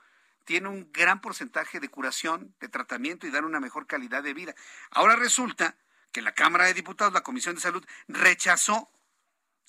[0.45, 4.53] tiene un gran porcentaje de curación, de tratamiento y dar una mejor calidad de vida.
[4.91, 5.77] Ahora resulta
[6.13, 8.89] que la Cámara de Diputados, la Comisión de Salud, rechazó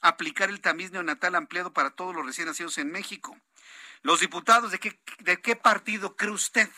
[0.01, 3.37] aplicar el tamiz neonatal ampliado para todos los recién nacidos en México.
[4.03, 6.71] Los diputados, ¿de qué, de qué partido cree usted?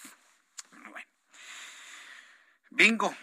[0.70, 1.08] Bueno.
[2.70, 3.14] Bingo.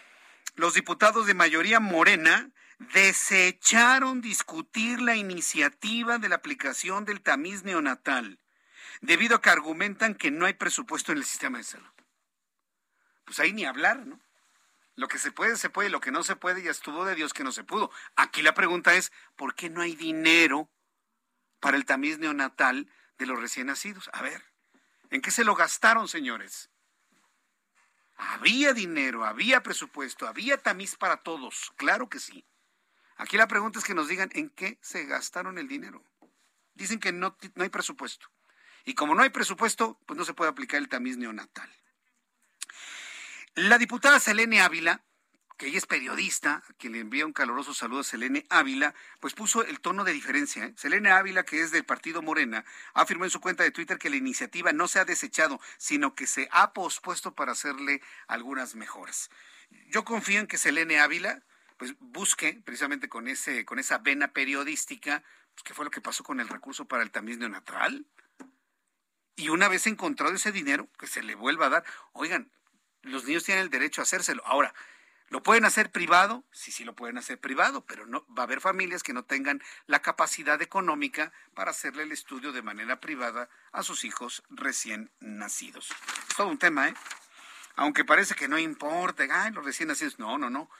[0.56, 2.50] Los diputados de mayoría morena
[2.92, 8.38] desecharon discutir la iniciativa de la aplicación del tamiz neonatal,
[9.00, 11.90] debido a que argumentan que no hay presupuesto en el sistema de salud.
[13.24, 14.20] Pues ahí ni hablar, ¿no?
[14.96, 17.32] Lo que se puede, se puede, lo que no se puede, ya estuvo de Dios
[17.32, 17.90] que no se pudo.
[18.14, 20.70] Aquí la pregunta es, ¿por qué no hay dinero
[21.58, 22.88] para el tamiz neonatal
[23.18, 24.08] de los recién nacidos?
[24.12, 24.44] A ver,
[25.10, 26.70] ¿en qué se lo gastaron, señores?
[28.16, 32.46] Había dinero, había presupuesto, había tamiz para todos, claro que sí.
[33.16, 36.04] Aquí la pregunta es que nos digan en qué se gastaron el dinero.
[36.74, 38.28] Dicen que no, no hay presupuesto.
[38.84, 41.70] Y como no hay presupuesto, pues no se puede aplicar el tamiz neonatal.
[43.56, 45.04] La diputada Selene Ávila,
[45.56, 49.34] que ella es periodista, a quien le envía un caloroso saludo a Selene Ávila, pues
[49.34, 50.64] puso el tono de diferencia.
[50.64, 50.74] ¿eh?
[50.76, 52.64] Selene Ávila, que es del partido Morena,
[52.94, 56.26] afirmó en su cuenta de Twitter que la iniciativa no se ha desechado, sino que
[56.26, 59.30] se ha pospuesto para hacerle algunas mejoras.
[59.88, 61.44] Yo confío en que Selene Ávila
[61.76, 65.22] pues busque precisamente con ese con esa vena periodística,
[65.54, 68.04] pues, qué fue lo que pasó con el recurso para el tamiz neonatal.
[69.36, 71.84] Y una vez encontrado ese dinero, que se le vuelva a dar.
[72.12, 72.50] Oigan,
[73.04, 74.44] los niños tienen el derecho a hacérselo.
[74.46, 74.74] Ahora,
[75.28, 76.44] ¿lo pueden hacer privado?
[76.52, 79.62] Sí, sí lo pueden hacer privado, pero no va a haber familias que no tengan
[79.86, 85.90] la capacidad económica para hacerle el estudio de manera privada a sus hijos recién nacidos.
[86.28, 86.94] Es todo un tema, ¿eh?
[87.76, 90.18] Aunque parece que no importa, ay, los recién nacidos.
[90.18, 90.70] No, no, no.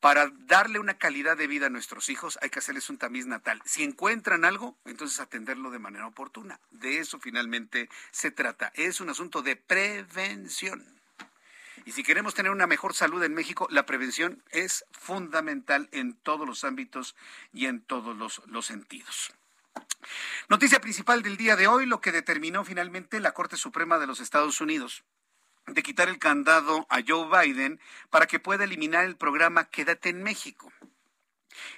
[0.00, 3.60] Para darle una calidad de vida a nuestros hijos hay que hacerles un tamiz natal.
[3.64, 6.60] Si encuentran algo, entonces atenderlo de manera oportuna.
[6.70, 8.70] De eso finalmente se trata.
[8.74, 10.97] Es un asunto de prevención.
[11.88, 16.46] Y si queremos tener una mejor salud en México, la prevención es fundamental en todos
[16.46, 17.16] los ámbitos
[17.50, 19.32] y en todos los, los sentidos.
[20.50, 24.20] Noticia principal del día de hoy, lo que determinó finalmente la Corte Suprema de los
[24.20, 25.02] Estados Unidos
[25.66, 30.22] de quitar el candado a Joe Biden para que pueda eliminar el programa Quédate en
[30.22, 30.70] México.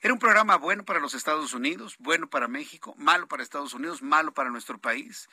[0.03, 4.03] Era un programa bueno para los Estados Unidos, bueno para México, malo para Estados Unidos,
[4.03, 5.29] malo para nuestro país.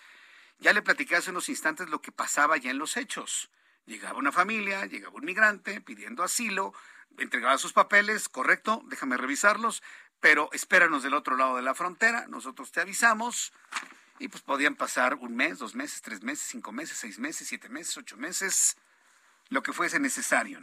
[0.59, 3.49] Ya le platicé hace unos instantes lo que pasaba ya en los hechos.
[3.87, 6.73] Llegaba una familia, llegaba un migrante pidiendo asilo,
[7.17, 9.81] entregaba sus papeles, correcto, déjame revisarlos,
[10.19, 13.53] pero espéranos del otro lado de la frontera, nosotros te avisamos,
[14.19, 17.69] y pues podían pasar un mes, dos meses, tres meses, cinco meses, seis meses, siete
[17.69, 18.75] meses, ocho meses,
[19.47, 20.59] lo que fuese necesario.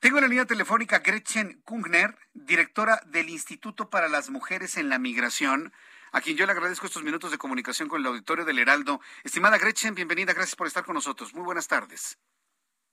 [0.00, 4.98] Tengo en la línea telefónica Gretchen Kungner, directora del Instituto para las Mujeres en la
[4.98, 5.74] Migración,
[6.14, 9.00] a quien yo le agradezco estos minutos de comunicación con el auditorio del Heraldo.
[9.24, 11.34] Estimada Gretchen, bienvenida, gracias por estar con nosotros.
[11.34, 12.16] Muy buenas tardes.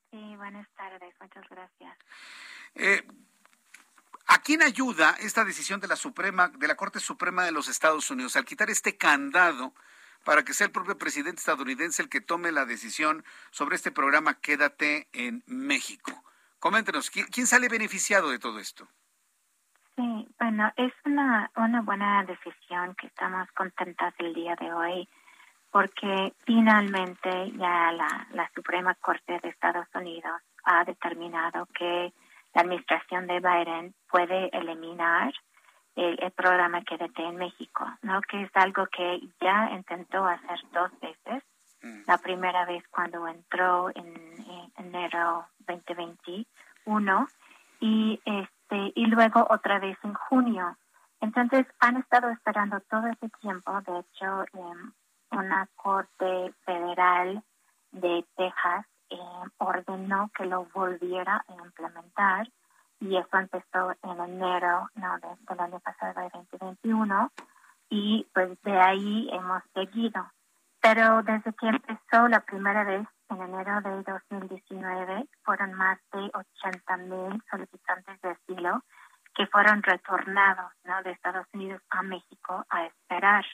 [0.10, 1.98] Sí, buenas tardes, muchas gracias.
[2.74, 3.08] Eh,
[4.26, 8.10] ¿A quién ayuda esta decisión de la Suprema, de la Corte Suprema de los Estados
[8.10, 9.76] Unidos, al quitar este candado
[10.24, 14.40] para que sea el propio presidente estadounidense el que tome la decisión sobre este programa
[14.40, 16.24] Quédate en México?
[16.58, 18.88] Coméntenos, ¿quién, sale beneficiado de todo esto?
[19.96, 25.10] Sí, bueno, es una, una buena decisión que estamos contentas el día de hoy
[25.72, 32.14] porque finalmente ya la, la Suprema Corte de Estados Unidos ha determinado que
[32.54, 35.34] la administración de Biden puede eliminar
[35.96, 38.22] el, programa Quédate en México, ¿no?
[38.22, 41.44] Que es algo que ya intentó hacer dos veces.
[41.82, 42.02] Mm.
[42.08, 44.14] La primera vez cuando entró en,
[44.78, 47.28] enero 2021
[47.80, 50.78] y este y luego otra vez en junio.
[51.20, 53.80] Entonces han estado esperando todo ese tiempo.
[53.82, 54.92] De hecho, eh,
[55.32, 57.44] una corte federal
[57.92, 59.18] de Texas eh,
[59.58, 62.48] ordenó que lo volviera a implementar
[63.00, 67.32] y eso empezó en enero no, del año pasado, de 2021,
[67.90, 70.32] y pues de ahí hemos seguido.
[70.82, 76.98] Pero desde que empezó la primera vez en enero de 2019, fueron más de 80
[76.98, 78.84] mil solicitantes de asilo
[79.34, 81.02] que fueron retornados ¿no?
[81.04, 83.46] de Estados Unidos a México a esperar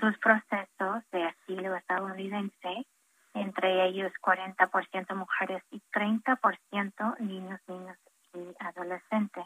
[0.00, 2.86] sus procesos de asilo estadounidense
[3.34, 7.96] entre ellos 40% mujeres y 30% niños, niños
[8.34, 9.44] y adolescentes.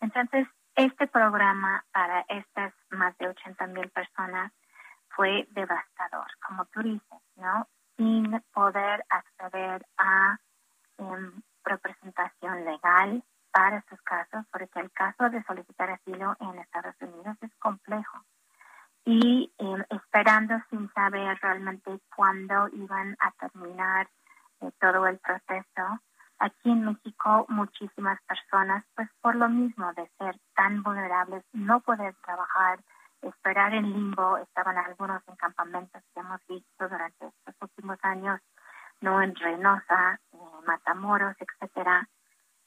[0.00, 0.46] Entonces,
[0.76, 4.52] este programa para estas más de 80 mil personas
[5.10, 7.66] fue devastador, como tú dices, ¿no?
[7.96, 10.38] Sin poder acceder a
[10.98, 11.32] em,
[11.64, 17.54] representación legal para estos casos, porque el caso de solicitar asilo en Estados Unidos es
[17.58, 18.18] complejo.
[19.04, 24.08] Y em, esperando sin saber realmente cuándo iban a terminar
[24.60, 26.00] eh, todo el proceso,
[26.40, 32.14] Aquí en México muchísimas personas, pues por lo mismo de ser tan vulnerables, no poder
[32.24, 32.78] trabajar,
[33.22, 38.40] esperar en limbo, estaban algunos en campamentos que hemos visto durante estos últimos años,
[39.00, 40.20] no en Reynosa,
[40.66, 42.08] Matamoros, etcétera,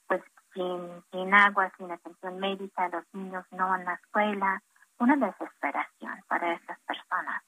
[0.08, 0.22] pues
[0.54, 4.62] sin, sin agua, sin atención médica, los niños no en la escuela,
[5.00, 7.42] una desesperación para estas personas.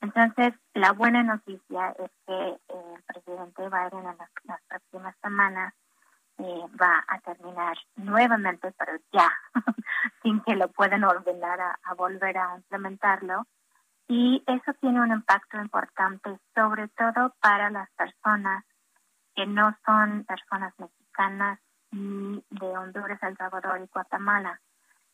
[0.00, 5.74] Entonces, la buena noticia es que eh, el presidente Biden en las, próximas semanas
[6.38, 9.30] eh, va a terminar nuevamente, pero ya,
[10.22, 13.46] sin que lo puedan ordenar a, volver a implementarlo.
[14.06, 17.77] Y eso tiene un impacto importante, sobre todo para las
[19.54, 21.58] no son personas mexicanas
[21.90, 24.60] ni de Honduras, El Salvador y Guatemala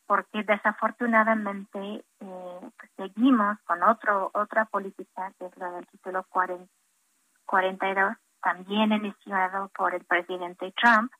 [0.06, 6.66] porque desafortunadamente eh, seguimos con otro otra política que es la del título 40,
[7.46, 11.10] 42 también iniciado por el presidente Trump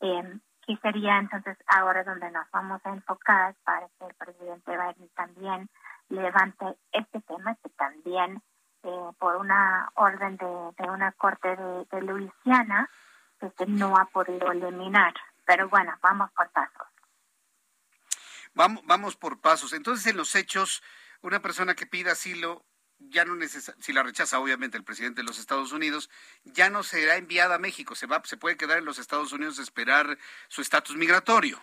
[0.00, 5.10] eh, que sería entonces ahora donde nos vamos a enfocar para que el presidente Biden
[5.14, 5.68] también
[6.08, 8.42] levante este tema que también
[8.82, 10.46] eh, por una orden de,
[10.78, 12.88] de una corte de, de Luisiana
[13.56, 15.14] que no ha podido eliminar
[15.46, 16.86] pero bueno vamos por pasos
[18.52, 19.72] Vamos, vamos por pasos.
[19.72, 20.82] Entonces, en los hechos,
[21.22, 22.64] una persona que pida asilo
[22.98, 26.10] ya no necesita, si la rechaza obviamente el presidente de los Estados Unidos,
[26.44, 29.58] ya no será enviada a México, se va, se puede quedar en los Estados Unidos
[29.58, 31.58] a esperar su estatus migratorio.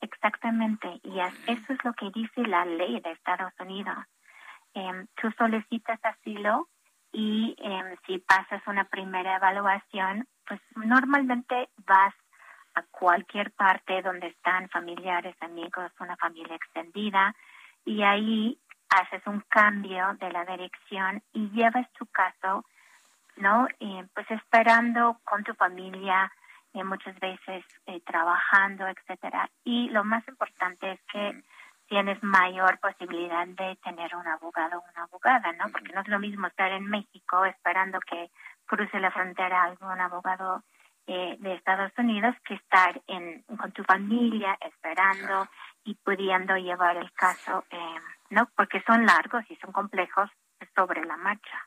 [0.00, 3.96] Exactamente, y eso es lo que dice la ley de Estados Unidos.
[4.74, 6.68] Em, tú solicitas asilo
[7.12, 12.14] y em, si pasas una primera evaluación, pues normalmente vas
[12.74, 17.34] a cualquier parte donde están familiares, amigos, una familia extendida
[17.84, 18.58] y ahí
[18.90, 22.64] haces un cambio de la dirección y llevas tu caso,
[23.36, 23.68] ¿no?
[24.14, 26.32] pues esperando con tu familia,
[26.72, 29.48] eh, muchas veces eh, trabajando, etcétera.
[29.64, 31.42] Y lo más importante es que
[31.94, 35.70] tienes mayor posibilidad de tener un abogado o una abogada, ¿no?
[35.70, 38.32] Porque no es lo mismo estar en México esperando que
[38.66, 40.64] cruce la frontera algún abogado
[41.06, 45.48] eh, de Estados Unidos que estar en, con tu familia esperando
[45.84, 48.00] y pudiendo llevar el caso, eh,
[48.30, 48.50] ¿no?
[48.56, 50.28] Porque son largos y son complejos
[50.74, 51.64] sobre la marcha.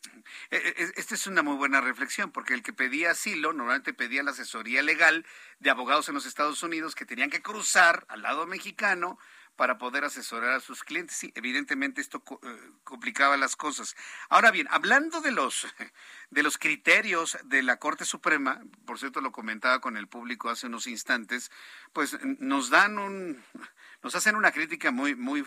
[0.52, 4.32] Eh, esta es una muy buena reflexión, porque el que pedía asilo normalmente pedía la
[4.32, 5.26] asesoría legal
[5.60, 9.18] de abogados en los Estados Unidos que tenían que cruzar al lado mexicano
[9.58, 11.18] para poder asesorar a sus clientes.
[11.18, 13.96] Sí, evidentemente esto eh, complicaba las cosas.
[14.30, 15.68] Ahora bien, hablando de los
[16.30, 20.68] de los criterios de la Corte Suprema, por cierto lo comentaba con el público hace
[20.68, 21.52] unos instantes,
[21.92, 23.44] pues nos dan un
[24.04, 25.44] nos hacen una crítica muy muy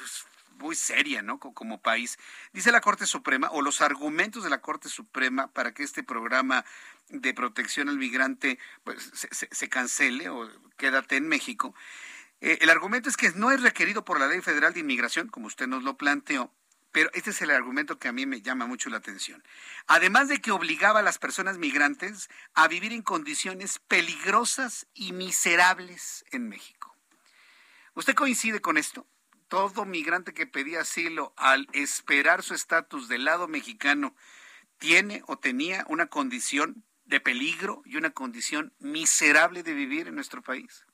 [0.58, 1.38] muy seria, ¿no?
[1.38, 2.18] Como país.
[2.52, 6.66] Dice la Corte Suprema, o los argumentos de la Corte Suprema para que este programa
[7.08, 11.74] de protección al migrante pues, se, se cancele o quédate en México,
[12.40, 15.46] eh, el argumento es que no es requerido por la Ley Federal de Inmigración, como
[15.46, 16.52] usted nos lo planteó,
[16.92, 19.44] pero este es el argumento que a mí me llama mucho la atención.
[19.86, 26.24] Además de que obligaba a las personas migrantes a vivir en condiciones peligrosas y miserables
[26.32, 26.96] en México.
[27.94, 29.06] ¿Usted coincide con esto?
[29.48, 34.14] Todo migrante que pedía asilo al esperar su estatus del lado mexicano
[34.78, 40.42] tiene o tenía una condición de peligro y una condición miserable de vivir en nuestro
[40.42, 40.86] país.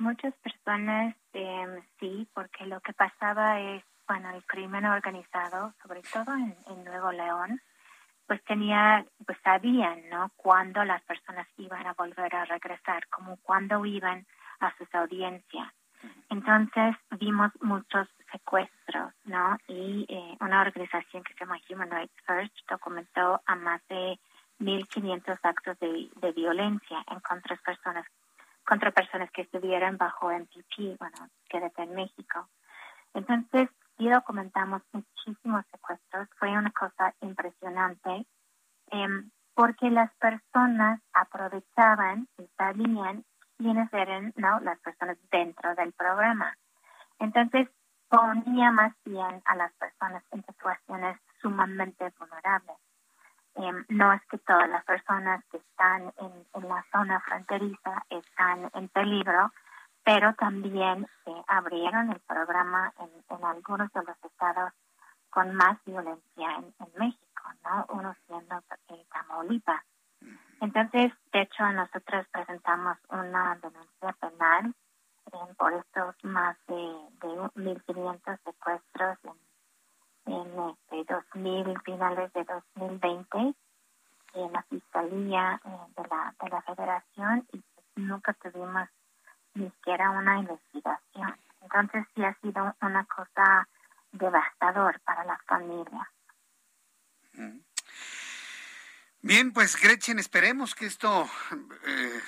[0.00, 6.34] Muchas personas eh, sí, porque lo que pasaba es, bueno, el crimen organizado, sobre todo
[6.34, 7.60] en, Nuevo León,
[8.26, 10.30] pues tenía, pues sabían, ¿no?
[10.36, 14.24] Cuándo las personas iban a volver a regresar, como cuándo iban
[14.60, 15.68] a sus audiencias.
[16.30, 19.58] Entonces vimos muchos secuestros, ¿no?
[19.68, 24.18] Y eh, una organización que se llama Human Rights First documentó a más de
[24.60, 28.06] 1.500 actos de, de violencia en contra de personas
[28.70, 32.48] contra personas que estuvieran bajo MPP, bueno, quédate en México.
[33.14, 33.68] Entonces,
[33.98, 38.26] sí documentamos muchísimos secuestros, fue una cosa impresionante,
[38.92, 43.24] em, porque las personas aprovechaban y sabían
[43.58, 44.60] quiénes eran ¿no?
[44.60, 46.56] las personas dentro del programa.
[47.18, 47.68] Entonces,
[48.08, 52.76] ponía más bien a las personas en situaciones sumamente vulnerables.
[53.60, 58.88] Em, no es que todas las personas que están en, la zona fronteriza están en
[58.88, 59.52] peligro,
[60.02, 64.72] pero también se abrieron el programa en, algunos de los estados
[65.28, 67.84] con más violencia en, México, ¿no?
[67.90, 69.84] Uno siendo eh, Tamaulipas.
[70.60, 74.74] Entonces, de hecho, nosotros presentamos una denuncia penal
[75.32, 79.49] em, por estos más de, de 1.500 secuestros en
[80.30, 83.54] en este 2000, finales de 2020.
[84.32, 87.62] en la fiscalía eh, de, la, de la federación y
[87.96, 88.88] nunca tuvimos
[89.54, 91.34] ni siquiera una investigación.
[91.62, 93.68] Entonces sí ha sido una cosa
[94.12, 96.10] devastador para la familia.
[99.22, 101.28] Bien, pues Gretchen, esperemos que esto
[101.86, 102.20] eh,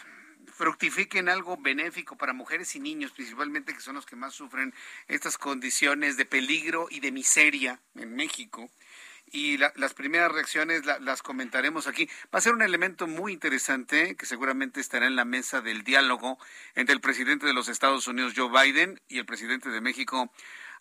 [0.52, 4.74] fructifique en algo benéfico para mujeres y niños, principalmente que son los que más sufren
[5.08, 8.70] estas condiciones de peligro y de miseria en México.
[9.34, 12.06] Y las primeras reacciones las comentaremos aquí.
[12.34, 16.38] Va a ser un elemento muy interesante que seguramente estará en la mesa del diálogo
[16.74, 20.30] entre el presidente de los Estados Unidos, Joe Biden, y el presidente de México,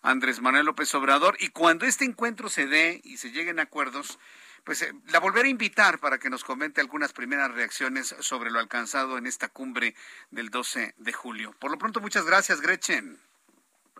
[0.02, 1.38] Andrés Manuel López Obrador.
[1.40, 4.18] Y cuando este encuentro se dé y se lleguen a acuerdos,
[4.64, 8.58] pues eh, la volveré a invitar para que nos comente algunas primeras reacciones sobre lo
[8.58, 9.94] alcanzado en esta cumbre
[10.30, 11.54] del 12 de julio.
[11.58, 13.18] Por lo pronto, muchas gracias, Gretchen.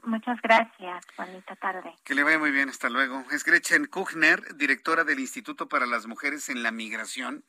[0.05, 1.05] Muchas gracias.
[1.16, 1.94] Bonita tarde.
[2.05, 2.68] Que le vaya muy bien.
[2.68, 3.24] Hasta luego.
[3.30, 7.44] Es Gretchen Kuchner, directora del Instituto para las Mujeres en la Migración.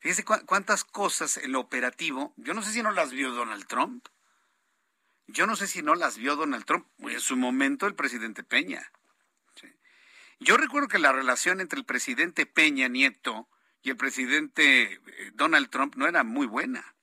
[0.00, 2.32] Fíjese cuántas cosas en lo operativo.
[2.36, 4.06] Yo no sé si no las vio Donald Trump.
[5.26, 6.86] Yo no sé si no las vio Donald Trump.
[6.98, 8.90] En su momento el presidente Peña.
[10.40, 13.46] Yo recuerdo que la relación entre el presidente Peña Nieto
[13.82, 16.94] y el presidente eh, Donald Trump no era muy buena.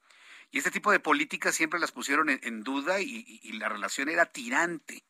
[0.49, 5.05] Y este tipo de políticas siempre las pusieron en, duda y, la relación era tirante.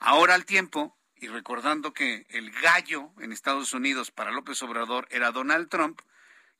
[0.00, 5.30] Ahora al tiempo, y recordando que el gallo en Estados Unidos para López Obrador era
[5.30, 6.02] Donald Trump,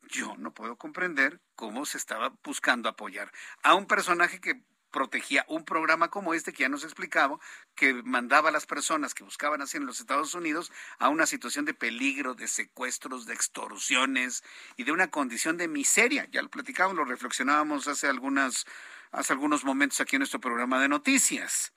[0.02, 3.30] yo no puedo comprender cómo se estaba buscando apoyar
[3.62, 4.62] a un personaje que
[4.94, 7.40] protegía un programa como este que ya nos explicaba,
[7.74, 11.64] que mandaba a las personas que buscaban así en los Estados Unidos a una situación
[11.64, 14.44] de peligro, de secuestros, de extorsiones
[14.76, 16.28] y de una condición de miseria.
[16.30, 18.66] Ya lo platicábamos, lo reflexionábamos hace algunas
[19.10, 21.72] hace algunos momentos aquí en nuestro programa de noticias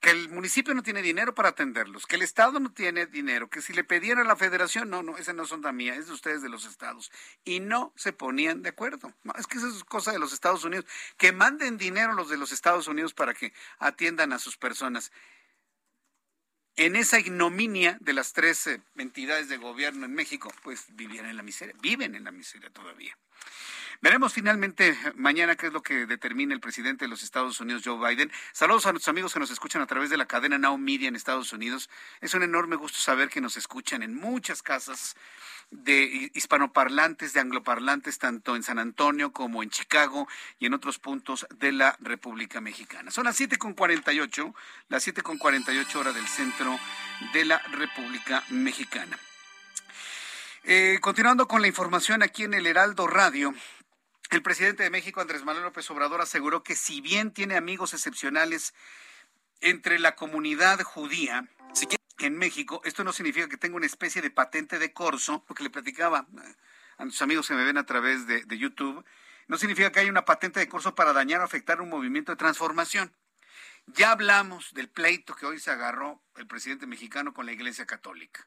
[0.00, 3.60] que el municipio no tiene dinero para atenderlos, que el Estado no tiene dinero, que
[3.60, 6.14] si le pediera a la federación, no, no, esa no son de mía, es de
[6.14, 7.12] ustedes de los estados.
[7.44, 9.12] Y no se ponían de acuerdo.
[9.38, 10.86] Es que esa es cosa de los Estados Unidos.
[11.18, 15.12] Que manden dinero los de los Estados Unidos para que atiendan a sus personas.
[16.76, 21.36] En esa ignominia de las tres eh, entidades de gobierno en México, pues vivían en
[21.36, 23.18] la miseria, viven en la miseria todavía.
[24.02, 27.98] Veremos finalmente mañana qué es lo que determina el presidente de los Estados Unidos, Joe
[27.98, 28.32] Biden.
[28.52, 31.16] Saludos a nuestros amigos que nos escuchan a través de la cadena Now Media en
[31.16, 31.90] Estados Unidos.
[32.22, 35.16] Es un enorme gusto saber que nos escuchan en muchas casas
[35.70, 40.26] de hispanoparlantes, de angloparlantes, tanto en San Antonio como en Chicago
[40.58, 43.10] y en otros puntos de la República Mexicana.
[43.10, 44.54] Son las 7.48,
[44.88, 46.80] las 7.48 horas del centro
[47.34, 49.18] de la República Mexicana.
[50.64, 53.54] Eh, continuando con la información aquí en el Heraldo Radio,
[54.30, 58.74] el presidente de México, Andrés Manuel López Obrador, aseguró que si bien tiene amigos excepcionales
[59.60, 61.48] entre la comunidad judía
[62.18, 65.70] en México, esto no significa que tenga una especie de patente de corso, porque le
[65.70, 66.26] platicaba
[66.98, 69.04] a sus amigos que me ven a través de, de YouTube,
[69.48, 72.36] no significa que haya una patente de corso para dañar o afectar un movimiento de
[72.36, 73.12] transformación.
[73.86, 78.46] Ya hablamos del pleito que hoy se agarró el presidente mexicano con la Iglesia Católica.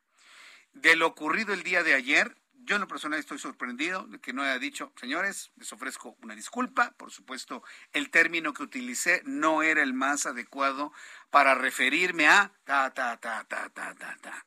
[0.71, 4.33] De lo ocurrido el día de ayer, yo en lo personal estoy sorprendido de que
[4.33, 6.91] no haya dicho, señores, les ofrezco una disculpa.
[6.97, 10.93] Por supuesto, el término que utilicé no era el más adecuado
[11.29, 14.45] para referirme a ta, ta, ta, ta, ta, ta, ta.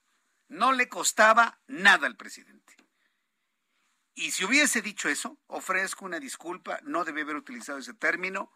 [0.49, 2.77] No le costaba nada al presidente.
[4.15, 8.51] Y si hubiese dicho eso, ofrezco una disculpa, no debe haber utilizado ese término,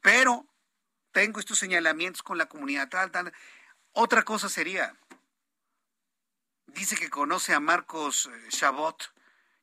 [0.00, 0.48] pero
[1.12, 3.32] tengo estos señalamientos con la comunidad tal, tal.
[3.92, 4.96] Otra cosa sería,
[6.74, 9.12] dice que conoce a Marcos eh, Chabot,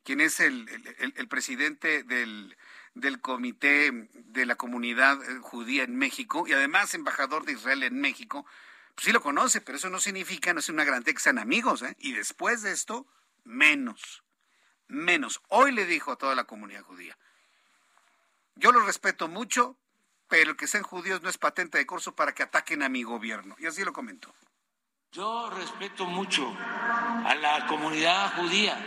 [0.03, 0.65] quien es el,
[1.29, 2.57] presidente del,
[2.93, 7.99] del, comité de la comunidad eh, judía en México y además embajador de Israel en
[7.99, 8.45] México.
[8.95, 11.81] Pues sí lo conoce, pero eso no significa, no es una garantía que sean amigos.
[11.83, 11.95] ¿eh?
[11.99, 13.07] Y después de esto,
[13.43, 14.23] menos,
[14.87, 15.41] menos.
[15.49, 17.17] Hoy le dijo a toda la comunidad judía,
[18.55, 19.77] yo los respeto mucho,
[20.27, 23.03] pero el que sean judíos no es patente de curso para que ataquen a mi
[23.03, 23.55] gobierno.
[23.57, 24.33] Y así lo comentó.
[25.11, 26.55] Yo respeto mucho
[27.25, 28.77] a la comunidad judía.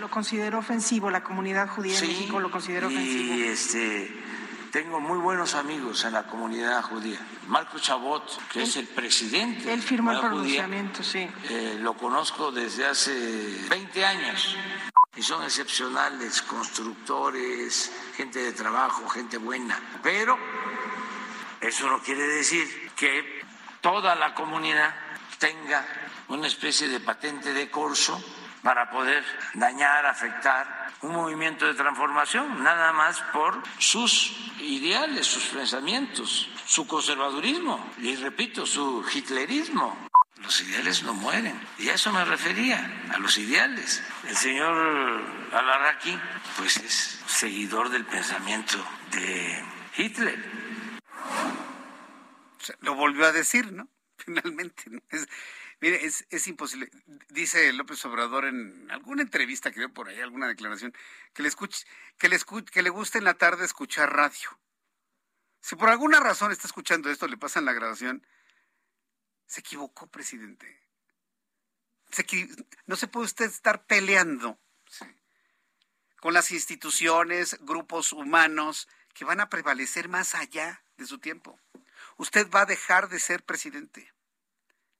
[0.00, 3.36] Lo considero ofensivo, la comunidad judía en México lo considero ofensivo.
[3.36, 4.22] Y este,
[4.70, 7.18] tengo muy buenos amigos en la comunidad judía.
[7.46, 9.72] Marco Chabot, que es el presidente.
[9.72, 11.26] Él firmó el pronunciamiento, sí.
[11.48, 14.54] Eh, lo conozco desde hace 20 años.
[15.16, 19.80] Y son excepcionales, constructores, gente de trabajo, gente buena.
[20.02, 20.38] Pero
[21.62, 23.40] eso no quiere decir que
[23.80, 25.01] toda la comunidad
[25.42, 25.84] tenga
[26.28, 28.14] una especie de patente de corso
[28.62, 29.24] para poder
[29.54, 37.90] dañar, afectar un movimiento de transformación, nada más por sus ideales, sus pensamientos, su conservadurismo
[37.98, 40.08] y, repito, su hitlerismo.
[40.36, 41.60] los ideales no mueren.
[41.76, 44.00] Y a eso me refería, a los ideales.
[44.28, 46.16] El señor Alarraqui,
[46.56, 48.78] pues es seguidor del pensamiento
[49.10, 49.64] de
[49.96, 50.38] Hitler.
[52.80, 53.88] Lo volvió a decir, ¿no?
[54.24, 54.84] Finalmente.
[55.10, 55.28] Es,
[55.80, 56.90] mire, es, imposible.
[57.28, 60.94] Dice López Obrador en alguna entrevista que veo por ahí, alguna declaración,
[61.32, 61.86] que le, escuche,
[62.18, 64.58] que le, escuche, que le gusta en la tarde escuchar radio.
[65.60, 68.26] Si por alguna razón está escuchando esto, le pasan la grabación,
[69.46, 70.80] se equivocó, presidente.
[72.86, 74.58] No se puede usted estar peleando
[76.20, 81.58] con las instituciones, grupos humanos que van a prevalecer más allá de su tiempo.
[82.16, 84.12] Usted va a dejar de ser presidente.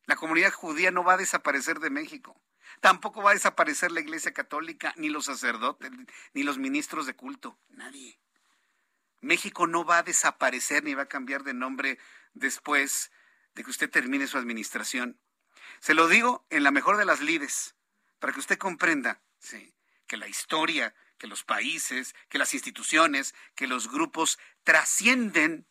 [0.07, 2.41] La comunidad judía no va a desaparecer de México.
[2.81, 5.91] Tampoco va a desaparecer la Iglesia Católica, ni los sacerdotes,
[6.33, 7.59] ni los ministros de culto.
[7.69, 8.19] Nadie.
[9.21, 11.99] México no va a desaparecer ni va a cambiar de nombre
[12.33, 13.13] después
[13.55, 15.21] de que usted termine su administración.
[15.81, 17.77] Se lo digo en la mejor de las lides,
[18.19, 19.75] para que usted comprenda sí,
[20.07, 25.67] que la historia, que los países, que las instituciones, que los grupos trascienden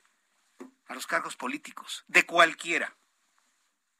[0.91, 2.97] a los cargos políticos, de cualquiera,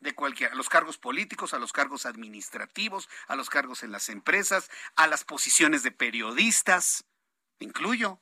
[0.01, 4.09] de cualquiera, a los cargos políticos, a los cargos administrativos, a los cargos en las
[4.09, 7.05] empresas, a las posiciones de periodistas,
[7.59, 8.22] incluyo.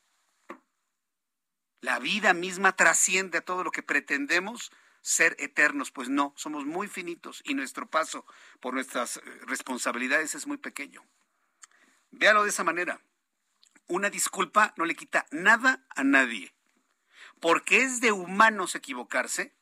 [1.81, 4.71] La vida misma trasciende a todo lo que pretendemos
[5.01, 8.27] ser eternos, pues no, somos muy finitos y nuestro paso
[8.59, 11.03] por nuestras responsabilidades es muy pequeño.
[12.11, 13.01] Véalo de esa manera.
[13.87, 16.53] Una disculpa no le quita nada a nadie,
[17.39, 19.53] porque es de humanos equivocarse,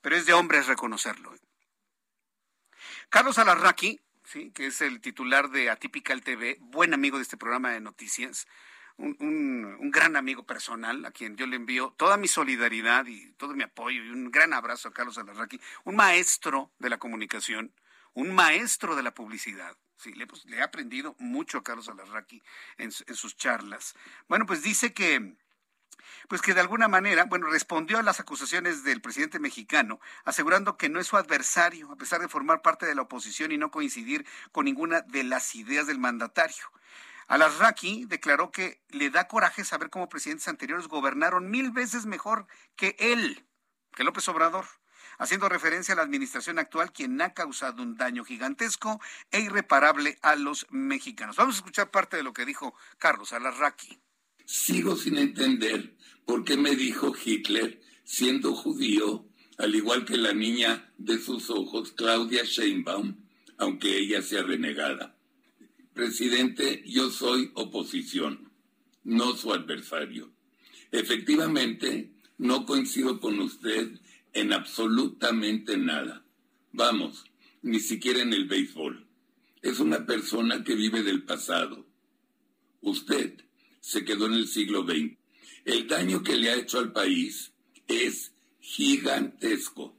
[0.00, 1.34] pero es de hombres reconocerlo.
[3.08, 4.50] Carlos Alarraqui, ¿sí?
[4.52, 8.46] que es el titular de Atypical TV, buen amigo de este programa de noticias,
[8.96, 13.62] un, gran amigo personal a quien yo le envío toda mi solidaridad y todo mi
[13.62, 17.72] apoyo y un gran abrazo a Carlos Alarraqui, un maestro de la comunicación,
[18.12, 19.76] un maestro de la publicidad.
[19.96, 22.42] Sí, le, pues, he aprendido mucho a Carlos Alarraqui
[22.78, 23.94] en sus charlas.
[24.28, 25.36] Bueno, pues dice que
[26.28, 30.88] pues que de alguna manera, bueno, respondió a las acusaciones del presidente mexicano, asegurando que
[30.88, 34.26] no es su adversario, a pesar de formar parte de la oposición y no coincidir
[34.52, 36.64] con ninguna de las ideas del mandatario.
[37.26, 42.46] Alarraqui declaró que le da coraje saber cómo presidentes anteriores gobernaron mil veces mejor
[42.76, 43.46] que él,
[43.94, 44.66] que López Obrador,
[45.18, 49.00] haciendo referencia a la administración actual, quien ha causado un daño gigantesco
[49.30, 51.36] e irreparable a los mexicanos.
[51.36, 54.03] Vamos a escuchar parte de lo que dijo Carlos Alarraqui.
[54.44, 55.94] Sigo sin entender
[56.26, 59.26] por qué me dijo Hitler, siendo judío,
[59.58, 63.16] al igual que la niña de sus ojos, Claudia Sheinbaum,
[63.58, 65.16] aunque ella sea renegada.
[65.92, 68.50] Presidente, yo soy oposición,
[69.04, 70.32] no su adversario.
[70.90, 74.00] Efectivamente, no coincido con usted
[74.32, 76.24] en absolutamente nada.
[76.72, 77.24] Vamos,
[77.62, 79.06] ni siquiera en el béisbol.
[79.62, 81.86] Es una persona que vive del pasado.
[82.80, 83.44] Usted
[83.84, 85.18] se quedó en el siglo XX.
[85.66, 87.52] El daño que le ha hecho al país
[87.86, 89.94] es gigantesco.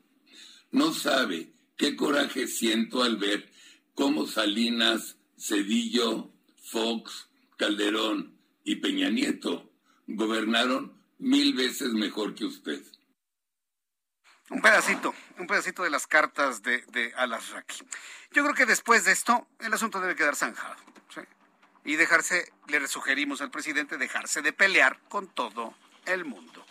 [0.71, 3.51] No sabe qué coraje siento al ver
[3.93, 6.31] cómo Salinas, Cedillo,
[6.63, 9.71] Fox, Calderón y Peña Nieto
[10.07, 12.83] gobernaron mil veces mejor que usted.
[14.49, 17.13] Un pedacito, un pedacito de las cartas de, de.
[18.31, 20.75] Yo creo que después de esto, el asunto debe quedar zanjado.
[21.85, 25.73] Y dejarse, le sugerimos al presidente dejarse de pelear con todo
[26.05, 26.65] el mundo.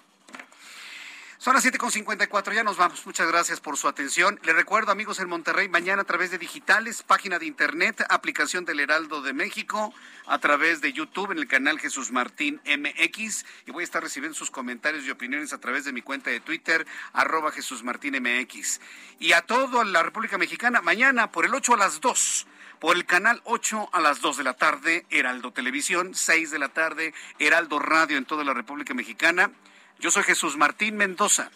[1.45, 3.05] Son las 7.54, ya nos vamos.
[3.05, 4.41] Muchas gracias por su atención.
[4.45, 8.81] Le recuerdo, amigos en Monterrey, mañana a través de digitales, página de internet, aplicación del
[8.81, 9.93] Heraldo de México,
[10.25, 13.45] a través de YouTube en el canal Jesús Martín MX.
[13.67, 16.41] Y voy a estar recibiendo sus comentarios y opiniones a través de mi cuenta de
[16.41, 18.81] Twitter, arroba Jesús Martín MX.
[19.19, 22.47] Y a toda la República Mexicana, mañana por el 8 a las 2
[22.85, 26.69] por el canal 8 a las 2 de la tarde, Heraldo Televisión, 6 de la
[26.69, 29.51] tarde, Heraldo Radio en toda la República Mexicana.
[30.01, 31.51] Yo soy Jesús Martín Mendoza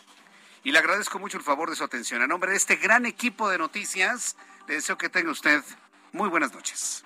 [0.64, 2.22] y le agradezco mucho el favor de su atención.
[2.22, 4.36] A nombre de este gran equipo de noticias,
[4.68, 5.62] le deseo que tenga usted
[6.12, 7.04] muy buenas noches.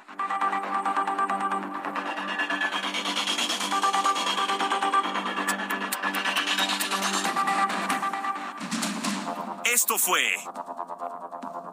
[9.65, 10.37] Esto fue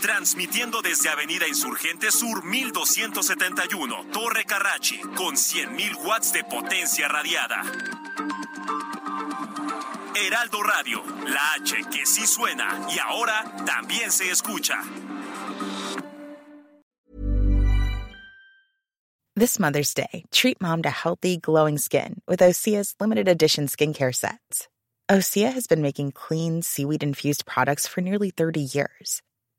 [0.00, 7.62] Transmitiendo desde Avenida Insurgente Sur 1271, Torre Carrachi, con 100.000 watts de potencia radiada.
[10.14, 14.82] Heraldo Radio, la H que sí suena y ahora también se escucha.
[19.36, 24.68] This Mother's Day, treat mom to healthy, glowing skin with Osea's limited edition skincare sets.
[25.10, 29.22] Osea has been making clean, seaweed infused products for nearly 30 years.